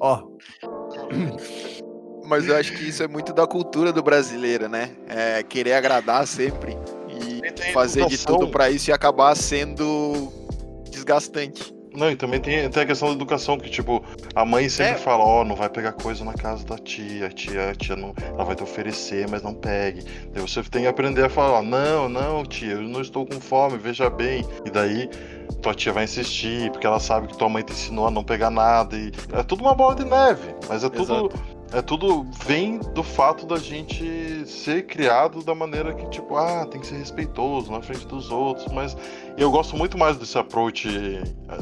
Ó. 0.00 0.22
Mas 2.28 2.48
eu 2.48 2.56
acho 2.56 2.72
que 2.72 2.88
isso 2.88 3.02
é 3.04 3.08
muito 3.08 3.32
da 3.32 3.46
cultura 3.46 3.92
do 3.92 4.02
brasileiro, 4.02 4.68
né? 4.68 4.90
É 5.08 5.44
querer 5.44 5.74
agradar 5.74 6.26
sempre 6.26 6.76
e 7.08 7.72
fazer 7.72 8.06
de 8.06 8.18
tudo 8.18 8.48
para 8.48 8.68
isso 8.68 8.90
e 8.90 8.92
acabar 8.92 9.36
sendo 9.36 10.32
desgastante. 10.90 11.75
Não, 11.96 12.10
e 12.10 12.16
também 12.16 12.38
tem, 12.38 12.68
tem 12.68 12.82
a 12.82 12.86
questão 12.86 13.08
da 13.08 13.14
educação, 13.14 13.58
que 13.58 13.70
tipo, 13.70 14.04
a 14.34 14.44
mãe 14.44 14.68
sempre 14.68 14.94
é. 14.94 14.98
fala, 14.98 15.24
ó, 15.24 15.40
oh, 15.40 15.44
não 15.44 15.56
vai 15.56 15.68
pegar 15.70 15.92
coisa 15.92 16.24
na 16.24 16.34
casa 16.34 16.64
da 16.64 16.76
tia, 16.76 17.26
a 17.26 17.30
tia, 17.30 17.70
a 17.70 17.74
tia 17.74 17.96
não, 17.96 18.14
ela 18.18 18.44
vai 18.44 18.54
te 18.54 18.62
oferecer, 18.62 19.26
mas 19.28 19.42
não 19.42 19.54
pegue. 19.54 20.04
Daí 20.32 20.42
você 20.42 20.62
tem 20.64 20.82
que 20.82 20.88
aprender 20.88 21.24
a 21.24 21.30
falar, 21.30 21.62
não, 21.62 22.08
não, 22.08 22.44
tia, 22.44 22.74
eu 22.74 22.82
não 22.82 23.00
estou 23.00 23.24
com 23.26 23.40
fome, 23.40 23.78
veja 23.78 24.10
bem. 24.10 24.44
E 24.64 24.70
daí 24.70 25.08
tua 25.62 25.74
tia 25.74 25.92
vai 25.92 26.04
insistir, 26.04 26.70
porque 26.70 26.86
ela 26.86 27.00
sabe 27.00 27.28
que 27.28 27.38
tua 27.38 27.48
mãe 27.48 27.62
te 27.62 27.72
ensinou 27.72 28.06
a 28.06 28.10
não 28.10 28.22
pegar 28.22 28.50
nada. 28.50 28.94
E 28.96 29.10
é 29.32 29.42
tudo 29.42 29.62
uma 29.62 29.74
bola 29.74 29.94
de 29.94 30.04
neve, 30.04 30.54
mas 30.68 30.84
é 30.84 30.90
tudo. 30.90 31.26
Exato 31.26 31.55
é 31.72 31.82
tudo 31.82 32.26
vem 32.44 32.78
do 32.78 33.02
fato 33.02 33.46
da 33.46 33.56
gente 33.56 34.46
ser 34.46 34.86
criado 34.86 35.42
da 35.42 35.54
maneira 35.54 35.92
que, 35.94 36.08
tipo, 36.08 36.36
ah, 36.36 36.66
tem 36.66 36.80
que 36.80 36.86
ser 36.86 36.96
respeitoso 36.96 37.70
na 37.72 37.82
frente 37.82 38.06
dos 38.06 38.30
outros, 38.30 38.66
mas 38.72 38.96
eu 39.36 39.50
gosto 39.50 39.76
muito 39.76 39.98
mais 39.98 40.16
desse 40.16 40.38
approach, 40.38 40.88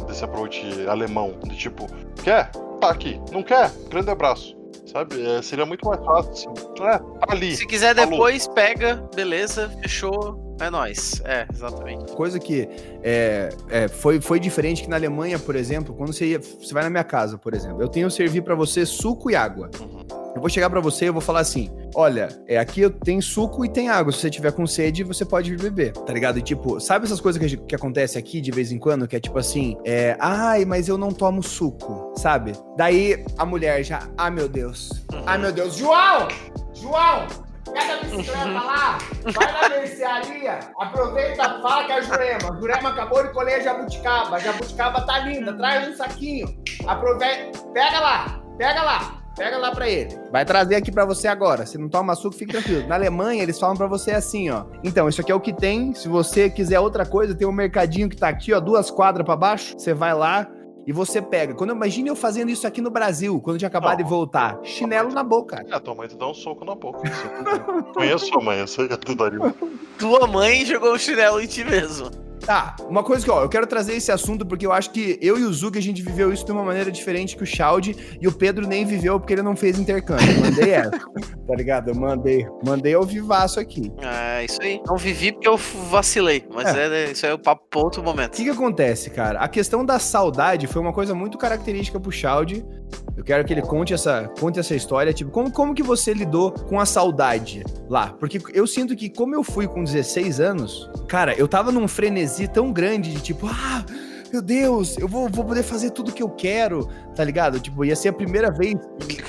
desse 0.06 0.24
approach 0.24 0.62
alemão, 0.88 1.38
de 1.44 1.56
tipo, 1.56 1.86
quer? 2.22 2.50
Tá 2.80 2.90
aqui, 2.90 3.20
não 3.32 3.42
quer? 3.42 3.70
Grande 3.88 4.10
abraço. 4.10 4.56
Sabe? 4.86 5.26
É, 5.26 5.40
seria 5.40 5.64
muito 5.64 5.86
mais 5.86 6.04
fácil 6.04 6.30
assim. 6.30 6.48
É, 6.82 6.98
tá 6.98 7.26
ali. 7.28 7.56
Se 7.56 7.66
quiser 7.66 7.94
falou. 7.94 8.10
depois, 8.10 8.46
pega, 8.48 9.08
beleza, 9.14 9.70
fechou. 9.80 10.43
É 10.60 10.70
nós, 10.70 11.20
é, 11.24 11.46
exatamente. 11.52 12.12
Coisa 12.12 12.38
que 12.38 12.68
é, 13.02 13.50
é, 13.68 13.88
foi, 13.88 14.20
foi 14.20 14.38
diferente 14.38 14.82
que 14.82 14.88
na 14.88 14.96
Alemanha, 14.96 15.38
por 15.38 15.56
exemplo, 15.56 15.94
quando 15.94 16.12
você 16.12 16.26
ia, 16.26 16.38
você 16.38 16.72
vai 16.72 16.84
na 16.84 16.90
minha 16.90 17.04
casa, 17.04 17.36
por 17.36 17.54
exemplo, 17.54 17.82
eu 17.82 17.88
tenho 17.88 18.10
servir 18.10 18.42
para 18.42 18.54
você 18.54 18.86
suco 18.86 19.30
e 19.30 19.36
água. 19.36 19.70
Uhum. 19.80 20.24
Eu 20.34 20.40
vou 20.40 20.48
chegar 20.48 20.68
para 20.68 20.80
você 20.80 21.06
e 21.06 21.10
vou 21.10 21.20
falar 21.20 21.40
assim: 21.40 21.70
olha, 21.94 22.28
é, 22.48 22.58
aqui 22.58 22.80
eu 22.80 22.90
tenho 22.90 23.22
suco 23.22 23.64
e 23.64 23.68
tem 23.68 23.88
água. 23.88 24.12
Se 24.12 24.18
você 24.18 24.30
tiver 24.30 24.52
com 24.52 24.66
sede, 24.66 25.04
você 25.04 25.24
pode 25.24 25.50
vir 25.50 25.60
beber, 25.60 25.92
tá 25.92 26.12
ligado? 26.12 26.38
E 26.38 26.42
tipo, 26.42 26.80
sabe 26.80 27.04
essas 27.04 27.20
coisas 27.20 27.40
que, 27.40 27.56
que 27.56 27.74
acontece 27.74 28.18
aqui 28.18 28.40
de 28.40 28.50
vez 28.50 28.72
em 28.72 28.78
quando? 28.78 29.06
Que 29.06 29.16
é 29.16 29.20
tipo 29.20 29.38
assim, 29.38 29.76
é, 29.84 30.16
ai, 30.18 30.64
mas 30.64 30.88
eu 30.88 30.98
não 30.98 31.12
tomo 31.12 31.42
suco, 31.42 32.12
sabe? 32.16 32.52
Daí 32.76 33.24
a 33.38 33.46
mulher 33.46 33.84
já, 33.84 34.08
ah, 34.16 34.30
meu 34.30 34.48
Deus, 34.48 34.90
uhum. 35.12 35.22
ah, 35.24 35.38
meu 35.38 35.52
Deus, 35.52 35.76
João! 35.76 36.28
João! 36.74 37.26
Pega 37.72 37.94
a 37.94 37.96
bicicleta 37.98 38.44
lá, 38.44 38.98
vai 39.32 39.52
na 39.52 39.68
mercearia, 39.68 40.60
aproveita, 40.78 41.60
fala 41.60 41.84
que 41.84 41.92
a 41.92 42.00
Jurema. 42.00 42.52
A 42.52 42.60
Jurema 42.60 42.88
acabou 42.90 43.22
de 43.22 43.32
colher 43.32 43.62
jabuticaba. 43.62 44.36
A 44.36 44.38
jabuticaba 44.38 45.00
tá 45.02 45.18
linda, 45.20 45.52
traz 45.54 45.88
um 45.88 45.96
saquinho. 45.96 46.54
Aproveita, 46.86 47.58
pega 47.72 48.00
lá, 48.00 48.40
pega 48.58 48.82
lá. 48.82 49.24
Pega 49.36 49.58
lá 49.58 49.72
pra 49.72 49.88
ele. 49.88 50.16
Vai 50.30 50.44
trazer 50.44 50.76
aqui 50.76 50.92
para 50.92 51.04
você 51.04 51.26
agora. 51.26 51.66
Se 51.66 51.76
não 51.76 51.88
toma 51.88 52.12
açúcar, 52.12 52.38
fique 52.38 52.52
tranquilo. 52.52 52.86
Na 52.86 52.94
Alemanha, 52.94 53.42
eles 53.42 53.58
falam 53.58 53.76
para 53.76 53.88
você 53.88 54.12
assim, 54.12 54.48
ó. 54.48 54.64
Então, 54.84 55.08
isso 55.08 55.20
aqui 55.20 55.32
é 55.32 55.34
o 55.34 55.40
que 55.40 55.52
tem. 55.52 55.92
Se 55.92 56.08
você 56.08 56.48
quiser 56.48 56.78
outra 56.78 57.04
coisa, 57.04 57.34
tem 57.34 57.44
um 57.44 57.50
mercadinho 57.50 58.08
que 58.08 58.16
tá 58.16 58.28
aqui, 58.28 58.52
ó, 58.52 58.60
duas 58.60 58.92
quadras 58.92 59.26
para 59.26 59.34
baixo. 59.34 59.74
Você 59.76 59.92
vai 59.92 60.14
lá, 60.14 60.46
e 60.86 60.92
você 60.92 61.20
pega. 61.20 61.54
Quando 61.54 61.74
imagine 61.74 62.08
eu 62.08 62.16
fazendo 62.16 62.50
isso 62.50 62.66
aqui 62.66 62.80
no 62.80 62.90
Brasil, 62.90 63.40
quando 63.40 63.56
eu 63.56 63.58
tinha 63.58 63.68
acabado 63.68 63.98
não, 63.98 64.04
de 64.04 64.10
voltar. 64.10 64.58
Chinelo 64.62 65.12
na 65.12 65.22
boca. 65.22 65.64
É, 65.68 65.78
tua 65.80 65.94
mãe 65.94 66.08
te 66.08 66.16
dá 66.16 66.28
um 66.28 66.34
soco 66.34 66.64
na 66.64 66.74
boca. 66.74 67.00
Conheço 67.94 68.26
sua 68.26 68.42
mãe, 68.42 68.58
eu 68.58 68.66
sei 68.66 68.88
que 68.88 68.96
tu 68.96 69.14
daria. 69.14 69.38
Tua 69.98 70.26
mãe 70.26 70.64
jogou 70.64 70.92
o 70.92 70.98
chinelo 70.98 71.40
em 71.40 71.46
ti 71.46 71.64
mesmo. 71.64 72.23
Tá, 72.40 72.76
uma 72.88 73.02
coisa 73.02 73.24
que, 73.24 73.30
ó, 73.30 73.42
eu 73.42 73.48
quero 73.48 73.66
trazer 73.66 73.94
esse 73.94 74.12
assunto 74.12 74.44
porque 74.44 74.66
eu 74.66 74.72
acho 74.72 74.90
que 74.90 75.18
eu 75.22 75.38
e 75.38 75.44
o 75.44 75.52
Zug 75.52 75.78
a 75.78 75.82
gente 75.82 76.02
viveu 76.02 76.32
isso 76.32 76.44
de 76.44 76.52
uma 76.52 76.62
maneira 76.62 76.90
diferente 76.90 77.36
que 77.36 77.42
o 77.42 77.46
Chaldi 77.46 78.18
e 78.20 78.28
o 78.28 78.32
Pedro 78.32 78.66
nem 78.66 78.84
viveu 78.84 79.18
porque 79.18 79.32
ele 79.32 79.42
não 79.42 79.56
fez 79.56 79.78
intercâmbio. 79.78 80.30
Eu 80.30 80.40
mandei 80.40 80.70
essa. 80.70 80.90
tá 81.46 81.54
ligado? 81.54 81.88
Eu 81.88 81.94
mandei, 81.94 82.46
mandei 82.64 82.94
ao 82.94 83.04
vivaço 83.04 83.58
aqui. 83.58 83.90
É, 84.02 84.44
isso 84.44 84.60
aí. 84.60 84.80
Não 84.86 84.96
vivi 84.96 85.32
porque 85.32 85.48
eu 85.48 85.56
vacilei, 85.56 86.44
mas 86.52 86.74
é. 86.74 87.06
É, 87.06 87.10
isso 87.12 87.24
aí 87.24 87.32
é 87.32 87.34
o 87.34 87.38
papo 87.38 87.64
pra 87.70 87.80
outro 87.80 88.02
momento. 88.02 88.34
O 88.34 88.36
que, 88.36 88.44
que 88.44 88.50
acontece, 88.50 89.10
cara? 89.10 89.38
A 89.40 89.48
questão 89.48 89.84
da 89.84 89.98
saudade 89.98 90.66
foi 90.66 90.82
uma 90.82 90.92
coisa 90.92 91.14
muito 91.14 91.38
característica 91.38 91.98
pro 91.98 92.12
Chaldi. 92.12 92.64
Eu 93.16 93.24
quero 93.24 93.44
que 93.44 93.52
ele 93.52 93.62
conte 93.62 93.94
essa, 93.94 94.30
conte 94.38 94.58
essa 94.58 94.74
história. 94.74 95.12
Tipo, 95.12 95.30
como, 95.30 95.50
como 95.50 95.74
que 95.74 95.82
você 95.82 96.12
lidou 96.12 96.52
com 96.52 96.80
a 96.80 96.86
saudade 96.86 97.64
lá? 97.88 98.08
Porque 98.08 98.40
eu 98.52 98.66
sinto 98.66 98.94
que, 98.96 99.08
como 99.08 99.34
eu 99.34 99.42
fui 99.42 99.66
com 99.66 99.84
16 99.84 100.40
anos, 100.40 100.90
cara, 101.08 101.34
eu 101.34 101.46
tava 101.48 101.70
num 101.70 101.88
frenesi 101.88 102.48
tão 102.48 102.72
grande 102.72 103.12
de 103.12 103.20
tipo, 103.20 103.46
ah 103.46 103.84
meu 104.34 104.42
Deus, 104.42 104.98
eu 104.98 105.06
vou, 105.06 105.28
vou 105.28 105.44
poder 105.44 105.62
fazer 105.62 105.90
tudo 105.90 106.10
que 106.10 106.20
eu 106.20 106.28
quero, 106.28 106.88
tá 107.14 107.22
ligado? 107.22 107.60
Tipo, 107.60 107.84
ia 107.84 107.94
ser 107.94 108.08
a 108.08 108.12
primeira 108.12 108.50
vez. 108.50 108.74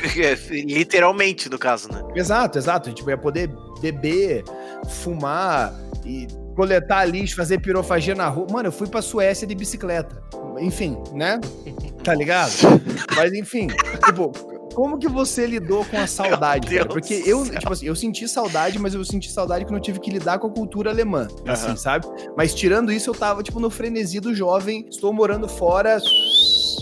Literalmente, 0.50 1.48
no 1.48 1.60
caso, 1.60 1.92
né? 1.92 2.02
Exato, 2.16 2.58
exato. 2.58 2.92
Tipo, 2.92 3.12
ia 3.12 3.18
poder 3.18 3.52
beber, 3.80 4.44
fumar 4.90 5.72
e 6.04 6.26
coletar 6.56 7.06
lixo, 7.06 7.36
fazer 7.36 7.60
pirofagia 7.60 8.16
na 8.16 8.28
rua. 8.28 8.48
Mano, 8.52 8.70
eu 8.70 8.72
fui 8.72 8.88
pra 8.88 9.00
Suécia 9.00 9.46
de 9.46 9.54
bicicleta. 9.54 10.24
Enfim, 10.60 10.98
né? 11.14 11.40
Tá 12.06 12.14
ligado? 12.14 12.52
Mas 13.16 13.34
enfim, 13.34 13.66
tipo, 14.06 14.32
como 14.76 15.00
que 15.00 15.08
você 15.08 15.48
lidou 15.48 15.86
com 15.86 15.98
a 15.98 16.06
saudade, 16.06 16.68
cara? 16.68 16.86
Porque 16.86 17.24
eu, 17.26 17.44
tipo 17.50 17.74
assim, 17.74 17.88
eu 17.88 17.96
senti 17.96 18.28
saudade, 18.28 18.78
mas 18.78 18.94
eu 18.94 19.04
senti 19.06 19.32
saudade 19.32 19.66
quando 19.66 19.78
eu 19.78 19.82
tive 19.82 20.00
que 20.00 20.12
lidar 20.12 20.38
com 20.38 20.48
a 20.48 20.50
cultura 20.52 20.92
alemã, 20.92 21.28
uhum. 21.32 21.52
assim, 21.52 21.76
sabe? 21.78 22.06
Mas 22.38 22.54
tirando 22.54 22.92
isso, 22.92 23.10
eu 23.10 23.16
tava, 23.16 23.42
tipo, 23.42 23.60
no 23.60 23.70
frenesi 23.70 24.20
do 24.20 24.36
jovem, 24.36 24.86
estou 24.88 25.14
morando 25.14 25.48
fora. 25.48 25.98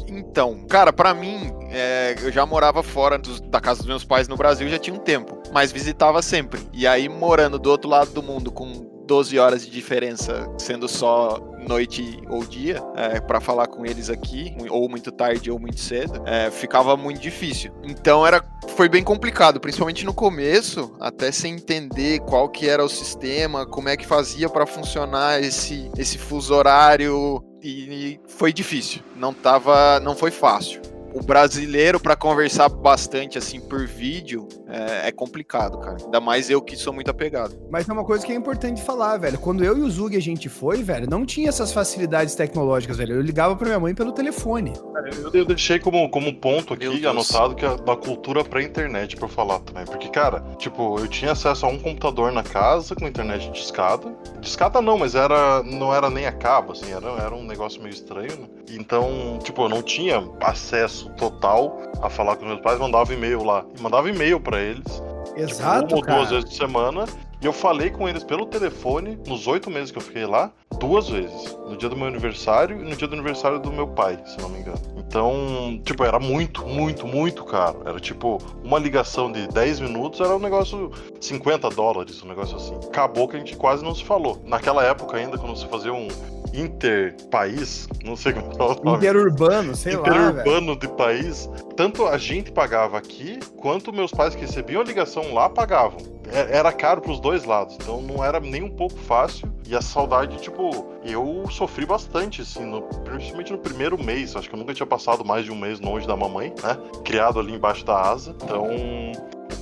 Então, 0.10 0.66
cara, 0.68 0.92
para 0.92 1.14
mim, 1.14 1.54
é, 1.70 2.16
eu 2.22 2.32
já 2.32 2.46
morava 2.46 2.82
fora 2.82 3.18
dos, 3.18 3.40
da 3.40 3.62
casa 3.62 3.80
dos 3.80 3.88
meus 3.88 4.04
pais 4.04 4.28
no 4.28 4.36
Brasil 4.36 4.68
já 4.68 4.80
tinha 4.80 4.96
um 4.96 5.00
tempo, 5.00 5.38
mas 5.54 5.72
visitava 5.72 6.22
sempre. 6.22 6.60
E 6.74 6.88
aí, 6.88 7.08
morando 7.08 7.60
do 7.60 7.70
outro 7.70 7.90
lado 7.90 8.12
do 8.12 8.24
mundo 8.24 8.52
com 8.52 8.92
12 9.06 9.38
horas 9.38 9.66
de 9.66 9.72
diferença, 9.72 10.50
sendo 10.58 10.88
só 10.88 11.40
noite 11.64 12.22
ou 12.30 12.46
dia, 12.46 12.82
é, 12.96 13.20
para 13.20 13.40
falar 13.40 13.68
com 13.68 13.86
eles 13.86 14.10
aqui, 14.10 14.56
ou 14.70 14.88
muito 14.90 15.12
tarde 15.12 15.50
ou 15.50 15.60
muito 15.60 15.80
cedo, 15.80 16.22
é, 16.26 16.52
ficava 16.52 16.96
muito 16.96 17.20
difícil. 17.20 17.74
Então 17.84 18.26
era, 18.26 18.44
foi 18.76 18.88
bem 18.88 19.04
complicado, 19.04 19.60
principalmente 19.60 20.06
no 20.06 20.14
começo, 20.14 20.96
até 21.00 21.32
sem 21.32 21.56
entender 21.56 22.20
qual 22.20 22.50
que 22.50 22.70
era 22.70 22.84
o 22.84 22.90
sistema, 22.90 23.66
como 23.66 23.90
é 23.90 23.98
que 23.98 24.06
fazia 24.06 24.50
para 24.50 24.66
funcionar 24.66 25.42
esse, 25.42 25.90
esse 25.98 26.18
fuso 26.18 26.54
horário 26.54 27.44
e, 27.62 27.70
e 27.70 28.20
foi 28.28 28.52
difícil. 28.52 29.02
Não 29.16 29.34
tava, 29.34 30.00
não 30.00 30.16
foi 30.16 30.32
fácil 30.32 30.82
o 31.14 31.22
brasileiro 31.22 32.00
para 32.00 32.16
conversar 32.16 32.68
bastante 32.70 33.38
assim 33.38 33.60
por 33.60 33.86
vídeo 33.86 34.48
é, 34.74 35.10
é, 35.10 35.12
complicado, 35.12 35.78
cara. 35.78 35.98
Ainda 36.04 36.20
mais 36.20 36.50
eu 36.50 36.60
que 36.60 36.76
sou 36.76 36.92
muito 36.92 37.12
apegado. 37.12 37.56
Mas 37.70 37.88
é 37.88 37.94
uma 37.94 38.04
coisa 38.04 38.26
que 38.26 38.32
é 38.32 38.36
importante 38.36 38.82
falar, 38.82 39.18
velho. 39.18 39.38
Quando 39.38 39.64
eu 39.64 39.78
e 39.78 39.82
o 39.82 39.90
Zug 39.90 40.18
a 40.18 40.20
gente 40.20 40.50
foi, 40.50 40.82
velho, 40.82 41.08
não 41.08 41.26
tinha 41.26 41.50
essas 41.50 41.72
facilidades 41.72 42.34
tecnológicas, 42.34 42.98
velho. 42.98 43.16
Eu 43.16 43.22
ligava 43.22 43.56
pra 43.56 43.68
minha 43.68 43.80
mãe 43.80 43.94
pelo 43.94 44.12
telefone. 44.12 44.74
Eu, 45.22 45.32
eu 45.32 45.46
deixei 45.46 45.80
como, 45.80 46.10
como 46.10 46.34
ponto 46.34 46.74
aqui 46.74 47.06
anotado 47.06 47.54
que 47.54 47.64
é 47.64 47.76
da 47.78 47.96
cultura 47.96 48.44
pré-internet 48.44 49.16
pra 49.16 49.28
falar 49.28 49.60
também. 49.60 49.86
Porque, 49.86 50.10
cara, 50.10 50.40
tipo, 50.58 50.98
eu 50.98 51.08
tinha 51.08 51.34
acesso 51.34 51.68
a 51.68 51.70
um 51.70 51.78
computador 51.78 52.32
na 52.32 52.42
casa 52.42 52.96
com 52.96 53.08
internet 53.08 53.52
de 53.52 53.60
escada. 53.60 54.12
Discada 54.40 54.82
não, 54.82 54.98
mas 54.98 55.14
era 55.14 55.62
não 55.62 55.94
era 55.94 56.10
nem 56.10 56.26
a 56.26 56.32
cabo, 56.32 56.72
assim, 56.72 56.92
era, 56.92 57.10
era 57.24 57.36
um 57.36 57.44
negócio 57.44 57.82
meio 57.82 57.94
estranho, 57.94 58.40
né? 58.40 58.48
Então, 58.72 59.38
tipo, 59.44 59.62
eu 59.64 59.70
não 59.70 59.84
tinha 59.84 60.28
acesso 60.42 61.10
total 61.12 61.80
a 62.02 62.10
falar 62.10 62.38
com 62.38 62.46
meus 62.46 62.62
pais, 62.62 62.80
mandava 62.80 63.14
e-mail 63.14 63.44
lá. 63.44 63.66
E 63.78 63.82
mandava 63.82 64.10
e-mail 64.10 64.40
para 64.40 64.63
eles. 64.64 65.02
Tipo, 65.26 65.40
Exato. 65.40 65.96
Tipo, 65.96 66.06
uma 66.06 66.14
ou 66.14 66.18
duas 66.18 66.30
vezes 66.30 66.46
por 66.46 66.56
semana. 66.56 67.06
E 67.42 67.46
eu 67.46 67.52
falei 67.52 67.90
com 67.90 68.08
eles 68.08 68.24
pelo 68.24 68.46
telefone, 68.46 69.20
nos 69.28 69.48
oito 69.48 69.70
meses 69.70 69.92
que 69.92 69.98
eu 69.98 70.02
fiquei 70.02 70.26
lá, 70.26 70.50
duas 70.80 71.10
vezes. 71.10 71.58
No 71.68 71.76
dia 71.76 71.90
do 71.90 71.96
meu 71.98 72.08
aniversário 72.08 72.80
e 72.80 72.84
no 72.90 72.96
dia 72.96 73.06
do 73.06 73.16
aniversário 73.16 73.60
do 73.60 73.70
meu 73.70 73.86
pai, 73.86 74.18
se 74.26 74.40
não 74.40 74.48
me 74.48 74.60
engano. 74.60 74.80
Então, 74.98 75.78
tipo, 75.84 76.06
era 76.06 76.20
muito, 76.20 76.66
muito, 76.66 77.06
muito 77.06 77.44
caro. 77.44 77.82
Era 77.86 78.00
tipo, 78.00 78.42
uma 78.64 78.80
ligação 78.80 79.30
de 79.30 79.46
10 79.50 79.82
minutos 79.82 80.22
era 80.22 80.34
um 80.34 80.40
negócio 80.40 80.90
50 81.20 81.70
dólares, 81.72 82.24
um 82.24 82.30
negócio 82.30 82.56
assim. 82.56 82.76
Acabou 82.88 83.28
que 83.28 83.36
a 83.36 83.40
gente 83.40 83.58
quase 83.58 83.84
não 83.84 83.94
se 83.94 84.06
falou. 84.06 84.42
Naquela 84.46 84.82
época 84.86 85.18
ainda, 85.18 85.38
quando 85.38 85.58
você 85.58 85.68
fazia 85.68 85.94
um, 85.94 86.08
interpaís, 86.54 87.88
não 88.04 88.16
sei 88.16 88.34
como 88.34 88.52
é 88.52 88.64
o 88.64 88.84
nome. 88.84 88.98
Interurbano, 88.98 89.76
sei 89.76 89.94
Interurbano 89.94 90.36
lá. 90.36 90.42
Interurbano 90.42 90.76
de 90.80 90.88
país. 90.90 91.50
Tanto 91.76 92.06
a 92.06 92.18
gente 92.18 92.52
pagava 92.52 92.98
aqui, 92.98 93.40
quanto 93.58 93.92
meus 93.92 94.12
pais 94.12 94.36
que 94.36 94.42
recebiam 94.42 94.82
a 94.82 94.84
ligação 94.84 95.34
lá 95.34 95.50
pagavam. 95.50 95.98
É, 96.32 96.58
era 96.58 96.72
caro 96.72 97.02
pros 97.02 97.20
dois 97.20 97.44
lados, 97.44 97.76
então 97.76 98.02
não 98.02 98.24
era 98.24 98.40
nem 98.40 98.64
um 98.64 98.70
pouco 98.70 98.98
fácil. 98.98 99.52
E 99.68 99.76
a 99.76 99.82
saudade, 99.82 100.38
tipo, 100.38 100.94
eu 101.04 101.46
sofri 101.50 101.86
bastante, 101.86 102.42
assim, 102.42 102.66
no, 102.66 102.82
principalmente 102.82 103.52
no 103.52 103.58
primeiro 103.58 104.02
mês. 104.02 104.36
Acho 104.36 104.50
que 104.50 104.56
eu 104.56 104.60
nunca 104.60 104.74
tinha 104.74 104.86
passado 104.86 105.26
mais 105.26 105.46
de 105.46 105.52
um 105.52 105.56
mês 105.56 105.80
longe 105.80 106.08
da 106.08 106.16
mamãe, 106.16 106.54
né? 106.62 106.78
Criado 107.04 107.40
ali 107.40 107.54
embaixo 107.54 107.86
da 107.86 108.00
asa. 108.00 108.36
Então, 108.42 108.68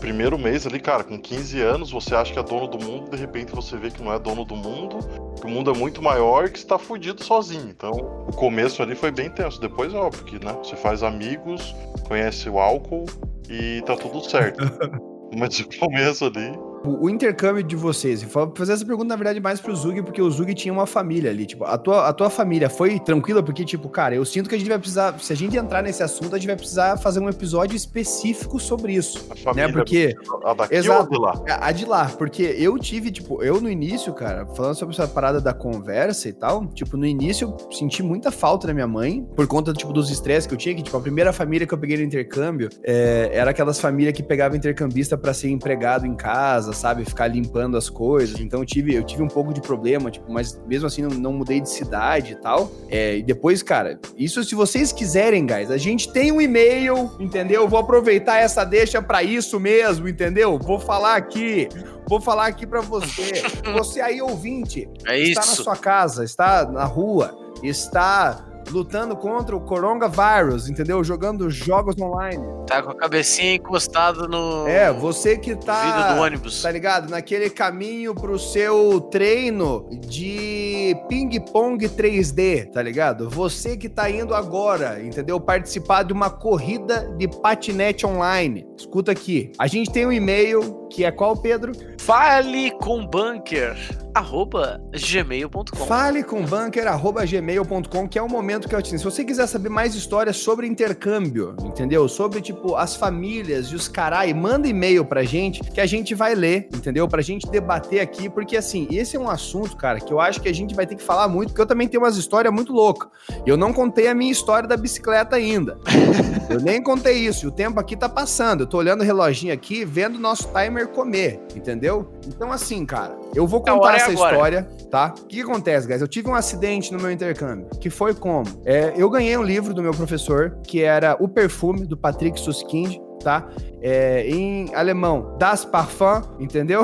primeiro 0.02 0.38
mês 0.38 0.66
ali, 0.66 0.80
cara, 0.80 1.04
com 1.04 1.18
15 1.18 1.62
anos, 1.62 1.92
você 1.92 2.16
acha 2.16 2.34
que 2.34 2.40
é 2.40 2.44
dono 2.44 2.68
do 2.68 2.84
mundo, 2.84 3.12
de 3.12 3.16
repente 3.16 3.54
você 3.54 3.78
vê 3.78 3.92
que 3.92 4.04
não 4.04 4.12
é 4.12 4.20
dono 4.20 4.44
do 4.44 4.56
mundo, 4.56 4.98
que 5.40 5.46
o 5.46 5.50
mundo 5.50 5.72
é 5.72 5.78
muito 5.78 6.02
maior 6.02 6.46
e 6.46 6.50
que 6.50 6.58
está 6.58 6.78
fudido 6.78 7.24
sozinho. 7.24 7.70
Então, 7.70 7.92
o 7.92 8.36
começo 8.36 8.82
ali 8.82 8.96
foi 8.96 9.12
bem 9.12 9.30
tenso. 9.30 9.62
Depois, 9.62 9.94
óbvio 9.94 10.26
que, 10.26 10.44
né, 10.44 10.54
você 10.62 10.76
faz 10.76 11.04
amigos, 11.04 11.74
conhece 12.08 12.50
o 12.50 12.60
álcool 12.60 13.06
e 13.48 13.82
tá 13.86 13.96
tudo 13.96 14.22
certo. 14.22 14.60
Mas 15.38 15.60
o 15.60 15.80
começo 15.80 16.26
ali 16.26 16.52
o 16.84 17.10
intercâmbio 17.10 17.64
de 17.64 17.76
vocês, 17.76 18.24
vou 18.24 18.52
fazer 18.56 18.74
essa 18.74 18.86
pergunta, 18.86 19.08
na 19.08 19.16
verdade, 19.16 19.40
mais 19.40 19.60
pro 19.60 19.76
Zug, 19.76 20.02
porque 20.04 20.22
o 20.22 20.30
Zug 20.30 20.54
tinha 20.54 20.74
uma 20.74 20.86
família 20.86 21.30
ali. 21.30 21.46
Tipo, 21.46 21.66
a 21.66 21.78
tua, 21.78 22.08
a 22.08 22.14
tua 22.14 22.30
família 22.30 22.70
foi 22.70 23.00
tranquila? 23.00 23.44
Porque, 23.44 23.64
tipo, 23.64 23.90
cara, 23.90 24.16
eu 24.16 24.26
sinto 24.26 24.50
que 24.50 24.56
a 24.56 24.58
gente 24.58 24.70
vai 24.70 24.80
precisar, 24.80 25.18
se 25.20 25.32
a 25.32 25.36
gente 25.36 25.58
entrar 25.58 25.82
nesse 25.82 26.02
assunto, 26.02 26.36
a 26.36 26.38
gente 26.38 26.48
vai 26.48 26.56
precisar 26.56 26.98
fazer 26.98 27.20
um 27.20 27.30
episódio 27.30 27.76
específico 27.76 28.60
sobre 28.60 28.94
isso. 28.94 29.28
A 29.30 29.36
família, 29.36 29.68
né? 29.68 29.74
Porque. 29.74 30.16
A 30.44 30.54
daqui 30.54 30.76
exato, 30.76 31.04
ou 31.04 31.10
de 31.10 31.20
lá? 31.20 31.58
A 31.60 31.72
de 31.72 31.86
lá, 31.86 32.06
porque 32.18 32.44
eu 32.44 32.78
tive, 32.78 33.12
tipo, 33.12 33.44
eu 33.44 33.62
no 33.62 33.70
início, 33.70 34.14
cara, 34.14 34.46
falando 34.48 34.76
sobre 34.76 34.94
essa 34.96 35.08
parada 35.08 35.40
da 35.40 35.54
conversa 35.54 36.30
e 36.30 36.34
tal, 36.34 36.66
tipo, 36.68 36.98
no 36.98 37.06
início 37.06 37.48
eu 37.48 37.72
senti 37.72 38.02
muita 38.02 38.32
falta 38.32 38.68
da 38.68 38.74
minha 38.74 38.88
mãe, 38.88 39.24
por 39.36 39.46
conta, 39.48 39.74
tipo, 39.74 39.94
dos 39.94 40.10
estresses 40.10 40.48
que 40.48 40.54
eu 40.54 40.58
tinha, 40.58 40.76
que, 40.76 40.84
tipo, 40.84 40.98
a 40.98 41.02
primeira 41.02 41.32
família 41.32 41.68
que 41.68 41.74
eu 41.74 41.78
peguei 41.78 41.98
no 41.98 42.04
intercâmbio 42.04 42.70
é, 42.84 43.30
era 43.34 43.52
aquelas 43.52 43.80
famílias 43.80 44.14
que 44.14 44.24
pegavam 44.24 44.58
intercambista 44.58 45.18
para 45.18 45.34
ser 45.34 45.50
empregado 45.50 46.06
em 46.06 46.16
casa, 46.16 46.71
sabe? 46.72 47.06
Ficar 47.06 47.28
limpando 47.28 47.78
as 47.78 47.90
coisas. 47.90 48.40
Então 48.40 48.60
eu 48.60 48.66
tive, 48.66 48.94
eu 48.96 49.04
tive 49.04 49.24
um 49.24 49.28
pouco 49.28 49.54
de 49.54 49.62
problema, 49.62 50.12
tipo, 50.12 50.32
mas 50.32 50.60
mesmo 50.68 50.88
assim 50.88 51.02
não, 51.02 51.10
não 51.10 51.34
mudei 51.34 51.60
de 51.60 51.70
cidade 51.70 52.34
e 52.34 52.36
tal. 52.36 52.72
É, 52.90 53.18
e 53.18 53.24
depois, 53.24 53.64
cara, 53.64 54.00
isso 54.18 54.44
se 54.44 54.56
vocês 54.56 54.92
quiserem, 54.92 55.46
guys, 55.46 55.72
a 55.72 55.78
gente 55.78 56.12
tem 56.12 56.32
um 56.32 56.42
e-mail, 56.42 57.12
entendeu? 57.20 57.68
Vou 57.68 57.80
aproveitar 57.80 58.38
essa 58.38 58.64
deixa 58.64 59.02
para 59.02 59.24
isso 59.24 59.60
mesmo, 59.60 60.08
entendeu? 60.08 60.58
Vou 60.58 60.80
falar 60.80 61.16
aqui. 61.16 61.68
Vou 62.08 62.20
falar 62.20 62.48
aqui 62.48 62.68
para 62.68 62.82
você. 62.82 63.32
Você 63.74 64.02
aí, 64.02 64.22
ouvinte, 64.22 64.90
é 65.06 65.18
está 65.18 65.42
isso. 65.42 65.50
na 65.50 65.64
sua 65.64 65.76
casa, 65.78 66.26
está 66.26 66.70
na 66.70 66.84
rua, 66.84 67.38
está 67.64 68.51
lutando 68.72 69.16
contra 69.16 69.56
o 69.56 69.62
coronavírus, 69.62 70.70
entendeu? 70.70 71.04
Jogando 71.04 71.50
jogos 71.50 72.00
online. 72.00 72.44
Tá 72.66 72.82
com 72.82 72.92
a 72.92 72.96
cabecinha 72.96 73.56
encostada 73.56 74.28
no. 74.28 74.68
É, 74.68 74.92
você 74.92 75.38
que 75.38 75.56
tá. 75.56 75.84
Vidro 75.84 76.16
do 76.16 76.22
ônibus. 76.22 76.62
Tá 76.62 76.72
ligado? 76.72 77.10
Naquele 77.10 77.50
caminho 77.50 78.16
pro 78.16 78.40
seu 78.40 79.02
treino 79.02 79.88
de 80.08 80.96
ping-pong 81.08 81.88
3D, 81.88 82.72
tá 82.72 82.82
ligado? 82.82 83.30
Você 83.30 83.78
que 83.78 83.90
tá 83.90 84.10
indo 84.10 84.34
agora, 84.34 85.02
entendeu? 85.04 85.40
Participar 85.40 86.04
de 86.04 86.14
uma 86.14 86.30
corrida 86.30 87.14
de 87.18 87.28
patinete 87.28 88.06
online. 88.06 88.66
Escuta 88.78 89.12
aqui. 89.12 89.52
A 89.60 89.68
gente 89.68 89.92
tem 89.92 90.06
um 90.06 90.12
e-mail 90.12 90.81
que 90.92 91.06
é 91.06 91.12
qual, 91.12 91.36
Pedro? 91.38 91.72
Fale 91.98 92.72
com 92.72 93.06
bunker 93.06 93.78
arroba 94.14 94.82
gmail.com. 94.94 95.86
Fale 95.86 96.24
com 96.24 96.44
bunker 96.44 96.86
arroba 96.88 97.26
gmail.com, 97.26 98.08
que 98.10 98.20
é 98.20 98.22
o 98.22 98.28
momento 98.28 98.68
que 98.68 98.76
eu 98.76 98.82
te 98.82 98.98
Se 98.98 99.04
você 99.04 99.24
quiser 99.24 99.48
saber 99.48 99.70
mais 99.70 99.96
histórias 99.96 100.38
sobre 100.38 100.68
intercâmbio, 100.68 101.56
entendeu? 101.64 102.08
Sobre, 102.10 102.42
tipo, 102.42 102.76
as 102.76 102.96
famílias 102.96 103.68
e 103.68 103.76
os 103.76 103.88
carai, 103.88 104.34
manda 104.34 104.68
e-mail 104.68 105.06
pra 105.06 105.24
gente 105.24 105.62
que 105.64 105.80
a 105.80 105.86
gente 105.86 106.14
vai 106.14 106.36
ler, 106.36 106.68
entendeu? 106.74 107.08
Pra 107.08 107.22
gente 107.22 107.50
debater 107.50 108.02
aqui, 108.02 108.30
porque 108.30 108.58
assim, 108.58 108.88
esse 108.92 109.16
é 109.16 109.20
um 109.20 109.30
assunto, 109.30 109.78
cara, 109.78 110.00
que 110.00 110.12
eu 110.12 110.20
acho 110.20 110.42
que 110.42 110.50
a 110.50 110.54
gente 110.54 110.76
vai 110.76 110.86
ter 110.86 110.96
que 110.96 111.04
falar 111.04 111.28
muito, 111.30 111.50
porque 111.50 111.62
eu 111.62 111.66
também 111.66 111.88
tenho 111.88 112.04
umas 112.04 112.18
histórias 112.18 112.54
muito 112.54 112.74
loucas. 112.74 113.10
Eu 113.46 113.56
não 113.56 113.72
contei 113.72 114.08
a 114.08 114.14
minha 114.14 114.32
história 114.32 114.68
da 114.68 114.76
bicicleta 114.76 115.38
ainda. 115.38 115.78
Eu 116.50 116.60
nem 116.60 116.84
contei 116.84 117.14
isso. 117.14 117.48
O 117.48 117.52
tempo 117.52 117.80
aqui 117.80 117.96
tá 117.96 118.10
passando. 118.10 118.62
Eu 118.62 118.68
tô 118.68 118.78
olhando 118.78 119.02
o 119.02 119.04
reloginho 119.06 119.54
aqui, 119.54 119.86
vendo 119.86 120.16
o 120.16 120.20
nosso 120.20 120.50
timer 120.50 120.81
comer, 120.88 121.40
entendeu? 121.56 122.12
Então, 122.28 122.52
assim, 122.52 122.86
cara, 122.86 123.18
eu 123.36 123.48
vou 123.48 123.62
contar 123.62 123.94
é 123.94 123.96
essa 123.98 124.12
história, 124.12 124.68
tá? 124.90 125.14
O 125.18 125.26
que, 125.26 125.38
que, 125.38 125.42
acontece, 125.42 125.88
guys? 125.88 126.02
Eu 126.02 126.08
tive 126.08 126.30
um 126.30 126.36
acidente 126.36 126.92
no 126.94 127.00
meu 127.00 127.12
intercâmbio, 127.12 127.68
que 127.80 127.90
foi 127.90 128.14
como? 128.14 128.46
É, 128.66 128.94
eu 128.96 129.10
ganhei 129.10 129.36
um 129.38 129.44
livro 129.44 129.74
do 129.74 129.82
meu 129.82 129.94
professor, 129.94 130.58
que 130.66 130.82
era 130.82 131.16
O 131.20 131.28
Perfume, 131.28 131.86
do 131.86 131.98
Patrick 131.98 132.40
Suskind, 132.40 132.98
tá? 133.22 133.48
É, 133.82 134.28
em 134.28 134.74
alemão, 134.76 135.36
Das 135.40 135.66
Parfum, 135.66 136.22
entendeu? 136.40 136.84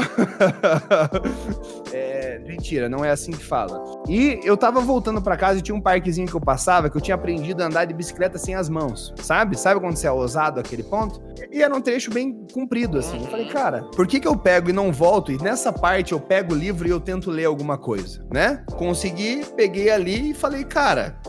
é, 1.94 2.40
mentira, 2.40 2.90
não 2.90 3.06
é 3.06 3.12
assim 3.12 3.32
que 3.32 3.44
fala. 3.44 4.04
E 4.08 4.40
eu 4.44 4.58
tava 4.58 4.80
voltando 4.80 5.22
para 5.22 5.38
casa 5.38 5.60
e 5.60 5.62
tinha 5.62 5.76
um 5.76 5.82
parquezinho 5.82 6.28
que 6.28 6.36
eu 6.36 6.42
passava 6.42 6.90
que 6.90 6.98
eu 6.98 7.02
tinha 7.02 7.16
aprendido 7.16 7.62
a 7.62 7.68
andar 7.68 7.86
de 7.86 7.94
bicicleta 7.94 8.38
sem 8.38 8.56
as 8.56 8.70
mãos, 8.70 9.14
sabe? 9.18 9.58
Sabe 9.58 9.80
quando 9.80 9.96
você 9.96 10.08
é 10.08 10.12
ousado 10.12 10.60
aquele 10.60 10.84
ponto? 10.84 11.22
E 11.52 11.62
era 11.62 11.76
um 11.76 11.82
trecho 11.82 12.12
bem 12.12 12.46
comprido, 12.54 12.98
assim. 12.98 13.22
Eu 13.22 13.28
falei, 13.28 13.48
cara, 13.48 13.84
por 13.96 14.08
que 14.08 14.20
que 14.20 14.28
eu 14.28 14.36
pego 14.36 14.70
e 14.70 14.74
não 14.74 14.92
volto? 14.92 15.32
E 15.32 15.42
nessa 15.42 15.72
parte 15.72 16.14
eu 16.14 16.20
pego 16.20 16.54
o 16.54 16.58
livro 16.58 16.88
e 16.88 16.92
eu 16.92 17.00
tento 17.00 17.30
ler 17.30 17.46
alguma 17.46 17.78
coisa, 17.78 18.26
né? 18.32 18.64
Consegui, 18.76 19.46
peguei 19.56 19.90
ali 19.90 20.32
e 20.32 20.34
falei, 20.34 20.64
cara. 20.64 21.20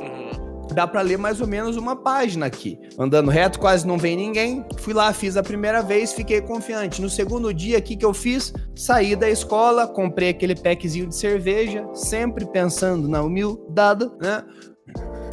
Dá 0.79 0.87
para 0.87 1.03
ler 1.03 1.19
mais 1.19 1.41
ou 1.41 1.47
menos 1.49 1.77
uma 1.77 1.97
página 1.97 2.47
aqui. 2.47 2.79
Andando 2.97 3.33
reto, 3.33 3.59
quase 3.59 3.85
não 3.85 3.99
vem 3.99 4.17
ninguém. 4.17 4.65
Fui 4.77 4.95
lá, 4.95 5.13
fiz 5.13 5.37
a 5.37 5.43
primeira 5.43 5.83
vez, 5.83 6.13
fiquei 6.13 6.41
confiante. 6.41 7.03
No 7.03 7.11
segundo 7.11 7.53
dia, 7.53 7.79
o 7.79 7.83
que, 7.83 7.97
que 7.97 8.05
eu 8.05 8.15
fiz? 8.15 8.53
Saí 8.77 9.17
da 9.17 9.29
escola, 9.29 9.89
comprei 9.89 10.29
aquele 10.29 10.55
packzinho 10.55 11.09
de 11.09 11.17
cerveja, 11.17 11.85
sempre 11.95 12.47
pensando 12.47 13.09
na 13.09 13.21
humildade, 13.21 14.09
né? 14.21 14.45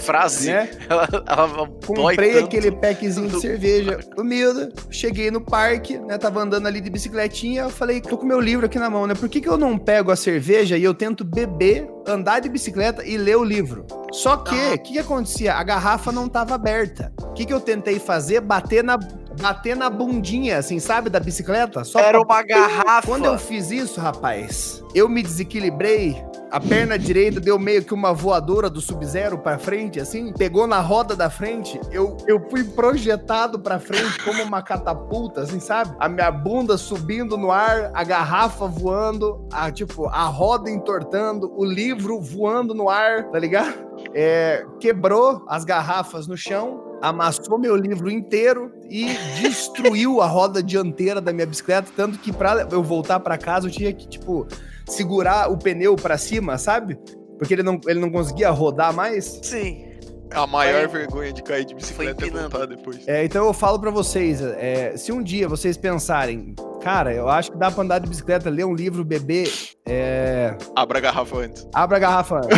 Frase. 0.06 0.48
Né? 0.48 0.70
Ela, 0.88 1.08
ela 1.28 1.68
Comprei 1.86 2.38
aquele 2.40 2.72
packzinho 2.72 3.28
de 3.28 3.42
cerveja 3.42 4.00
humilde, 4.18 4.72
cheguei 4.90 5.32
no 5.32 5.42
parque, 5.42 5.98
né? 5.98 6.18
Tava 6.18 6.42
andando 6.42 6.68
ali 6.68 6.80
de 6.80 6.90
bicicletinha, 6.90 7.64
eu 7.64 7.70
falei, 7.70 8.02
tô 8.02 8.18
com 8.18 8.26
meu 8.26 8.40
livro 8.40 8.66
aqui 8.66 8.78
na 8.78 8.90
mão, 8.90 9.08
né? 9.08 9.16
Por 9.16 9.28
que, 9.28 9.42
que 9.42 9.50
eu 9.50 9.58
não 9.58 9.78
pego 9.78 10.12
a 10.12 10.16
cerveja 10.16 10.78
e 10.78 10.84
eu 10.84 10.94
tento 10.94 11.24
beber, 11.24 11.88
andar 12.08 12.40
de 12.40 12.50
bicicleta 12.50 13.04
e 13.04 13.18
ler 13.18 13.38
o 13.38 13.44
livro? 13.44 13.86
Só 14.12 14.38
que, 14.38 14.56
o 14.56 14.78
que, 14.80 14.94
que 14.94 15.00
acontecia? 15.00 15.56
A 15.56 15.64
garrafa 15.64 16.12
não 16.12 16.30
tava 16.30 16.56
aberta. 16.56 17.12
O 17.22 17.34
que, 17.34 17.46
que 17.46 17.54
eu 17.54 17.60
tentei 17.60 18.00
fazer? 18.00 18.42
Bater 18.42 18.84
na 18.84 18.98
bater 19.42 19.76
na 19.76 19.90
bundinha, 19.90 20.58
assim, 20.58 20.80
sabe, 20.80 21.10
da 21.10 21.20
bicicleta. 21.20 21.84
Só 21.84 22.00
Era 22.00 22.24
pra... 22.24 22.36
uma 22.36 22.44
garrafa. 22.44 23.08
Quando 23.08 23.26
eu 23.26 23.38
fiz 23.38 23.72
isso, 23.72 24.00
rapaz, 24.00 24.84
eu 24.94 25.08
me 25.10 25.22
desequilibrei. 25.22 26.24
A 26.52 26.60
perna 26.60 26.98
direita 26.98 27.40
deu 27.40 27.60
meio 27.60 27.84
que 27.84 27.94
uma 27.94 28.14
voadora 28.14 28.70
do 28.70 28.80
Sub-Zero 28.80 29.38
pra 29.38 29.58
frente, 29.58 30.00
assim, 30.00 30.32
pegou 30.32 30.66
na 30.66 30.80
roda 30.80 31.16
da 31.16 31.30
frente. 31.30 31.80
Eu, 31.92 32.16
eu 32.28 32.40
fui 32.50 32.64
projetado 32.64 33.60
pra 33.60 33.78
frente 33.78 34.24
como 34.24 34.42
uma 34.42 34.62
catapulta, 34.62 35.42
assim, 35.42 35.60
sabe? 35.60 35.94
A 36.00 36.08
minha 36.08 36.32
bunda 36.32 36.78
subindo 36.78 37.36
no 37.36 37.52
ar, 37.52 37.92
a 37.94 38.04
garrafa 38.04 38.68
voando, 38.68 39.46
a, 39.52 39.70
tipo, 39.70 40.06
a 40.08 40.24
roda 40.26 40.70
entortando, 40.70 41.52
o 41.58 41.66
livro 41.66 42.22
voando 42.22 42.74
no 42.74 42.90
ar, 42.90 43.30
tá 43.32 43.40
ligado? 43.40 43.74
É, 44.14 44.66
quebrou 44.80 45.44
as 45.50 45.66
garrafas 45.66 46.26
no 46.28 46.38
chão, 46.38 46.85
amassou 47.02 47.58
meu 47.58 47.76
livro 47.76 48.10
inteiro 48.10 48.72
e 48.90 49.08
destruiu 49.42 50.22
a 50.22 50.28
roda 50.28 50.62
dianteira 50.62 51.22
da 51.22 51.34
minha 51.34 51.46
bicicleta, 51.46 51.92
tanto 51.96 52.20
que 52.20 52.32
para 52.32 52.68
eu 52.72 52.84
voltar 52.84 53.20
para 53.20 53.38
casa 53.38 53.68
eu 53.68 53.72
tinha 53.72 53.94
que, 53.94 54.08
tipo, 54.08 54.48
segurar 54.88 55.52
o 55.52 55.58
pneu 55.58 55.96
para 55.96 56.18
cima, 56.18 56.58
sabe? 56.58 56.98
Porque 57.38 57.54
ele 57.54 57.64
não, 57.64 57.80
ele 57.86 58.00
não 58.00 58.10
conseguia 58.10 58.50
rodar 58.50 58.94
mais. 58.94 59.40
Sim. 59.44 59.86
A 60.32 60.48
maior 60.48 60.90
foi, 60.90 61.00
vergonha 61.00 61.32
de 61.32 61.44
cair 61.44 61.66
de 61.66 61.76
bicicleta 61.76 62.26
é 62.26 62.30
voltar 62.30 62.66
depois. 62.66 63.08
É, 63.08 63.24
então 63.24 63.46
eu 63.46 63.54
falo 63.54 63.80
para 63.80 63.92
vocês, 63.92 64.42
é, 64.42 64.98
se 64.98 65.12
um 65.12 65.22
dia 65.22 65.48
vocês 65.48 65.78
pensarem, 65.78 66.56
cara, 66.82 67.14
eu 67.14 67.30
acho 67.30 67.52
que 67.52 67.58
dá 67.58 67.70
pra 67.70 67.84
andar 67.84 68.00
de 68.00 68.10
bicicleta, 68.10 68.50
ler 68.50 68.66
um 68.66 68.74
livro, 68.74 69.06
beber, 69.06 69.52
é... 69.86 70.58
Abra 70.76 70.98
a 70.98 71.02
garrafa 71.02 71.38
antes. 71.38 71.68
Abra 71.74 71.98
a 71.98 72.00
garrafa 72.00 72.38
antes. 72.38 72.58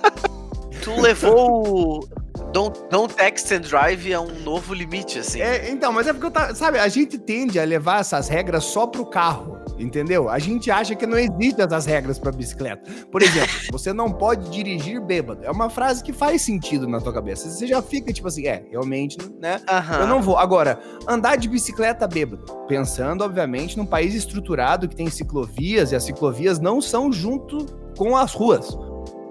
tu 0.82 1.00
levou 1.00 2.08
Don't, 2.52 2.80
don't 2.90 3.14
text 3.14 3.52
and 3.52 3.60
drive 3.60 4.10
é 4.10 4.18
um 4.18 4.40
novo 4.40 4.72
limite, 4.72 5.18
assim. 5.18 5.40
É, 5.40 5.70
então, 5.70 5.92
mas 5.92 6.06
é 6.06 6.12
porque 6.12 6.26
eu 6.26 6.30
tá, 6.30 6.54
sabe, 6.54 6.78
a 6.78 6.88
gente 6.88 7.18
tende 7.18 7.60
a 7.60 7.64
levar 7.64 8.00
essas 8.00 8.28
regras 8.28 8.64
só 8.64 8.86
pro 8.86 9.04
carro, 9.04 9.58
entendeu? 9.78 10.30
A 10.30 10.38
gente 10.38 10.70
acha 10.70 10.94
que 10.94 11.06
não 11.06 11.18
existem 11.18 11.64
essas 11.64 11.84
regras 11.84 12.18
pra 12.18 12.32
bicicleta. 12.32 12.90
Por 13.12 13.22
exemplo, 13.22 13.50
você 13.70 13.92
não 13.92 14.10
pode 14.10 14.48
dirigir 14.50 14.98
bêbado. 15.00 15.44
É 15.44 15.50
uma 15.50 15.68
frase 15.68 16.02
que 16.02 16.12
faz 16.12 16.40
sentido 16.40 16.88
na 16.88 17.00
tua 17.00 17.12
cabeça. 17.12 17.50
Você 17.50 17.66
já 17.66 17.82
fica 17.82 18.12
tipo 18.12 18.28
assim, 18.28 18.46
é, 18.46 18.64
realmente, 18.70 19.18
né? 19.38 19.60
Uhum. 19.70 20.00
Eu 20.00 20.06
não 20.06 20.22
vou. 20.22 20.38
Agora, 20.38 20.80
andar 21.06 21.36
de 21.36 21.48
bicicleta 21.48 22.08
bêbado. 22.08 22.44
Pensando, 22.66 23.22
obviamente, 23.22 23.76
num 23.76 23.86
país 23.86 24.14
estruturado 24.14 24.88
que 24.88 24.96
tem 24.96 25.10
ciclovias 25.10 25.92
e 25.92 25.96
as 25.96 26.04
ciclovias 26.04 26.58
não 26.58 26.80
são 26.80 27.12
junto 27.12 27.66
com 27.96 28.16
as 28.16 28.32
ruas 28.32 28.74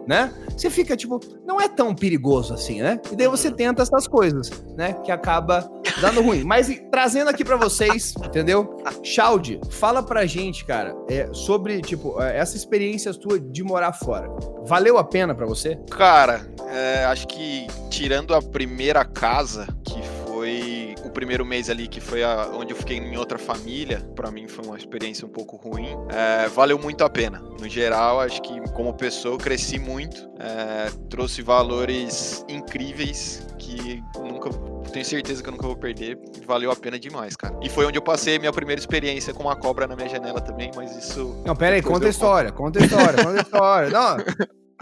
né? 0.07 0.33
Você 0.55 0.69
fica 0.69 0.95
tipo, 0.95 1.19
não 1.45 1.59
é 1.59 1.67
tão 1.67 1.93
perigoso 1.93 2.53
assim, 2.53 2.81
né? 2.81 2.99
E 3.11 3.15
daí 3.15 3.27
você 3.27 3.49
uhum. 3.49 3.55
tenta 3.55 3.83
essas 3.83 4.07
coisas, 4.07 4.49
né? 4.75 4.93
Que 5.03 5.11
acaba 5.11 5.69
dando 6.01 6.21
ruim. 6.21 6.43
Mas 6.43 6.67
trazendo 6.89 7.29
aqui 7.29 7.43
para 7.43 7.57
vocês, 7.57 8.13
entendeu? 8.23 8.77
Shaud, 9.03 9.59
fala 9.69 10.01
pra 10.01 10.25
gente, 10.25 10.65
cara, 10.65 10.95
é, 11.09 11.29
sobre, 11.33 11.81
tipo, 11.81 12.21
é, 12.21 12.37
essa 12.37 12.55
experiência 12.55 13.13
tua 13.13 13.39
de 13.39 13.63
morar 13.63 13.93
fora. 13.93 14.29
Valeu 14.65 14.97
a 14.97 15.03
pena 15.03 15.35
para 15.35 15.45
você? 15.45 15.77
Cara, 15.91 16.47
é, 16.69 17.05
acho 17.05 17.27
que 17.27 17.67
tirando 17.89 18.33
a 18.33 18.41
primeira 18.41 19.03
casa, 19.03 19.67
que 19.83 19.99
primeiro 21.17 21.43
mês 21.43 21.67
ali 21.67 21.87
que 21.87 21.99
foi 21.99 22.23
a, 22.23 22.47
onde 22.53 22.73
eu 22.73 22.77
fiquei 22.77 22.95
em 22.95 23.17
outra 23.17 23.39
família, 23.39 24.07
para 24.15 24.29
mim 24.29 24.47
foi 24.47 24.63
uma 24.63 24.77
experiência 24.77 25.25
um 25.25 25.29
pouco 25.29 25.55
ruim. 25.55 25.89
É, 26.09 26.47
valeu 26.49 26.77
muito 26.77 27.03
a 27.03 27.09
pena. 27.09 27.39
No 27.59 27.67
geral, 27.67 28.19
acho 28.19 28.39
que 28.43 28.61
como 28.73 28.93
pessoa 28.93 29.33
eu 29.33 29.39
cresci 29.39 29.79
muito, 29.79 30.29
é, 30.39 30.91
trouxe 31.09 31.41
valores 31.41 32.45
incríveis 32.47 33.47
que 33.57 34.03
nunca 34.15 34.51
tenho 34.91 35.03
certeza 35.03 35.41
que 35.41 35.49
eu 35.49 35.53
nunca 35.53 35.65
vou 35.65 35.75
perder. 35.75 36.19
Valeu 36.45 36.69
a 36.69 36.75
pena 36.75 36.99
demais, 36.99 37.35
cara. 37.35 37.57
E 37.63 37.67
foi 37.67 37.87
onde 37.87 37.97
eu 37.97 38.01
passei 38.03 38.37
minha 38.37 38.53
primeira 38.53 38.79
experiência 38.79 39.33
com 39.33 39.41
uma 39.41 39.55
cobra 39.55 39.87
na 39.87 39.95
minha 39.95 40.07
janela 40.07 40.39
também, 40.39 40.69
mas 40.75 40.95
isso. 40.95 41.41
Não, 41.43 41.55
pera 41.55 41.77
aí, 41.77 41.81
conta 41.81 42.05
a 42.05 42.09
história, 42.09 42.51
conta 42.51 42.79
a 42.79 42.85
história, 42.85 43.23
conta 43.23 43.39
a 43.39 43.41
história. 43.41 43.89
Não, 43.89 44.17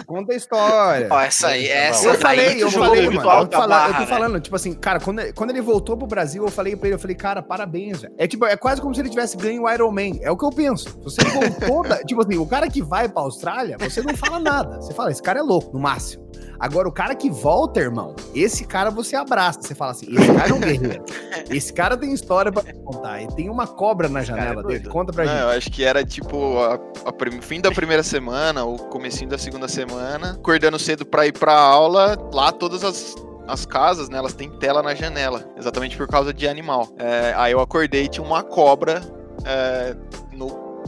Conta 0.05 0.33
a 0.33 0.35
história. 0.35 1.07
Ó, 1.09 1.19
essa 1.19 1.47
aí, 1.47 1.67
essa 1.67 2.07
Eu 2.07 2.15
falei, 2.15 2.63
eu 2.63 2.71
falei, 2.71 3.09
mano. 3.09 3.17
Eu, 3.17 3.51
fala, 3.51 3.87
eu 3.89 3.93
tô 3.95 4.07
falando, 4.07 4.39
tipo 4.39 4.55
assim, 4.55 4.73
cara, 4.73 4.99
quando, 4.99 5.33
quando 5.33 5.49
ele 5.49 5.61
voltou 5.61 5.97
pro 5.97 6.07
Brasil, 6.07 6.43
eu 6.43 6.51
falei 6.51 6.75
pra 6.75 6.87
ele, 6.87 6.95
eu 6.95 6.99
falei, 6.99 7.15
cara, 7.15 7.41
parabéns, 7.41 8.01
velho. 8.01 8.13
É 8.17 8.27
tipo, 8.27 8.45
é 8.45 8.55
quase 8.55 8.81
como 8.81 8.93
se 8.93 9.01
ele 9.01 9.09
tivesse 9.09 9.37
ganho 9.37 9.63
o 9.63 9.69
Iron 9.71 9.91
Man. 9.91 10.19
É 10.21 10.31
o 10.31 10.37
que 10.37 10.45
eu 10.45 10.49
penso. 10.49 10.99
Você 11.03 11.21
voltou, 11.23 11.83
da, 11.83 11.97
tipo 12.05 12.21
assim, 12.21 12.37
o 12.37 12.45
cara 12.45 12.69
que 12.69 12.81
vai 12.81 13.09
pra 13.09 13.21
Austrália, 13.21 13.77
você 13.79 14.01
não 14.01 14.15
fala 14.15 14.39
nada. 14.39 14.81
Você 14.81 14.93
fala, 14.93 15.11
esse 15.11 15.21
cara 15.21 15.39
é 15.39 15.43
louco, 15.43 15.73
no 15.73 15.79
máximo. 15.79 16.24
Agora, 16.59 16.87
o 16.87 16.91
cara 16.91 17.15
que 17.15 17.29
volta, 17.29 17.79
irmão, 17.79 18.15
esse 18.33 18.65
cara 18.65 18.89
você 18.89 19.15
abraça. 19.15 19.61
Você 19.61 19.75
fala 19.75 19.91
assim, 19.91 20.07
esse 20.09 20.33
cara 20.33 20.49
é 20.49 20.53
um 20.53 20.59
guerreiro. 20.59 21.03
Esse 21.49 21.71
cara 21.71 21.95
tem 21.95 22.11
história 22.13 22.51
pra 22.51 22.63
contar. 22.83 23.21
E 23.21 23.27
tem 23.27 23.49
uma 23.49 23.67
cobra 23.67 24.09
na 24.09 24.23
janela 24.23 24.61
é 24.61 24.63
dele. 24.63 24.89
Conta 24.89 25.13
pra 25.13 25.25
não, 25.25 25.31
gente. 25.31 25.41
Eu 25.41 25.49
acho 25.49 25.71
que 25.71 25.83
era 25.83 26.03
tipo 26.03 26.57
a, 26.59 26.75
a 27.05 27.41
fim 27.41 27.61
da 27.61 27.71
primeira 27.71 28.01
semana, 28.01 28.63
ou 28.63 28.77
comecinho 28.77 29.29
da 29.29 29.37
segunda 29.37 29.67
semana, 29.67 30.31
acordando 30.31 30.79
cedo 30.79 31.05
pra 31.05 31.27
ir 31.27 31.33
pra 31.33 31.53
aula, 31.53 32.17
lá 32.33 32.51
todas 32.51 32.83
as 32.83 33.15
as 33.47 33.63
casas, 33.63 34.09
né, 34.09 34.17
elas 34.17 34.33
têm 34.33 34.49
tela 34.49 34.81
na 34.81 34.95
janela, 34.95 35.47
exatamente 35.55 35.95
por 35.95 36.07
causa 36.07 36.33
de 36.33 36.47
animal. 36.47 36.89
É, 36.97 37.31
aí 37.37 37.51
eu 37.51 37.59
acordei 37.59 38.05
e 38.05 38.07
tinha 38.07 38.25
uma 38.25 38.41
cobra 38.41 39.01
é, 39.45 39.95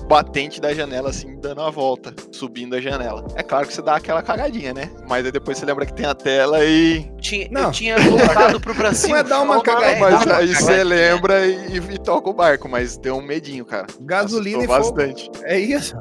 batente 0.08 0.62
da 0.62 0.74
janela, 0.74 1.10
assim, 1.10 1.36
dando 1.36 1.62
a 1.62 1.70
volta, 1.70 2.14
subindo 2.32 2.76
a 2.76 2.82
janela. 2.82 3.26
É 3.36 3.44
claro 3.44 3.68
que 3.68 3.74
você 3.74 3.82
dá 3.82 3.98
aquela 3.98 4.22
cagadinha, 4.22 4.74
né? 4.74 4.90
Mas 5.08 5.26
aí 5.26 5.32
depois 5.32 5.58
você 5.58 5.66
lembra 5.66 5.86
que 5.86 5.94
tem 5.94 6.06
a 6.06 6.16
tela 6.16 6.64
e. 6.64 7.12
Tinha, 7.20 7.48
não. 7.52 7.66
Eu 7.66 7.72
tinha 7.72 8.00
voltado 8.00 8.60
pro 8.60 8.74
Brasil. 8.74 9.08
Não 9.10 9.18
é 9.18 9.24
dar 9.24 9.42
uma 9.42 9.62
cagadinha. 9.62 10.00
Mas 10.00 10.28
aí 10.28 10.56
você 10.56 10.84
lembra 10.84 11.46
e, 11.46 11.78
e, 11.78 11.98
toca 11.98 12.30
o 12.30 12.34
barco, 12.34 12.68
mas 12.68 12.98
deu 12.98 13.18
um 13.18 13.22
medinho, 13.22 13.66
cara. 13.66 13.88
Gasolina 14.02 14.64
e 14.64 14.68
bastante. 14.68 15.26
fogo. 15.26 15.40
É 15.44 15.60
isso. 15.60 15.96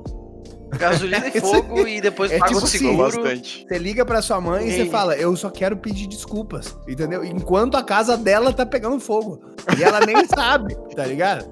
Gasolina 0.77 1.29
e 1.29 1.39
fogo 1.41 1.87
e 1.87 2.01
depois 2.01 2.31
é 2.33 2.39
paga 2.39 2.53
tipo 2.53 2.61
o 2.61 2.65
assim, 2.65 2.79
seguro. 2.79 3.23
Bastante. 3.23 3.67
Você 3.69 3.79
liga 3.79 4.05
pra 4.05 4.23
sua 4.23 4.41
mãe 4.41 4.67
e, 4.67 4.69
e 4.69 4.77
você 4.77 4.87
fala, 4.87 5.17
eu 5.17 5.35
só 5.37 5.51
quero 5.51 5.77
pedir 5.77 6.07
desculpas, 6.07 6.77
entendeu? 6.89 7.25
Enquanto 7.25 7.77
a 7.77 7.83
casa 7.83 8.17
dela 8.17 8.53
tá 8.53 8.67
pegando 8.67 8.99
fogo. 8.99 9.41
E 9.79 9.83
ela 9.83 10.01
nem 10.01 10.25
sabe, 10.27 10.77
tá 10.95 11.05
ligado? 11.05 11.47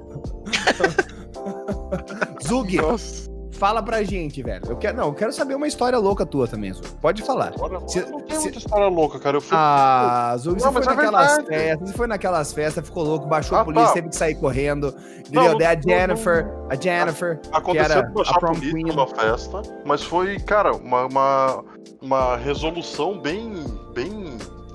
Zug, 2.47 2.77
Nossa. 2.77 3.31
fala 3.53 3.83
pra 3.83 4.03
gente, 4.03 4.43
velho. 4.43 4.65
Eu 4.69 4.77
quero, 4.77 4.97
não, 4.97 5.07
eu 5.07 5.15
quero 5.15 5.33
saber 5.33 5.55
uma 5.55 5.67
história 5.67 5.99
louca 5.99 6.27
tua 6.27 6.47
também, 6.47 6.73
Zug. 6.73 6.89
Pode 7.01 7.23
falar. 7.23 7.53
se, 7.87 8.01
não 8.11 8.21
tem 8.21 8.37
se... 8.37 8.43
muita 8.45 8.59
história 8.59 8.89
louca, 8.89 9.19
cara. 9.19 9.37
Eu 9.37 9.41
fui... 9.41 9.57
Ah, 9.59 10.35
Zug, 10.39 10.61
você 10.61 10.73
foi 10.73 10.83
é 10.83 10.87
naquelas 10.87 11.47
festas, 11.47 11.89
você 11.89 11.97
foi 11.97 12.07
naquelas 12.07 12.53
festas, 12.53 12.87
ficou 12.87 13.05
louco, 13.05 13.27
baixou 13.27 13.59
ah, 13.59 13.61
a 13.61 13.65
polícia, 13.65 13.87
tá. 13.87 13.93
teve 13.95 14.09
que 14.09 14.17
sair 14.17 14.35
correndo. 14.35 14.95
Entendeu? 15.19 15.59
Daí 15.59 15.67
a 15.67 15.81
Jennifer, 15.81 16.47
não, 16.47 16.71
a 16.71 16.75
Jennifer, 16.75 17.41
Aconteceu 17.53 18.05
que 18.05 18.13
baixar 18.13 18.37
a, 18.37 18.41
prom 18.41 18.55
polícia 18.55 18.73
queen. 18.73 19.07
festa, 19.17 19.63
mas 19.85 20.03
foi, 20.03 20.39
cara, 20.39 20.75
uma, 20.75 21.07
uma, 21.07 21.65
uma 22.03 22.37
resolução 22.37 23.19
bem, 23.19 23.53
bem 23.95 24.24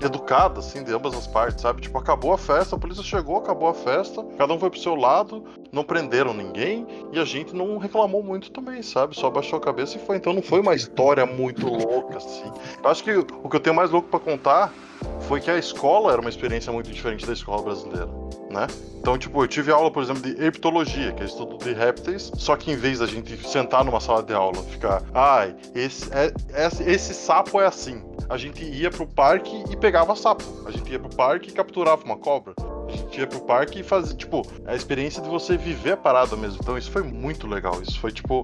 educada, 0.00 0.60
assim, 0.60 0.82
de 0.82 0.92
ambas 0.92 1.14
as 1.14 1.26
partes, 1.26 1.62
sabe? 1.62 1.82
Tipo, 1.82 1.98
acabou 1.98 2.32
a 2.32 2.38
festa, 2.38 2.76
a 2.76 2.78
polícia 2.78 3.02
chegou, 3.02 3.36
acabou 3.36 3.68
a 3.68 3.74
festa, 3.74 4.24
cada 4.38 4.52
um 4.52 4.58
foi 4.58 4.70
pro 4.70 4.80
seu 4.80 4.94
lado, 4.94 5.44
não 5.70 5.84
prenderam 5.84 6.32
ninguém 6.32 6.86
e 7.12 7.18
a 7.18 7.24
gente 7.24 7.54
não 7.54 7.78
reclamou 7.78 8.22
muito 8.22 8.50
também, 8.50 8.82
sabe? 8.82 9.16
Só 9.16 9.30
baixou 9.30 9.58
a 9.58 9.62
cabeça 9.62 9.96
e 9.96 10.00
foi. 10.00 10.16
Então 10.16 10.32
não 10.32 10.42
foi 10.42 10.60
uma 10.60 10.74
história 10.74 11.26
muito 11.26 11.66
louca, 11.66 12.16
assim. 12.16 12.50
Eu 12.82 12.90
acho 12.90 13.04
que 13.04 13.12
o 13.12 13.48
que 13.48 13.56
eu 13.56 13.60
tenho 13.60 13.76
mais 13.76 13.90
louco 13.90 14.08
para 14.08 14.20
contar 14.20 14.72
foi 15.20 15.40
que 15.40 15.50
a 15.50 15.58
escola 15.58 16.12
era 16.12 16.20
uma 16.20 16.30
experiência 16.30 16.72
muito 16.72 16.90
diferente 16.90 17.26
da 17.26 17.32
escola 17.32 17.62
brasileira, 17.62 18.08
né? 18.50 18.66
Então, 18.98 19.16
tipo, 19.16 19.42
eu 19.42 19.48
tive 19.48 19.72
aula, 19.72 19.90
por 19.90 20.02
exemplo, 20.02 20.22
de 20.22 20.42
herpetologia, 20.42 21.12
que 21.12 21.22
é 21.22 21.26
estudo 21.26 21.56
de 21.56 21.72
répteis, 21.72 22.30
só 22.36 22.54
que 22.56 22.70
em 22.70 22.76
vez 22.76 22.98
da 22.98 23.06
gente 23.06 23.36
sentar 23.48 23.82
numa 23.82 24.00
sala 24.00 24.22
de 24.22 24.34
aula, 24.34 24.62
ficar, 24.64 25.02
ai, 25.14 25.56
esse, 25.74 26.10
é, 26.12 26.32
esse, 26.66 26.82
esse 26.82 27.14
sapo 27.14 27.60
é 27.60 27.66
assim, 27.66 28.02
a 28.30 28.36
gente 28.36 28.64
ia 28.64 28.92
pro 28.92 29.08
parque 29.08 29.64
e 29.68 29.76
pegava 29.76 30.14
sapo. 30.14 30.44
A 30.64 30.70
gente 30.70 30.88
ia 30.92 31.00
pro 31.00 31.08
parque 31.08 31.50
e 31.50 31.52
capturava 31.52 32.04
uma 32.04 32.16
cobra. 32.16 32.54
A 32.86 32.92
gente 32.92 33.18
ia 33.18 33.26
pro 33.26 33.40
parque 33.40 33.80
e 33.80 33.82
fazia, 33.82 34.16
tipo, 34.16 34.46
a 34.64 34.76
experiência 34.76 35.20
de 35.20 35.28
você 35.28 35.56
viver 35.56 35.92
a 35.92 35.96
parada 35.96 36.36
mesmo. 36.36 36.60
Então 36.62 36.78
isso 36.78 36.92
foi 36.92 37.02
muito 37.02 37.48
legal. 37.48 37.82
Isso 37.82 37.98
foi, 37.98 38.12
tipo, 38.12 38.42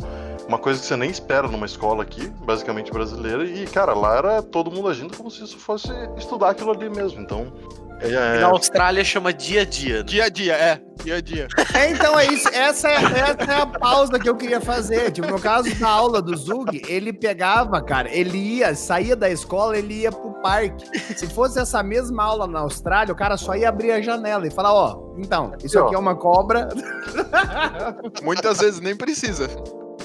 uma 0.48 0.58
coisa 0.58 0.80
que 0.80 0.86
você 0.86 0.96
nem 0.96 1.08
espera 1.08 1.46
numa 1.46 1.66
escola 1.66 2.02
aqui, 2.02 2.26
basicamente 2.44 2.90
brasileira. 2.90 3.44
E, 3.44 3.64
cara, 3.66 3.94
lá 3.94 4.16
era 4.16 4.42
todo 4.42 4.72
mundo 4.72 4.88
agindo 4.88 5.16
como 5.16 5.30
se 5.30 5.44
isso 5.44 5.56
fosse 5.56 5.88
estudar 6.16 6.50
aquilo 6.50 6.72
ali 6.72 6.90
mesmo. 6.90 7.20
Então, 7.20 7.52
é, 8.00 8.40
na 8.40 8.46
Austrália 8.48 9.02
chama 9.04 9.32
dia 9.32 9.62
a 9.62 9.64
dia. 9.64 10.04
Dia 10.04 10.24
a 10.24 10.28
dia, 10.28 10.54
é. 10.54 10.80
Dia 11.02 11.16
a 11.16 11.20
dia. 11.20 11.48
É, 11.74 11.90
então 11.90 12.18
é 12.18 12.26
isso. 12.26 12.48
Essa 12.48 12.88
é, 12.88 12.94
essa 12.94 13.52
é 13.52 13.60
a 13.60 13.66
pausa 13.66 14.18
que 14.18 14.28
eu 14.28 14.36
queria 14.36 14.60
fazer. 14.60 15.10
Tipo, 15.12 15.28
no 15.28 15.40
caso 15.40 15.74
da 15.78 15.88
aula 15.88 16.20
do 16.20 16.36
Zug, 16.36 16.82
ele 16.88 17.12
pegava, 17.12 17.80
cara, 17.82 18.08
ele 18.10 18.38
ia, 18.38 18.74
saía 18.74 19.14
da 19.14 19.30
escola, 19.30 19.76
ele 19.76 20.02
ia 20.02 20.12
pro 20.12 20.32
parque. 20.42 20.84
Se 21.16 21.26
fosse 21.26 21.58
essa 21.58 21.82
mesma 21.82 22.24
aula 22.24 22.46
na 22.46 22.60
Austrália, 22.60 23.12
o 23.12 23.16
cara 23.16 23.36
só 23.36 23.54
ia 23.54 23.68
abrir 23.68 23.92
a 23.92 24.00
janela 24.00 24.46
e 24.46 24.50
falar, 24.50 24.72
ó, 24.72 25.12
então, 25.16 25.52
isso 25.62 25.78
aqui 25.78 25.94
é 25.94 25.98
uma 25.98 26.14
cobra. 26.14 26.68
Muitas 28.22 28.58
vezes 28.58 28.80
nem 28.80 28.96
precisa. 28.96 29.48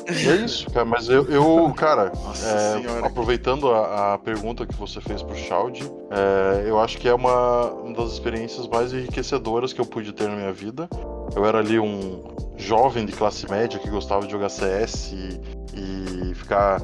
É 0.07 0.35
isso, 0.35 0.69
cara, 0.71 0.85
mas 0.85 1.07
eu, 1.09 1.25
eu 1.29 1.71
cara, 1.75 2.11
é, 2.43 3.05
aproveitando 3.05 3.71
a, 3.71 4.13
a, 4.13 4.17
pergunta 4.17 4.65
que 4.65 4.75
você 4.75 4.99
fez 4.99 5.21
pro 5.21 5.35
Shaud, 5.35 5.81
é, 6.09 6.69
eu 6.69 6.79
acho 6.79 6.97
que 6.97 7.07
é 7.07 7.13
uma, 7.13 7.71
uma 7.71 7.93
das 7.93 8.13
experiências 8.13 8.67
mais 8.67 8.93
enriquecedoras 8.93 9.73
que 9.73 9.79
eu 9.81 9.85
pude 9.85 10.11
ter 10.11 10.27
na 10.27 10.35
minha 10.35 10.53
vida. 10.53 10.89
Eu 11.35 11.45
era 11.45 11.59
ali 11.59 11.79
um 11.79 12.23
jovem 12.57 13.05
de 13.05 13.11
classe 13.11 13.49
média 13.49 13.79
que 13.79 13.89
gostava 13.89 14.25
de 14.25 14.31
jogar 14.31 14.49
CS 14.49 15.13
e, 15.13 15.41
e 15.73 16.35
ficar, 16.35 16.81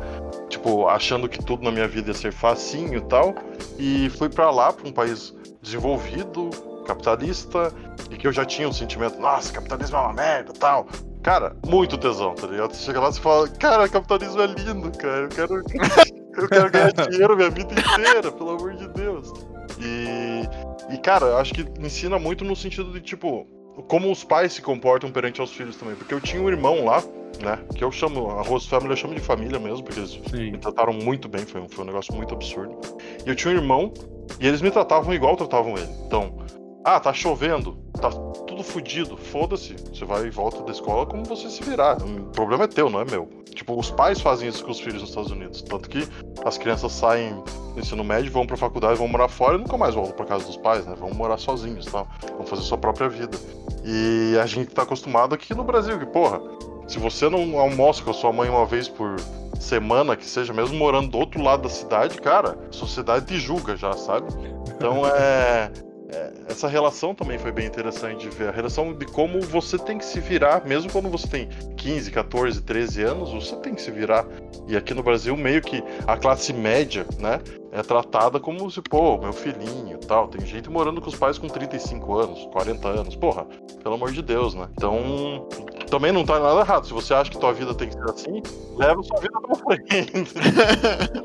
tipo, 0.49 0.87
achando 0.87 1.27
que 1.27 1.43
tudo 1.43 1.63
na 1.63 1.71
minha 1.71 1.87
vida 1.87 2.09
ia 2.09 2.13
ser 2.13 2.31
facinho 2.31 2.97
e 2.97 3.01
tal. 3.01 3.35
E 3.77 4.09
fui 4.11 4.29
para 4.29 4.49
lá, 4.49 4.71
para 4.71 4.87
um 4.87 4.91
país 4.91 5.33
desenvolvido, 5.61 6.49
capitalista, 6.85 7.73
e 8.09 8.15
que 8.15 8.25
eu 8.25 8.31
já 8.31 8.45
tinha 8.45 8.67
um 8.67 8.73
sentimento, 8.73 9.19
nossa, 9.19 9.51
capitalismo 9.51 9.97
é 9.97 9.99
uma 9.99 10.13
merda 10.13 10.53
tal. 10.53 10.87
Cara, 11.27 11.53
muito 11.67 11.97
tesão, 11.97 12.33
tá 12.35 12.47
ligado? 12.47 12.73
Você 12.73 12.85
chega 12.85 13.01
lá 13.01 13.09
e 13.09 13.13
fala, 13.19 13.49
cara, 13.49 13.89
capitalismo 13.89 14.41
é 14.41 14.47
lindo, 14.47 14.89
cara. 14.97 15.23
Eu 15.23 15.27
quero, 15.27 15.55
eu 16.41 16.47
quero 16.47 16.71
ganhar 16.71 16.93
dinheiro 16.93 17.35
minha 17.35 17.49
vida 17.49 17.73
inteira, 17.73 18.31
pelo 18.31 18.51
amor 18.51 18.73
de 18.75 18.87
Deus. 18.87 19.33
E, 19.77 20.93
e, 20.93 20.97
cara, 20.99 21.25
eu 21.25 21.37
acho 21.37 21.53
que 21.53 21.65
ensina 21.81 22.17
muito 22.17 22.45
no 22.45 22.55
sentido 22.55 22.93
de, 22.93 23.01
tipo, 23.01 23.45
como 23.89 24.09
os 24.09 24.23
pais 24.23 24.53
se 24.53 24.61
comportam 24.61 25.11
perante 25.11 25.41
aos 25.41 25.51
filhos 25.51 25.75
também. 25.75 25.95
Porque 25.95 26.13
eu 26.13 26.21
tinha 26.21 26.41
um 26.41 26.47
irmão 26.47 26.85
lá, 26.85 27.03
né? 27.43 27.59
Que 27.75 27.83
eu 27.83 27.91
chamo, 27.91 28.29
a 28.29 28.41
Rose 28.41 28.65
Family 28.65 28.91
eu 28.91 28.95
chamo 28.95 29.13
de 29.13 29.19
família 29.19 29.59
mesmo, 29.59 29.83
porque 29.83 29.99
eles 29.99 30.17
Sim. 30.29 30.51
me 30.51 30.57
trataram 30.57 30.93
muito 30.93 31.27
bem, 31.27 31.45
foi 31.45 31.59
um, 31.59 31.67
foi 31.67 31.83
um 31.83 31.87
negócio 31.87 32.15
muito 32.15 32.33
absurdo. 32.33 32.79
E 33.25 33.29
eu 33.29 33.35
tinha 33.35 33.53
um 33.53 33.57
irmão, 33.57 33.93
e 34.39 34.47
eles 34.47 34.61
me 34.61 34.71
tratavam 34.71 35.13
igual 35.13 35.35
tratavam 35.35 35.73
ele. 35.73 35.91
Então, 36.05 36.37
ah, 36.85 37.01
tá 37.01 37.11
chovendo, 37.11 37.77
tá 37.99 38.09
tudo 38.09 38.63
fodido, 38.63 39.17
foda-se. 39.17 39.73
Você 39.73 40.05
vai 40.05 40.25
e 40.27 40.29
volta 40.29 40.63
da 40.63 40.71
escola 40.71 41.05
como 41.05 41.23
você 41.23 41.49
se 41.49 41.63
virar. 41.63 41.97
O 42.01 42.25
problema 42.31 42.65
é 42.65 42.67
teu, 42.67 42.89
não 42.89 43.01
é 43.01 43.05
meu. 43.05 43.27
Tipo, 43.53 43.79
os 43.79 43.89
pais 43.89 44.21
fazem 44.21 44.47
isso 44.47 44.63
com 44.63 44.71
os 44.71 44.79
filhos 44.79 45.01
nos 45.01 45.09
Estados 45.09 45.31
Unidos. 45.31 45.61
Tanto 45.61 45.89
que 45.89 46.07
as 46.45 46.57
crianças 46.57 46.91
saem 46.91 47.33
do 47.73 47.79
ensino 47.79 48.03
médio, 48.03 48.31
vão 48.31 48.45
pra 48.45 48.55
faculdade, 48.55 48.97
vão 48.97 49.07
morar 49.07 49.27
fora 49.27 49.55
e 49.55 49.57
nunca 49.57 49.77
mais 49.77 49.95
voltam 49.95 50.13
pra 50.13 50.25
casa 50.25 50.45
dos 50.45 50.57
pais, 50.57 50.85
né? 50.85 50.95
Vão 50.97 51.11
morar 51.11 51.37
sozinhos 51.37 51.85
tal. 51.85 52.07
Vão 52.37 52.45
fazer 52.45 52.61
sua 52.61 52.77
própria 52.77 53.09
vida. 53.09 53.37
E 53.83 54.37
a 54.41 54.45
gente 54.45 54.71
tá 54.71 54.83
acostumado 54.83 55.33
aqui 55.33 55.53
no 55.53 55.63
Brasil, 55.63 55.97
que, 55.97 56.05
porra, 56.05 56.41
se 56.87 56.99
você 56.99 57.29
não 57.29 57.59
almoça 57.59 58.03
com 58.03 58.11
a 58.11 58.13
sua 58.13 58.31
mãe 58.31 58.49
uma 58.49 58.65
vez 58.65 58.87
por 58.87 59.15
semana, 59.59 60.15
que 60.15 60.25
seja, 60.25 60.53
mesmo 60.53 60.77
morando 60.77 61.09
do 61.09 61.17
outro 61.17 61.41
lado 61.41 61.63
da 61.63 61.69
cidade, 61.69 62.19
cara, 62.21 62.57
a 62.69 62.71
sociedade 62.71 63.25
te 63.25 63.39
julga 63.39 63.75
já, 63.75 63.93
sabe? 63.93 64.27
Então 64.69 65.05
é. 65.05 65.71
É, 66.09 66.31
essa 66.47 66.67
relação 66.67 67.13
também 67.13 67.37
foi 67.37 67.51
bem 67.51 67.65
interessante 67.65 68.29
de 68.29 68.35
ver. 68.35 68.49
A 68.49 68.51
relação 68.51 68.93
de 68.93 69.05
como 69.05 69.41
você 69.41 69.77
tem 69.77 69.97
que 69.97 70.05
se 70.05 70.19
virar, 70.19 70.65
mesmo 70.65 70.91
quando 70.91 71.09
você 71.09 71.27
tem 71.27 71.49
15, 71.75 72.11
14, 72.11 72.61
13 72.61 73.03
anos, 73.03 73.33
você 73.33 73.55
tem 73.57 73.75
que 73.75 73.81
se 73.81 73.91
virar. 73.91 74.25
E 74.67 74.77
aqui 74.77 74.93
no 74.93 75.03
Brasil, 75.03 75.35
meio 75.35 75.61
que 75.61 75.83
a 76.05 76.15
classe 76.15 76.53
média, 76.53 77.05
né, 77.19 77.41
é 77.71 77.81
tratada 77.81 78.39
como 78.39 78.69
se, 78.71 78.81
pô, 78.81 79.17
meu 79.17 79.33
filhinho 79.33 79.97
tal. 80.07 80.27
Tem 80.27 80.43
gente 80.45 80.69
morando 80.69 81.01
com 81.01 81.09
os 81.09 81.15
pais 81.15 81.37
com 81.37 81.47
35 81.47 82.17
anos, 82.17 82.47
40 82.51 82.87
anos. 82.87 83.15
Porra, 83.15 83.45
pelo 83.83 83.95
amor 83.95 84.11
de 84.11 84.21
Deus, 84.21 84.55
né? 84.55 84.67
Então, 84.71 85.47
também 85.89 86.11
não 86.11 86.25
tá 86.25 86.39
nada 86.39 86.61
errado. 86.61 86.87
Se 86.87 86.93
você 86.93 87.13
acha 87.13 87.29
que 87.29 87.37
tua 87.37 87.53
vida 87.53 87.75
tem 87.75 87.89
que 87.89 87.95
ser 87.95 88.09
assim, 88.09 88.41
leva 88.75 89.03
sua 89.03 89.19
vida 89.19 89.39
pra 89.39 89.55
frente. 89.55 90.33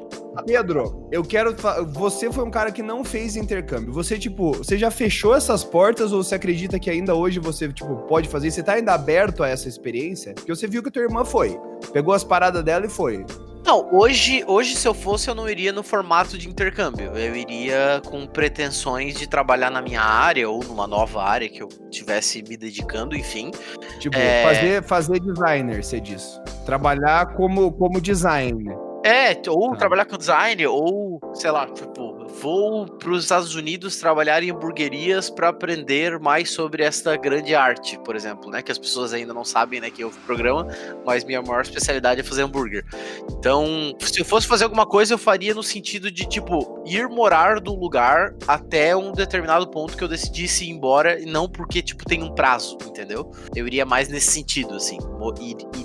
Pedro, 0.46 1.08
eu 1.12 1.22
quero. 1.22 1.54
Você 1.92 2.32
foi 2.32 2.44
um 2.44 2.50
cara 2.50 2.72
que 2.72 2.82
não 2.82 3.04
fez 3.04 3.36
intercâmbio. 3.36 3.92
Você, 3.92 4.18
tipo, 4.18 4.52
você 4.52 4.78
já 4.78 4.90
fechou 4.90 5.34
essas 5.34 5.62
portas 5.62 6.12
ou 6.12 6.22
você 6.22 6.34
acredita 6.34 6.78
que 6.78 6.88
ainda 6.88 7.14
hoje 7.14 7.38
você, 7.38 7.70
tipo, 7.70 7.96
pode 8.06 8.28
fazer? 8.28 8.50
Você 8.50 8.62
tá 8.62 8.74
ainda 8.74 8.94
aberto 8.94 9.42
a 9.42 9.48
essa 9.48 9.68
experiência? 9.68 10.32
Porque 10.34 10.54
você 10.54 10.66
viu 10.66 10.82
que 10.82 10.88
a 10.88 10.92
tua 10.92 11.02
irmã 11.02 11.24
foi. 11.24 11.58
Pegou 11.92 12.14
as 12.14 12.24
paradas 12.24 12.64
dela 12.64 12.86
e 12.86 12.88
foi. 12.88 13.24
Não, 13.64 13.88
hoje, 13.94 14.44
hoje 14.46 14.74
se 14.74 14.88
eu 14.88 14.92
fosse, 14.92 15.30
eu 15.30 15.34
não 15.34 15.48
iria 15.48 15.72
no 15.72 15.82
formato 15.82 16.36
de 16.36 16.48
intercâmbio. 16.48 17.16
Eu 17.16 17.36
iria 17.36 18.02
com 18.04 18.26
pretensões 18.26 19.14
de 19.14 19.28
trabalhar 19.28 19.70
na 19.70 19.80
minha 19.80 20.02
área 20.02 20.48
ou 20.48 20.64
numa 20.64 20.86
nova 20.86 21.22
área 21.22 21.48
que 21.48 21.62
eu 21.62 21.68
tivesse 21.90 22.42
me 22.42 22.56
dedicando, 22.56 23.14
enfim. 23.14 23.52
Tipo, 24.00 24.16
é... 24.16 24.42
fazer, 24.42 24.82
fazer 24.82 25.20
designer, 25.20 25.84
você 25.84 26.00
diz. 26.00 26.40
Trabalhar 26.66 27.34
como, 27.34 27.70
como 27.72 28.00
designer. 28.00 28.76
É, 29.04 29.36
ou 29.48 29.72
ah. 29.72 29.76
trabalhar 29.76 30.04
com 30.04 30.16
design, 30.16 30.64
ou, 30.66 31.20
sei 31.34 31.50
lá, 31.50 31.66
tipo, 31.66 32.26
vou 32.40 32.86
para 32.86 33.10
os 33.10 33.24
Estados 33.24 33.54
Unidos 33.54 33.96
trabalhar 33.96 34.42
em 34.42 34.50
hamburguerias 34.50 35.28
para 35.28 35.48
aprender 35.48 36.18
mais 36.20 36.50
sobre 36.50 36.84
esta 36.84 37.16
grande 37.16 37.54
arte, 37.54 37.98
por 38.04 38.14
exemplo, 38.14 38.50
né? 38.50 38.62
Que 38.62 38.70
as 38.70 38.78
pessoas 38.78 39.12
ainda 39.12 39.34
não 39.34 39.44
sabem, 39.44 39.80
né, 39.80 39.90
que 39.90 40.02
eu 40.02 40.10
programa, 40.24 40.66
mas 41.04 41.24
minha 41.24 41.42
maior 41.42 41.62
especialidade 41.62 42.20
é 42.20 42.24
fazer 42.24 42.42
hambúrguer. 42.42 42.84
Então, 43.30 43.94
se 43.98 44.20
eu 44.20 44.24
fosse 44.24 44.46
fazer 44.46 44.64
alguma 44.64 44.86
coisa, 44.86 45.14
eu 45.14 45.18
faria 45.18 45.54
no 45.54 45.62
sentido 45.62 46.10
de, 46.10 46.28
tipo, 46.28 46.82
ir 46.86 47.08
morar 47.08 47.60
do 47.60 47.74
lugar 47.74 48.34
até 48.46 48.96
um 48.96 49.12
determinado 49.12 49.66
ponto 49.68 49.96
que 49.96 50.04
eu 50.04 50.08
decidisse 50.08 50.64
ir 50.64 50.70
embora, 50.70 51.20
e 51.20 51.26
não 51.26 51.48
porque, 51.48 51.82
tipo, 51.82 52.04
tem 52.04 52.22
um 52.22 52.34
prazo, 52.34 52.78
entendeu? 52.86 53.30
Eu 53.54 53.66
iria 53.66 53.84
mais 53.84 54.08
nesse 54.08 54.30
sentido, 54.30 54.76
assim, 54.76 54.98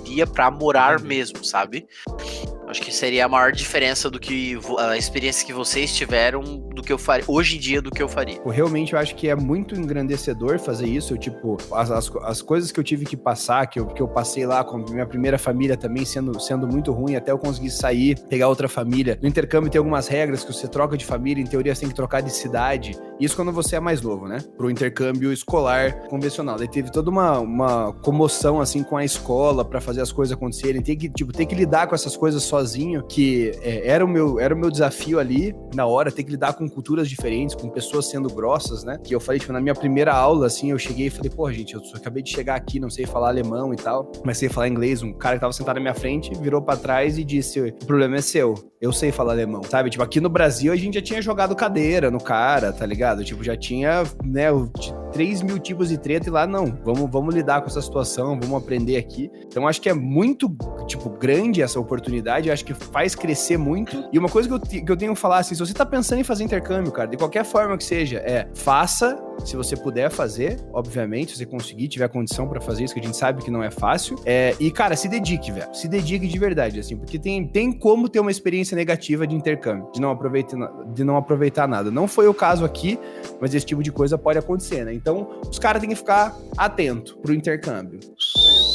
iria 0.06 0.28
para 0.28 0.50
morar 0.50 1.00
mesmo, 1.00 1.44
sabe? 1.44 1.88
Acho 2.68 2.82
que 2.82 2.94
seria 2.94 3.26
a 3.26 3.30
maior 3.30 3.52
diferença 3.54 4.10
do 4.10 4.20
que 4.20 4.60
a 4.78 4.98
experiência 4.98 5.46
que 5.46 5.54
vocês 5.54 5.96
tiveram 5.96 6.44
do 6.44 6.84
que 6.84 6.92
eu 6.92 6.98
faria 6.98 7.24
hoje 7.28 7.56
em 7.56 7.60
dia 7.60 7.82
do 7.82 7.90
que 7.90 8.04
eu 8.04 8.10
faria. 8.10 8.40
Realmente 8.46 8.94
eu 8.94 9.00
acho 9.00 9.16
que 9.16 9.30
é 9.30 9.36
muito 9.36 9.74
engrandecedor 9.74 10.60
fazer 10.60 10.86
isso. 10.86 11.14
Eu, 11.14 11.18
tipo, 11.18 11.58
as, 11.72 11.90
as, 11.90 12.12
as, 12.24 12.42
coisas 12.42 12.72
que 12.72 12.80
eu 12.80 12.84
tive 12.84 13.06
que 13.06 13.16
passar, 13.16 13.68
que 13.68 13.80
eu, 13.80 13.88
que 13.88 14.02
eu 14.02 14.08
passei 14.08 14.46
lá 14.46 14.64
com 14.64 14.78
minha 14.78 15.06
primeira 15.06 15.38
família 15.38 15.78
também 15.78 16.04
sendo, 16.04 16.38
sendo 16.42 16.68
muito 16.68 16.92
ruim, 16.92 17.16
até 17.16 17.32
eu 17.32 17.40
conseguir 17.40 17.72
sair, 17.72 18.20
pegar 18.28 18.50
outra 18.50 18.68
família. 18.68 19.18
No 19.22 19.30
intercâmbio 19.30 19.72
tem 19.72 19.80
algumas 19.80 20.08
regras 20.08 20.44
que 20.44 20.54
você 20.54 20.68
troca 20.68 20.98
de 20.98 21.06
família, 21.06 21.42
em 21.42 21.48
teoria 21.48 21.74
você 21.74 21.82
tem 21.82 21.90
que 21.90 21.96
trocar 21.96 22.22
de 22.22 22.32
cidade. 22.32 22.98
Isso 23.20 23.36
quando 23.36 23.52
você 23.52 23.78
é 23.78 23.80
mais 23.80 24.02
novo, 24.02 24.28
né? 24.28 24.40
Pro 24.58 24.70
intercâmbio 24.70 25.32
escolar 25.32 26.08
convencional. 26.10 26.58
Daí 26.58 26.68
teve 26.68 26.92
toda 26.92 27.10
uma, 27.10 27.40
uma 27.40 27.94
comoção 27.94 28.60
assim 28.60 28.84
com 28.84 28.98
a 28.98 29.06
escola 29.06 29.64
para 29.64 29.80
fazer 29.80 30.02
as 30.02 30.12
coisas 30.12 30.34
acontecerem. 30.36 30.82
Tem 30.82 30.98
que, 30.98 31.10
tipo, 31.10 31.32
tem 31.32 31.48
que 31.48 31.56
lidar 31.56 31.88
com 31.88 31.96
essas 31.96 32.16
coisas 32.16 32.44
só 32.44 32.57
sozinho, 32.58 33.04
que 33.04 33.52
é, 33.62 33.88
era, 33.88 34.04
o 34.04 34.08
meu, 34.08 34.40
era 34.40 34.54
o 34.54 34.58
meu 34.58 34.72
desafio 34.72 35.20
ali, 35.20 35.56
na 35.76 35.86
hora, 35.86 36.12
ter 36.12 36.24
que 36.24 36.32
lidar 36.32 36.54
com 36.54 36.68
culturas 36.68 37.08
diferentes, 37.08 37.56
com 37.56 37.70
pessoas 37.70 38.10
sendo 38.10 38.30
grossas, 38.30 38.84
né? 38.84 38.98
Que 39.04 39.14
eu 39.14 39.20
falei, 39.20 39.40
tipo, 39.40 39.54
na 39.54 39.62
minha 39.62 39.76
primeira 39.76 40.14
aula, 40.14 40.48
assim, 40.48 40.72
eu 40.72 40.80
cheguei 40.80 41.08
e 41.08 41.10
falei, 41.10 41.30
pô, 41.30 41.52
gente, 41.52 41.76
eu 41.76 41.82
acabei 41.94 42.24
de 42.24 42.32
chegar 42.32 42.56
aqui, 42.56 42.80
não 42.80 42.90
sei 42.90 43.06
falar 43.06 43.30
alemão 43.30 43.74
e 43.74 43.78
tal, 43.78 44.12
mas 44.26 44.38
sei 44.38 44.50
falar 44.50 44.68
inglês. 44.68 45.04
Um 45.04 45.14
cara 45.14 45.36
que 45.36 45.42
tava 45.42 45.54
sentado 45.54 45.76
na 45.76 45.82
minha 45.82 45.94
frente 45.94 46.32
virou 46.40 46.62
para 46.62 46.78
trás 46.78 47.18
e 47.18 47.24
disse: 47.24 47.60
o 47.60 47.86
problema 47.86 48.18
é 48.18 48.22
seu, 48.22 48.56
eu 48.80 48.92
sei 48.92 49.12
falar 49.12 49.34
alemão, 49.34 49.64
sabe? 49.64 49.90
Tipo, 49.90 50.04
aqui 50.04 50.22
no 50.22 50.30
Brasil 50.30 50.72
a 50.72 50.76
gente 50.76 50.96
já 50.96 51.02
tinha 51.02 51.22
jogado 51.22 51.56
cadeira 51.56 52.12
no 52.12 52.20
cara, 52.20 52.72
tá 52.72 52.86
ligado? 52.86 53.24
Tipo, 53.24 53.44
já 53.44 53.56
tinha, 53.56 54.04
né, 54.24 54.48
3 55.12 55.42
mil 55.42 55.58
tipos 55.58 55.90
de 55.90 55.98
treta 55.98 56.28
e 56.28 56.32
lá 56.32 56.46
não, 56.46 56.78
vamos, 56.84 57.10
vamos 57.10 57.34
lidar 57.34 57.62
com 57.62 57.68
essa 57.68 57.82
situação, 57.82 58.40
vamos 58.40 58.56
aprender 58.56 58.98
aqui. 58.98 59.32
Então 59.48 59.68
acho 59.68 59.82
que 59.82 59.90
é 59.90 59.94
muito, 59.94 60.48
tipo, 60.86 61.10
grande 61.10 61.62
essa 61.62 61.80
oportunidade, 61.80 62.47
acho 62.52 62.66
que 62.66 62.74
faz 62.74 63.16
crescer 63.16 63.58
muito. 63.58 64.08
E 64.12 64.20
uma 64.20 64.30
coisa 64.30 64.48
que 64.48 64.54
eu, 64.56 64.84
que 64.86 64.92
eu 64.92 64.98
tenho 64.98 65.14
que 65.14 65.20
falar, 65.20 65.40
assim, 65.40 65.56
se 65.56 65.60
você 65.60 65.74
tá 65.74 65.86
pensando 65.86 66.20
em 66.20 66.24
fazer 66.24 66.44
intercâmbio, 66.44 66.92
cara, 66.92 67.08
de 67.08 67.18
qualquer 67.18 67.46
forma 67.46 67.78
que 67.78 67.84
seja, 67.84 68.18
é 68.18 68.48
faça 68.54 69.18
se 69.46 69.56
você 69.56 69.76
puder 69.76 70.10
fazer, 70.10 70.60
obviamente, 70.74 71.32
se 71.32 71.38
você 71.38 71.46
conseguir, 71.46 71.88
tiver 71.88 72.08
condição 72.10 72.48
para 72.48 72.60
fazer 72.60 72.84
isso, 72.84 72.94
que 72.94 73.00
a 73.00 73.04
gente 73.04 73.18
sabe 73.18 73.44
que 73.44 73.52
não 73.52 73.64
é 73.64 73.70
fácil. 73.70 74.18
É, 74.26 74.56
e, 74.60 74.72
cara, 74.72 74.96
se 74.96 75.08
dedique, 75.08 75.52
velho. 75.52 75.74
Se 75.74 75.88
dedique 75.88 76.28
de 76.28 76.40
verdade, 76.40 76.80
assim, 76.80 76.98
porque 76.98 77.20
tem, 77.20 77.48
tem 77.48 77.72
como 77.72 78.10
ter 78.10 78.20
uma 78.20 78.32
experiência 78.32 78.76
negativa 78.76 79.28
de 79.28 79.36
intercâmbio, 79.36 79.90
de 79.92 80.02
não, 80.02 80.12
aproveitar, 80.12 80.58
de 80.94 81.04
não 81.04 81.18
aproveitar 81.18 81.68
nada. 81.68 81.92
Não 81.92 82.08
foi 82.08 82.28
o 82.28 82.34
caso 82.34 82.66
aqui, 82.66 83.00
mas 83.40 83.54
esse 83.54 83.66
tipo 83.66 83.84
de 83.84 83.92
coisa 83.92 84.18
pode 84.18 84.40
acontecer, 84.40 84.86
né? 84.86 84.94
Então, 84.94 85.40
os 85.50 85.60
caras 85.60 85.80
têm 85.80 85.90
que 85.90 85.96
ficar 85.96 86.36
atento 86.58 87.18
pro 87.18 87.34
intercâmbio. 87.34 88.00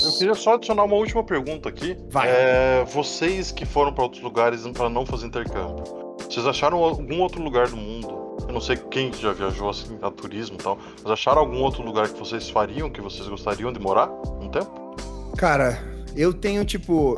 Eu 0.05 0.13
queria 0.19 0.35
só 0.35 0.55
adicionar 0.55 0.85
uma 0.85 0.97
última 0.97 1.23
pergunta 1.23 1.69
aqui. 1.69 1.97
Vai. 2.11 2.29
É, 2.29 2.85
vocês 2.85 3.51
que 3.51 3.65
foram 3.65 3.93
para 3.93 4.05
outros 4.05 4.23
lugares 4.23 4.67
para 4.69 4.89
não 4.89 5.07
fazer 5.07 5.27
intercâmbio, 5.27 5.85
vocês 6.29 6.47
acharam 6.47 6.83
algum 6.83 7.21
outro 7.21 7.43
lugar 7.43 7.69
do 7.69 7.77
mundo 7.77 8.23
eu 8.47 8.53
não 8.53 8.61
sei 8.61 8.77
quem 8.77 9.13
já 9.13 9.33
viajou 9.33 9.69
assim 9.71 9.99
a 10.03 10.11
turismo 10.11 10.57
e 10.59 10.63
tal, 10.63 10.79
mas 11.03 11.13
acharam 11.13 11.41
algum 11.41 11.61
outro 11.63 11.83
lugar 11.83 12.09
que 12.09 12.19
vocês 12.19 12.51
fariam, 12.51 12.91
que 12.91 13.01
vocês 13.01 13.27
gostariam 13.29 13.73
de 13.73 13.79
morar 13.79 14.11
um 14.41 14.49
tempo? 14.49 14.95
Cara, 15.37 15.83
eu 16.15 16.33
tenho, 16.33 16.65
tipo, 16.65 17.17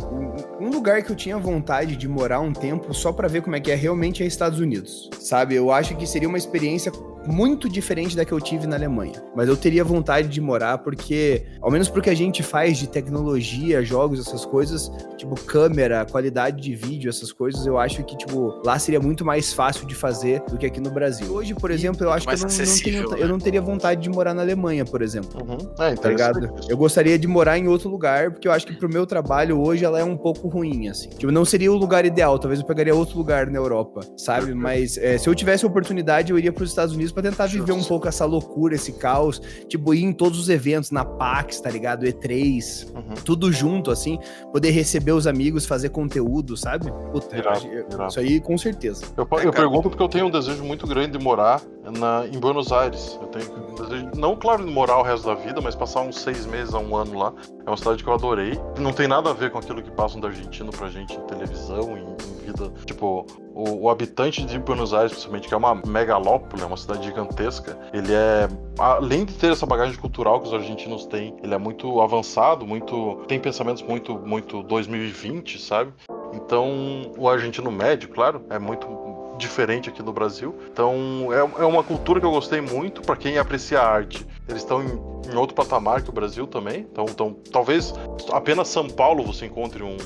um 0.60 0.70
lugar 0.70 1.02
que 1.02 1.10
eu 1.10 1.16
tinha 1.16 1.36
vontade 1.36 1.96
de 1.96 2.08
morar 2.08 2.40
um 2.40 2.52
tempo 2.52 2.92
só 2.94 3.12
para 3.12 3.26
ver 3.26 3.42
como 3.42 3.56
é 3.56 3.60
que 3.60 3.70
é 3.70 3.74
realmente 3.74 4.22
é 4.22 4.26
Estados 4.26 4.60
Unidos, 4.60 5.10
sabe? 5.18 5.54
Eu 5.54 5.72
acho 5.72 5.96
que 5.96 6.06
seria 6.06 6.28
uma 6.28 6.38
experiência 6.38 6.92
muito 7.26 7.68
diferente 7.68 8.16
da 8.16 8.24
que 8.24 8.32
eu 8.32 8.40
tive 8.40 8.66
na 8.66 8.76
Alemanha. 8.76 9.22
Mas 9.34 9.48
eu 9.48 9.56
teria 9.56 9.84
vontade 9.84 10.28
de 10.28 10.40
morar 10.40 10.78
porque, 10.78 11.44
ao 11.60 11.70
menos 11.70 11.88
porque 11.88 12.10
a 12.10 12.14
gente 12.14 12.42
faz 12.42 12.78
de 12.78 12.88
tecnologia, 12.88 13.82
jogos, 13.82 14.20
essas 14.20 14.44
coisas, 14.44 14.90
tipo 15.16 15.34
câmera, 15.34 16.04
qualidade 16.04 16.60
de 16.60 16.74
vídeo, 16.74 17.08
essas 17.08 17.32
coisas, 17.32 17.66
eu 17.66 17.78
acho 17.78 18.02
que, 18.04 18.16
tipo, 18.16 18.60
lá 18.64 18.78
seria 18.78 19.00
muito 19.00 19.24
mais 19.24 19.52
fácil 19.52 19.86
de 19.86 19.94
fazer 19.94 20.42
do 20.48 20.58
que 20.58 20.66
aqui 20.66 20.80
no 20.80 20.90
Brasil. 20.90 21.32
Hoje, 21.32 21.54
por 21.54 21.70
exemplo, 21.70 22.04
eu 22.04 22.10
acho 22.10 22.26
que 22.26 22.34
eu 22.34 22.38
não, 22.38 22.48
não 22.48 22.78
tenho, 22.82 23.10
né? 23.10 23.16
eu 23.20 23.28
não 23.28 23.38
teria 23.38 23.60
vontade 23.60 24.02
de 24.02 24.10
morar 24.10 24.34
na 24.34 24.42
Alemanha, 24.42 24.84
por 24.84 25.02
exemplo. 25.02 25.42
Uhum. 25.42 25.84
É, 25.84 25.94
tá 25.94 26.08
ligado? 26.08 26.54
Eu 26.68 26.76
gostaria 26.76 27.18
de 27.18 27.26
morar 27.26 27.58
em 27.58 27.68
outro 27.68 27.88
lugar, 27.88 28.30
porque 28.30 28.46
eu 28.46 28.52
acho 28.52 28.66
que 28.66 28.74
pro 28.74 28.88
meu 28.88 29.06
trabalho 29.06 29.60
hoje 29.60 29.84
ela 29.84 29.98
é 29.98 30.04
um 30.04 30.16
pouco 30.16 30.48
ruim, 30.48 30.88
assim. 30.88 31.08
Tipo, 31.10 31.32
não 31.32 31.44
seria 31.44 31.72
o 31.72 31.76
lugar 31.76 32.04
ideal, 32.04 32.38
talvez 32.38 32.60
eu 32.60 32.66
pegaria 32.66 32.94
outro 32.94 33.16
lugar 33.16 33.46
na 33.46 33.58
Europa, 33.58 34.00
sabe? 34.16 34.54
Mas 34.54 34.98
é, 34.98 35.16
se 35.18 35.28
eu 35.28 35.34
tivesse 35.34 35.64
oportunidade, 35.64 36.30
eu 36.30 36.38
iria 36.38 36.52
pros 36.52 36.70
Estados 36.70 36.94
Unidos 36.94 37.13
para 37.14 37.22
tentar 37.22 37.46
viver 37.46 37.72
um 37.72 37.82
pouco 37.82 38.08
essa 38.08 38.24
loucura, 38.24 38.74
esse 38.74 38.92
caos, 38.92 39.40
tipo, 39.68 39.94
ir 39.94 40.04
em 40.04 40.12
todos 40.12 40.38
os 40.38 40.48
eventos, 40.48 40.90
na 40.90 41.04
PAX, 41.04 41.60
tá 41.60 41.70
ligado? 41.70 42.04
E3, 42.04 42.92
uhum. 42.94 43.14
tudo 43.24 43.52
junto, 43.52 43.90
assim, 43.90 44.18
poder 44.52 44.70
receber 44.70 45.12
os 45.12 45.26
amigos, 45.26 45.64
fazer 45.64 45.90
conteúdo, 45.90 46.56
sabe? 46.56 46.92
Puta, 47.12 47.36
irado, 47.36 47.66
irado. 47.66 48.06
isso 48.08 48.20
aí 48.20 48.40
com 48.40 48.58
certeza. 48.58 49.04
Eu, 49.16 49.26
eu 49.40 49.52
pergunto 49.52 49.88
porque 49.88 50.02
eu 50.02 50.08
tenho 50.08 50.26
um 50.26 50.30
desejo 50.30 50.64
muito 50.64 50.86
grande 50.86 51.16
de 51.16 51.24
morar 51.24 51.62
na, 51.98 52.26
em 52.26 52.38
Buenos 52.38 52.72
Aires. 52.72 53.18
Eu 53.20 53.28
tenho 53.28 53.70
um 53.70 53.74
desejo, 53.74 54.10
não, 54.16 54.36
claro, 54.36 54.64
de 54.64 54.70
morar 54.70 54.98
o 54.98 55.02
resto 55.02 55.26
da 55.26 55.34
vida, 55.34 55.60
mas 55.60 55.74
passar 55.74 56.02
uns 56.02 56.18
seis 56.20 56.46
meses 56.46 56.74
a 56.74 56.78
um 56.78 56.96
ano 56.96 57.18
lá. 57.18 57.32
É 57.64 57.70
uma 57.70 57.76
cidade 57.76 58.02
que 58.02 58.08
eu 58.08 58.14
adorei. 58.14 58.58
Não 58.78 58.92
tem 58.92 59.06
nada 59.06 59.30
a 59.30 59.32
ver 59.32 59.50
com 59.50 59.58
aquilo 59.58 59.82
que 59.82 59.90
passam 59.90 60.20
da 60.20 60.28
Argentina 60.28 60.70
pra 60.70 60.88
gente 60.88 61.14
em 61.14 61.20
televisão, 61.20 61.96
em, 61.96 62.04
em 62.04 62.46
vida. 62.46 62.72
Tipo, 62.84 63.26
o, 63.54 63.84
o, 63.84 63.90
habitante 63.90 64.44
de 64.44 64.58
Buenos 64.58 64.92
Aires, 64.92 65.12
principalmente, 65.12 65.48
que 65.48 65.54
é 65.54 65.56
uma 65.56 65.74
megalópole, 65.74 66.62
é 66.62 66.66
uma 66.66 66.76
cidade 66.76 67.04
gigantesca, 67.04 67.78
ele 67.92 68.12
é. 68.12 68.48
Além 68.78 69.24
de 69.24 69.34
ter 69.34 69.52
essa 69.52 69.64
bagagem 69.64 69.96
cultural 69.96 70.40
que 70.40 70.48
os 70.48 70.54
argentinos 70.54 71.06
têm, 71.06 71.36
ele 71.42 71.54
é 71.54 71.58
muito 71.58 72.00
avançado, 72.00 72.66
muito. 72.66 73.22
tem 73.28 73.38
pensamentos 73.38 73.82
muito, 73.82 74.18
muito 74.18 74.62
2020, 74.64 75.60
sabe? 75.60 75.92
Então, 76.32 77.12
o 77.16 77.28
argentino 77.28 77.70
médio, 77.70 78.08
claro, 78.08 78.44
é 78.50 78.58
muito 78.58 78.88
diferente 79.36 79.88
aqui 79.88 80.02
no 80.02 80.12
Brasil. 80.12 80.54
Então 80.70 81.28
é, 81.32 81.62
é 81.62 81.64
uma 81.64 81.82
cultura 81.82 82.20
que 82.20 82.26
eu 82.26 82.30
gostei 82.30 82.60
muito 82.60 83.02
para 83.02 83.16
quem 83.16 83.38
aprecia 83.38 83.80
a 83.80 83.88
arte. 83.88 84.26
Eles 84.48 84.62
estão 84.62 84.82
em, 84.82 85.32
em, 85.32 85.36
outro 85.36 85.54
patamar 85.54 86.02
que 86.02 86.10
o 86.10 86.12
Brasil 86.12 86.46
também. 86.46 86.86
Então, 86.90 87.06
então 87.08 87.36
talvez 87.50 87.92
apenas 88.32 88.68
São 88.68 88.88
Paulo 88.88 89.24
você 89.24 89.46
encontre 89.46 89.82
um, 89.82 89.96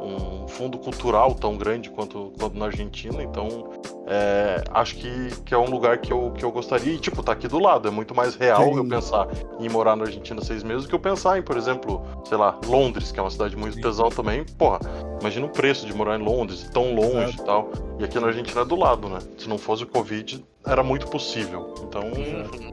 um 0.00 0.39
fundo 0.50 0.78
cultural 0.78 1.34
tão 1.34 1.56
grande 1.56 1.90
quanto, 1.90 2.32
quanto 2.38 2.58
na 2.58 2.66
Argentina. 2.66 3.22
Então 3.22 3.70
é, 4.12 4.64
acho 4.72 4.96
que, 4.96 5.30
que 5.44 5.54
é 5.54 5.56
um 5.56 5.70
lugar 5.70 5.98
que 5.98 6.12
eu, 6.12 6.32
que 6.32 6.44
eu 6.44 6.50
gostaria. 6.50 6.94
E, 6.94 6.98
tipo, 6.98 7.22
tá 7.22 7.30
aqui 7.30 7.46
do 7.46 7.60
lado. 7.60 7.86
É 7.86 7.90
muito 7.92 8.12
mais 8.12 8.34
real 8.34 8.64
Sim. 8.64 8.76
eu 8.76 8.84
pensar 8.84 9.28
em 9.60 9.68
morar 9.68 9.94
na 9.94 10.04
Argentina 10.04 10.42
seis 10.42 10.64
meses 10.64 10.82
do 10.82 10.88
que 10.88 10.94
eu 10.96 10.98
pensar 10.98 11.38
em, 11.38 11.42
por 11.42 11.56
exemplo, 11.56 12.04
sei 12.24 12.36
lá, 12.36 12.58
Londres, 12.66 13.12
que 13.12 13.20
é 13.20 13.22
uma 13.22 13.30
cidade 13.30 13.56
muito 13.56 13.76
Sim. 13.76 13.82
tesão 13.82 14.08
também. 14.08 14.44
Porra, 14.58 14.80
imagina 15.20 15.46
o 15.46 15.48
preço 15.48 15.86
de 15.86 15.94
morar 15.94 16.18
em 16.18 16.22
Londres, 16.24 16.68
tão 16.72 16.92
longe 16.92 17.36
e 17.38 17.44
tal. 17.44 17.70
E 18.00 18.04
aqui 18.04 18.18
na 18.18 18.26
Argentina 18.26 18.62
é 18.62 18.64
do 18.64 18.74
lado, 18.74 19.08
né? 19.08 19.20
Se 19.38 19.48
não 19.48 19.58
fosse 19.58 19.84
o 19.84 19.86
Covid, 19.86 20.44
era 20.66 20.82
muito 20.82 21.06
possível. 21.06 21.74
Então, 21.82 22.02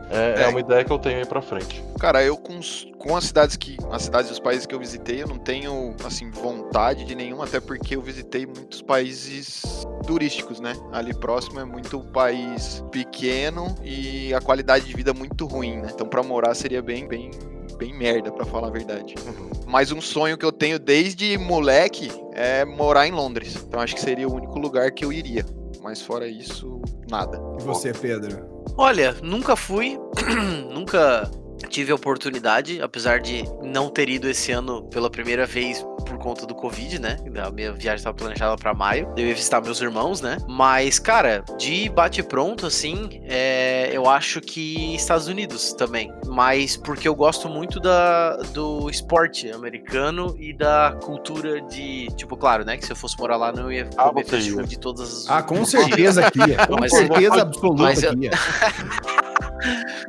é, 0.09 0.41
é, 0.41 0.43
é, 0.43 0.47
uma 0.47 0.59
ideia 0.59 0.83
que 0.83 0.91
eu 0.91 0.97
tenho 0.97 1.19
aí 1.19 1.25
pra 1.25 1.41
frente. 1.41 1.83
Cara, 1.99 2.23
eu 2.23 2.35
com, 2.35 2.59
com 2.97 3.15
as 3.15 3.25
cidades 3.25 3.55
que. 3.55 3.77
As 3.91 4.03
cidades 4.03 4.29
dos 4.29 4.39
países 4.39 4.65
que 4.65 4.73
eu 4.73 4.79
visitei, 4.79 5.21
eu 5.21 5.27
não 5.27 5.37
tenho, 5.37 5.95
assim, 6.03 6.31
vontade 6.31 7.05
de 7.05 7.13
nenhum, 7.13 7.41
até 7.41 7.59
porque 7.59 7.95
eu 7.95 8.01
visitei 8.01 8.45
muitos 8.45 8.81
países 8.81 9.76
turísticos, 10.07 10.59
né? 10.59 10.73
Ali 10.91 11.13
próximo 11.13 11.59
é 11.59 11.65
muito 11.65 11.99
país 11.99 12.83
pequeno 12.91 13.75
e 13.83 14.33
a 14.33 14.41
qualidade 14.41 14.85
de 14.85 14.93
vida 14.95 15.13
muito 15.13 15.45
ruim, 15.45 15.77
né? 15.77 15.91
Então, 15.93 16.07
pra 16.07 16.23
morar 16.23 16.55
seria 16.55 16.81
bem, 16.81 17.07
bem 17.07 17.29
bem 17.77 17.93
merda, 17.93 18.31
para 18.31 18.43
falar 18.43 18.69
a 18.69 18.71
verdade. 18.71 19.13
Uhum. 19.25 19.51
Mas 19.67 19.91
um 19.91 20.01
sonho 20.01 20.37
que 20.37 20.43
eu 20.43 20.51
tenho 20.51 20.79
desde 20.79 21.37
moleque 21.37 22.09
é 22.33 22.65
morar 22.65 23.07
em 23.07 23.11
Londres. 23.11 23.55
Então 23.67 23.79
acho 23.79 23.93
que 23.93 24.01
seria 24.01 24.27
o 24.27 24.33
único 24.33 24.57
lugar 24.57 24.91
que 24.91 25.05
eu 25.05 25.13
iria. 25.13 25.45
Mas 25.81 26.01
fora 26.01 26.27
isso, 26.27 26.81
nada. 27.09 27.39
E 27.59 27.63
você, 27.63 27.93
Pedro? 27.93 28.45
Olha, 28.75 29.15
nunca 29.21 29.55
fui, 29.55 29.97
nunca 30.73 31.29
tive 31.69 31.91
a 31.91 31.95
oportunidade, 31.95 32.81
apesar 32.81 33.19
de 33.19 33.43
não 33.63 33.89
ter 33.89 34.09
ido 34.09 34.29
esse 34.29 34.51
ano 34.51 34.83
pela 34.89 35.09
primeira 35.09 35.45
vez 35.45 35.85
conta 36.27 36.45
do 36.45 36.53
Covid, 36.53 36.99
né? 36.99 37.15
A 37.41 37.49
minha 37.49 37.71
viagem 37.71 37.95
estava 37.95 38.13
planejada 38.13 38.57
para 38.57 38.73
maio. 38.73 39.13
Eu 39.15 39.27
ia 39.27 39.33
visitar 39.33 39.61
meus 39.61 39.79
irmãos, 39.79 40.19
né? 40.19 40.37
Mas, 40.45 40.99
cara, 40.99 41.41
de 41.57 41.87
bate-pronto, 41.87 42.65
assim, 42.65 43.21
é, 43.23 43.89
eu 43.93 44.09
acho 44.09 44.41
que 44.41 44.93
Estados 44.93 45.27
Unidos 45.27 45.71
também. 45.71 46.11
Mas 46.25 46.75
porque 46.75 47.07
eu 47.07 47.15
gosto 47.15 47.47
muito 47.47 47.79
da, 47.79 48.35
do 48.53 48.89
esporte 48.89 49.49
americano 49.49 50.35
e 50.37 50.51
da 50.51 50.97
cultura 51.01 51.61
de. 51.61 52.07
Tipo, 52.17 52.35
claro, 52.35 52.65
né? 52.65 52.75
Que 52.75 52.85
se 52.85 52.91
eu 52.91 52.95
fosse 52.97 53.17
morar 53.17 53.37
lá, 53.37 53.53
não 53.53 53.71
ia 53.71 53.89
ah, 53.95 54.09
comer 54.09 54.25
ah, 54.27 54.29
fast 54.29 54.51
food 54.51 54.67
de 54.67 54.79
todas 54.79 55.09
as. 55.09 55.29
Ah, 55.29 55.41
com 55.41 55.63
certeza 55.63 56.27
aqui. 56.27 56.39
Com 56.67 56.77
mas, 56.77 56.91
certeza 56.91 57.41
absoluta 57.41 57.83
mas, 57.83 58.03
aqui. 58.03 58.29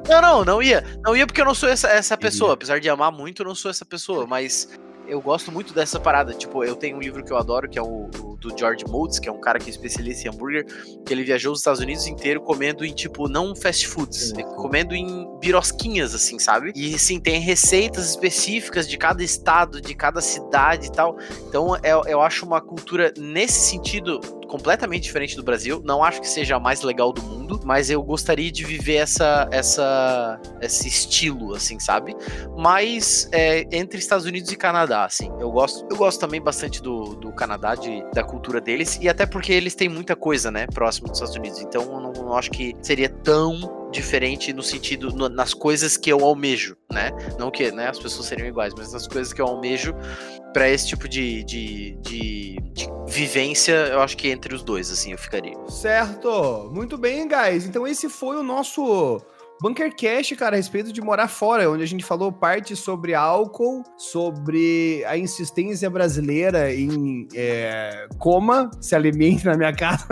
não, 0.09 0.21
não, 0.21 0.45
não 0.45 0.61
ia. 0.61 0.85
Não 1.05 1.17
ia 1.17 1.29
porque 1.29 1.41
eu 1.41 1.47
não 1.47 1.55
sou 1.55 1.69
essa, 1.69 1.87
essa 1.87 2.17
pessoa. 2.17 2.55
Apesar 2.55 2.81
de 2.81 2.89
amar 2.89 3.13
muito, 3.13 3.43
eu 3.43 3.47
não 3.47 3.55
sou 3.55 3.71
essa 3.71 3.85
pessoa. 3.85 4.27
Mas 4.27 4.69
eu 5.09 5.21
gosto 5.21 5.51
muito 5.51 5.73
dessa 5.73 5.99
parada. 5.99 6.35
Tipo, 6.35 6.65
eu 6.65 6.77
tenho 6.77 6.97
um 6.97 7.01
livro 7.01 7.25
que 7.25 7.33
eu 7.33 7.37
adoro, 7.37 7.69
que 7.69 7.79
é 7.79 7.83
o, 7.83 8.11
o 8.23 8.37
do 8.37 8.57
George 8.57 8.85
Moulds, 8.87 9.19
que 9.19 9.29
é 9.29 9.33
um 9.33 9.41
cara 9.41 9.59
que 9.59 9.67
é 9.67 9.71
especialista 9.71 10.29
em 10.29 10.31
hambúrguer, 10.31 10.65
que 11.05 11.13
ele 11.13 11.25
viajou 11.25 11.53
os 11.53 11.61
Estados 11.61 11.81
Unidos 11.81 12.07
inteiro 12.07 12.41
comendo 12.41 12.85
em, 12.85 12.93
tipo, 12.93 13.29
não 13.29 13.55
fast 13.55 13.87
foods, 13.89 14.33
uhum. 14.33 14.43
comendo 14.55 14.95
em 14.95 15.29
birosquinhas, 15.41 16.15
assim, 16.15 16.39
sabe? 16.39 16.73
E, 16.75 16.95
assim, 16.95 17.19
tem 17.19 17.41
receitas 17.41 18.11
específicas 18.11 18.89
de 18.89 18.97
cada 18.97 19.23
estado, 19.23 19.81
de 19.81 19.95
cada 19.95 20.21
cidade 20.21 20.87
e 20.87 20.93
tal. 20.93 21.17
Então, 21.49 21.77
eu, 21.83 22.03
eu 22.07 22.21
acho 22.21 22.47
uma 22.47 22.61
cultura, 22.61 23.13
nesse 23.17 23.69
sentido, 23.71 24.21
completamente 24.49 25.05
diferente 25.05 25.37
do 25.37 25.43
Brasil. 25.43 25.81
Não 25.85 26.03
acho 26.03 26.21
que 26.21 26.29
seja 26.29 26.57
a 26.57 26.61
mais 26.61 26.83
legal 26.83 27.13
do 27.13 27.23
mundo, 27.23 27.61
mas 27.65 27.91
eu 27.91 28.03
gostaria 28.03 28.51
de 28.51 28.65
viver 28.65 28.97
essa, 28.97 29.49
essa, 29.53 30.41
esse 30.61 30.89
estilo, 30.89 31.55
assim, 31.55 31.79
sabe? 31.79 32.17
Mas 32.57 33.29
é, 33.31 33.67
entre 33.71 33.99
Estados 33.99 34.27
Unidos 34.27 34.51
e 34.51 34.57
Canadá, 34.57 35.05
assim. 35.05 35.31
Eu 35.39 35.51
gosto, 35.51 35.87
eu 35.91 35.97
gosto 35.97 36.19
também 36.19 36.41
bastante 36.41 36.83
do, 36.83 37.15
do 37.15 37.33
Canadá, 37.33 37.75
de, 37.75 38.03
da 38.13 38.25
cultura 38.25 38.61
deles, 38.61 38.99
e 39.01 39.09
até 39.09 39.27
porque 39.27 39.53
eles 39.53 39.75
têm 39.75 39.89
muita 39.89 40.17
coisa, 40.17 40.51
né, 40.51 40.67
próximo 40.67 41.09
dos 41.09 41.19
Estados 41.19 41.37
Unidos. 41.37 41.61
Então 41.61 41.83
eu 41.83 42.01
não, 42.01 42.13
não 42.13 42.35
acho 42.35 42.51
que 42.51 42.75
seria 42.83 43.09
tão 43.09 43.88
diferente 43.91 44.53
no 44.53 44.63
sentido 44.63 45.11
no, 45.11 45.29
nas 45.29 45.55
coisas 45.55 45.97
que 45.97 46.11
eu 46.13 46.25
almejo, 46.25 46.77
né? 46.91 47.11
Não 47.39 47.51
que 47.51 47.71
né, 47.71 47.89
as 47.89 47.99
pessoas 47.99 48.27
seriam 48.27 48.49
iguais, 48.49 48.75
mas 48.77 48.93
nas 48.93 49.07
coisas 49.07 49.33
que 49.33 49.41
eu 49.41 49.47
almejo 49.47 49.95
para 50.53 50.69
esse 50.69 50.89
tipo 50.89 51.09
de, 51.09 51.45
de, 51.45 51.97
de, 52.01 52.57
de, 52.73 52.89
vivência, 53.07 53.73
eu 53.73 54.01
acho 54.01 54.17
que 54.17 54.29
entre 54.29 54.55
os 54.55 54.63
dois, 54.63 54.91
assim, 54.91 55.13
eu 55.13 55.19
ficaria. 55.19 55.55
Certo! 55.69 56.71
Muito 56.73 56.99
bem, 56.99 57.29
guys. 57.29 57.65
Então 57.65 57.87
esse 57.87 58.09
foi 58.09 58.37
o 58.37 58.43
nosso 58.43 59.21
Bunker 59.61 59.95
Cash, 59.95 60.35
cara, 60.39 60.55
a 60.55 60.57
respeito 60.57 60.93
de 60.93 61.01
morar 61.01 61.27
fora, 61.27 61.69
onde 61.69 61.83
a 61.83 61.87
gente 61.87 62.05
falou 62.05 62.31
parte 62.31 62.77
sobre 62.77 63.15
álcool, 63.15 63.83
sobre 63.97 65.05
a 65.07 65.19
insistência 65.19 65.91
brasileira 65.91 66.73
em 66.73 67.27
é, 67.35 68.07
coma, 68.19 68.71
se 68.81 68.95
alimente 68.95 69.45
na 69.45 69.57
minha 69.57 69.73
casa. 69.73 70.07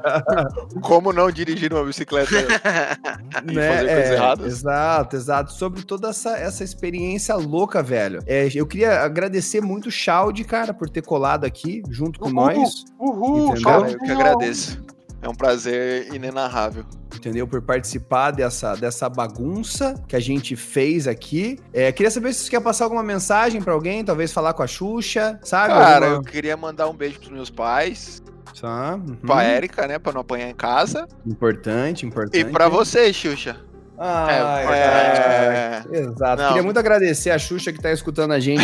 Como 0.82 1.12
não 1.12 1.30
dirigir 1.30 1.72
uma 1.72 1.84
bicicleta 1.84 2.30
e 3.46 3.52
né? 3.52 3.68
fazer 3.68 3.86
coisas 3.86 4.10
é, 4.10 4.14
erradas. 4.14 4.46
Exato, 4.46 5.16
exato. 5.16 5.52
Sobre 5.52 5.82
toda 5.82 6.08
essa, 6.08 6.36
essa 6.38 6.64
experiência 6.64 7.34
louca, 7.36 7.82
velho. 7.82 8.20
É, 8.26 8.48
eu 8.54 8.66
queria 8.66 9.00
agradecer 9.00 9.60
muito 9.60 9.88
o 9.88 9.92
Chalde, 9.92 10.44
cara, 10.44 10.72
por 10.72 10.88
ter 10.88 11.02
colado 11.02 11.44
aqui 11.44 11.82
junto 11.90 12.18
com 12.18 12.26
uhul, 12.26 12.34
nós. 12.34 12.84
Uhul, 12.98 13.62
Cara, 13.62 13.90
eu 13.90 13.98
que 13.98 14.10
agradeço. 14.10 14.82
É 15.22 15.28
um 15.28 15.34
prazer 15.34 16.12
inenarrável. 16.12 16.84
Entendeu? 17.14 17.46
Por 17.46 17.62
participar 17.62 18.32
dessa, 18.32 18.74
dessa 18.74 19.08
bagunça 19.08 19.94
que 20.08 20.16
a 20.16 20.20
gente 20.20 20.56
fez 20.56 21.06
aqui. 21.06 21.60
É, 21.72 21.92
queria 21.92 22.10
saber 22.10 22.32
se 22.34 22.40
você 22.44 22.50
quer 22.50 22.60
passar 22.60 22.84
alguma 22.84 23.04
mensagem 23.04 23.62
para 23.62 23.72
alguém, 23.72 24.04
talvez 24.04 24.32
falar 24.32 24.52
com 24.52 24.64
a 24.64 24.66
Xuxa, 24.66 25.38
sabe? 25.44 25.74
Cara, 25.74 26.06
alguma... 26.06 26.22
eu 26.22 26.22
queria 26.22 26.56
mandar 26.56 26.88
um 26.88 26.94
beijo 26.94 27.20
pros 27.20 27.30
meus 27.30 27.50
pais. 27.50 28.20
Tá. 28.60 28.96
Uhum. 28.96 29.14
Pra 29.16 29.44
Érica, 29.44 29.86
né? 29.86 29.98
Pra 29.98 30.12
não 30.12 30.22
apanhar 30.22 30.50
em 30.50 30.54
casa. 30.54 31.06
Importante, 31.24 32.04
importante. 32.04 32.38
E 32.38 32.44
pra 32.44 32.68
você, 32.68 33.12
Xuxa. 33.12 33.56
Ah, 33.98 35.82
é, 35.90 35.96
é, 35.96 35.98
Exato. 35.98 36.42
Não. 36.42 36.48
Queria 36.48 36.62
muito 36.62 36.78
agradecer 36.78 37.30
a 37.30 37.38
Xuxa 37.38 37.72
que 37.72 37.80
tá 37.80 37.92
escutando 37.92 38.32
a 38.32 38.40
gente 38.40 38.62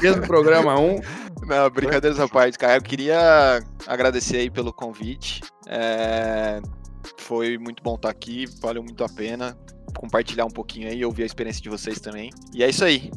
desde 0.00 0.20
o 0.20 0.26
programa 0.26 0.78
1. 0.78 1.00
Não, 1.46 1.70
brincadeiras 1.70 2.18
à 2.20 2.28
parte, 2.28 2.58
cara. 2.58 2.76
Eu 2.76 2.82
queria 2.82 3.62
agradecer 3.86 4.38
aí 4.38 4.50
pelo 4.50 4.72
convite. 4.72 5.40
É... 5.66 6.60
Foi 7.18 7.56
muito 7.56 7.82
bom 7.82 7.94
estar 7.94 8.10
aqui, 8.10 8.46
valeu 8.60 8.82
muito 8.82 9.02
a 9.04 9.08
pena 9.08 9.56
compartilhar 9.96 10.44
um 10.44 10.50
pouquinho 10.50 10.88
aí, 10.88 11.04
ouvir 11.04 11.22
a 11.22 11.26
experiência 11.26 11.62
de 11.62 11.68
vocês 11.68 11.98
também. 11.98 12.30
E 12.54 12.62
é 12.62 12.68
isso 12.68 12.84
aí. 12.84 13.10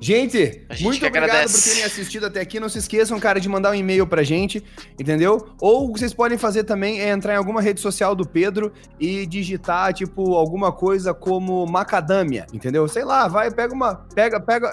Gente, 0.00 0.64
gente 0.70 0.82
muito 0.82 1.06
obrigado 1.06 1.30
agradece. 1.30 1.62
por 1.62 1.68
terem 1.68 1.84
assistido 1.84 2.26
até 2.26 2.40
aqui. 2.40 2.60
Não 2.60 2.68
se 2.68 2.78
esqueçam, 2.78 3.18
cara, 3.18 3.40
de 3.40 3.48
mandar 3.48 3.70
um 3.70 3.74
e-mail 3.74 4.06
pra 4.06 4.22
gente, 4.22 4.62
entendeu? 4.98 5.54
Ou 5.60 5.90
vocês 5.90 6.12
podem 6.12 6.38
fazer 6.38 6.64
também 6.64 7.00
é 7.00 7.10
entrar 7.10 7.34
em 7.34 7.36
alguma 7.36 7.60
rede 7.60 7.80
social 7.80 8.14
do 8.14 8.26
Pedro 8.26 8.72
e 8.98 9.26
digitar, 9.26 9.92
tipo, 9.92 10.34
alguma 10.34 10.72
coisa 10.72 11.14
como 11.14 11.66
macadâmia, 11.66 12.46
entendeu? 12.52 12.86
Sei 12.88 13.04
lá, 13.04 13.28
vai, 13.28 13.50
pega 13.50 13.74
uma. 13.74 13.94
Pega, 14.14 14.40
pega. 14.40 14.70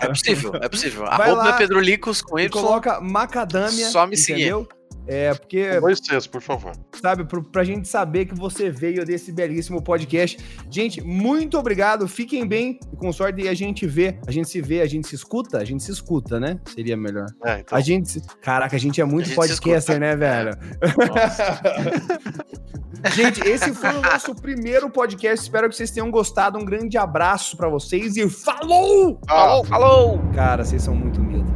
É 0.00 0.08
possível, 0.08 0.52
é 0.54 0.68
possível. 0.68 1.04
Vai 1.04 1.30
Arroba 1.30 1.44
lá, 1.44 1.52
Pedro 1.54 1.80
Licos 1.80 2.22
com 2.22 2.38
Y. 2.38 2.50
Coloca 2.50 3.00
macadâmia. 3.00 3.90
Só 3.90 4.06
me 4.06 4.16
entendeu? 4.16 4.60
seguir. 4.60 4.75
É, 5.06 5.32
porque. 5.32 5.78
Dois 5.80 6.00
textos, 6.00 6.26
por 6.26 6.42
favor. 6.42 6.72
Sabe, 7.00 7.24
pra, 7.24 7.40
pra 7.40 7.64
gente 7.64 7.86
saber 7.86 8.26
que 8.26 8.34
você 8.34 8.70
veio 8.70 9.04
desse 9.04 9.30
belíssimo 9.30 9.80
podcast. 9.80 10.38
Gente, 10.68 11.00
muito 11.00 11.56
obrigado. 11.56 12.08
Fiquem 12.08 12.46
bem 12.46 12.80
e 12.92 12.96
com 12.96 13.12
sorte 13.12 13.42
e 13.42 13.48
a 13.48 13.54
gente 13.54 13.86
vê. 13.86 14.18
A 14.26 14.32
gente 14.32 14.48
se 14.48 14.60
vê, 14.60 14.80
a 14.80 14.86
gente 14.86 15.06
se 15.06 15.14
escuta? 15.14 15.58
A 15.58 15.64
gente 15.64 15.82
se 15.82 15.92
escuta, 15.92 16.40
né? 16.40 16.58
Seria 16.74 16.96
melhor. 16.96 17.26
É, 17.44 17.60
então... 17.60 17.78
A 17.78 17.80
gente. 17.80 18.10
Se... 18.10 18.22
Caraca, 18.40 18.74
a 18.74 18.78
gente 18.78 19.00
é 19.00 19.04
muito 19.04 19.32
podcaster, 19.34 20.00
né, 20.00 20.16
velho? 20.16 20.50
gente, 23.14 23.40
esse 23.46 23.72
foi 23.72 23.90
o 23.90 24.00
nosso 24.00 24.34
primeiro 24.34 24.90
podcast. 24.90 25.44
Espero 25.44 25.68
que 25.68 25.76
vocês 25.76 25.90
tenham 25.90 26.10
gostado. 26.10 26.58
Um 26.58 26.64
grande 26.64 26.98
abraço 26.98 27.56
para 27.56 27.68
vocês 27.68 28.16
e 28.16 28.28
falou! 28.28 29.20
Falou, 29.26 29.64
falou! 29.64 30.20
Cara, 30.34 30.64
vocês 30.64 30.82
são 30.82 30.94
muito 30.94 31.20
humildes. 31.20 31.55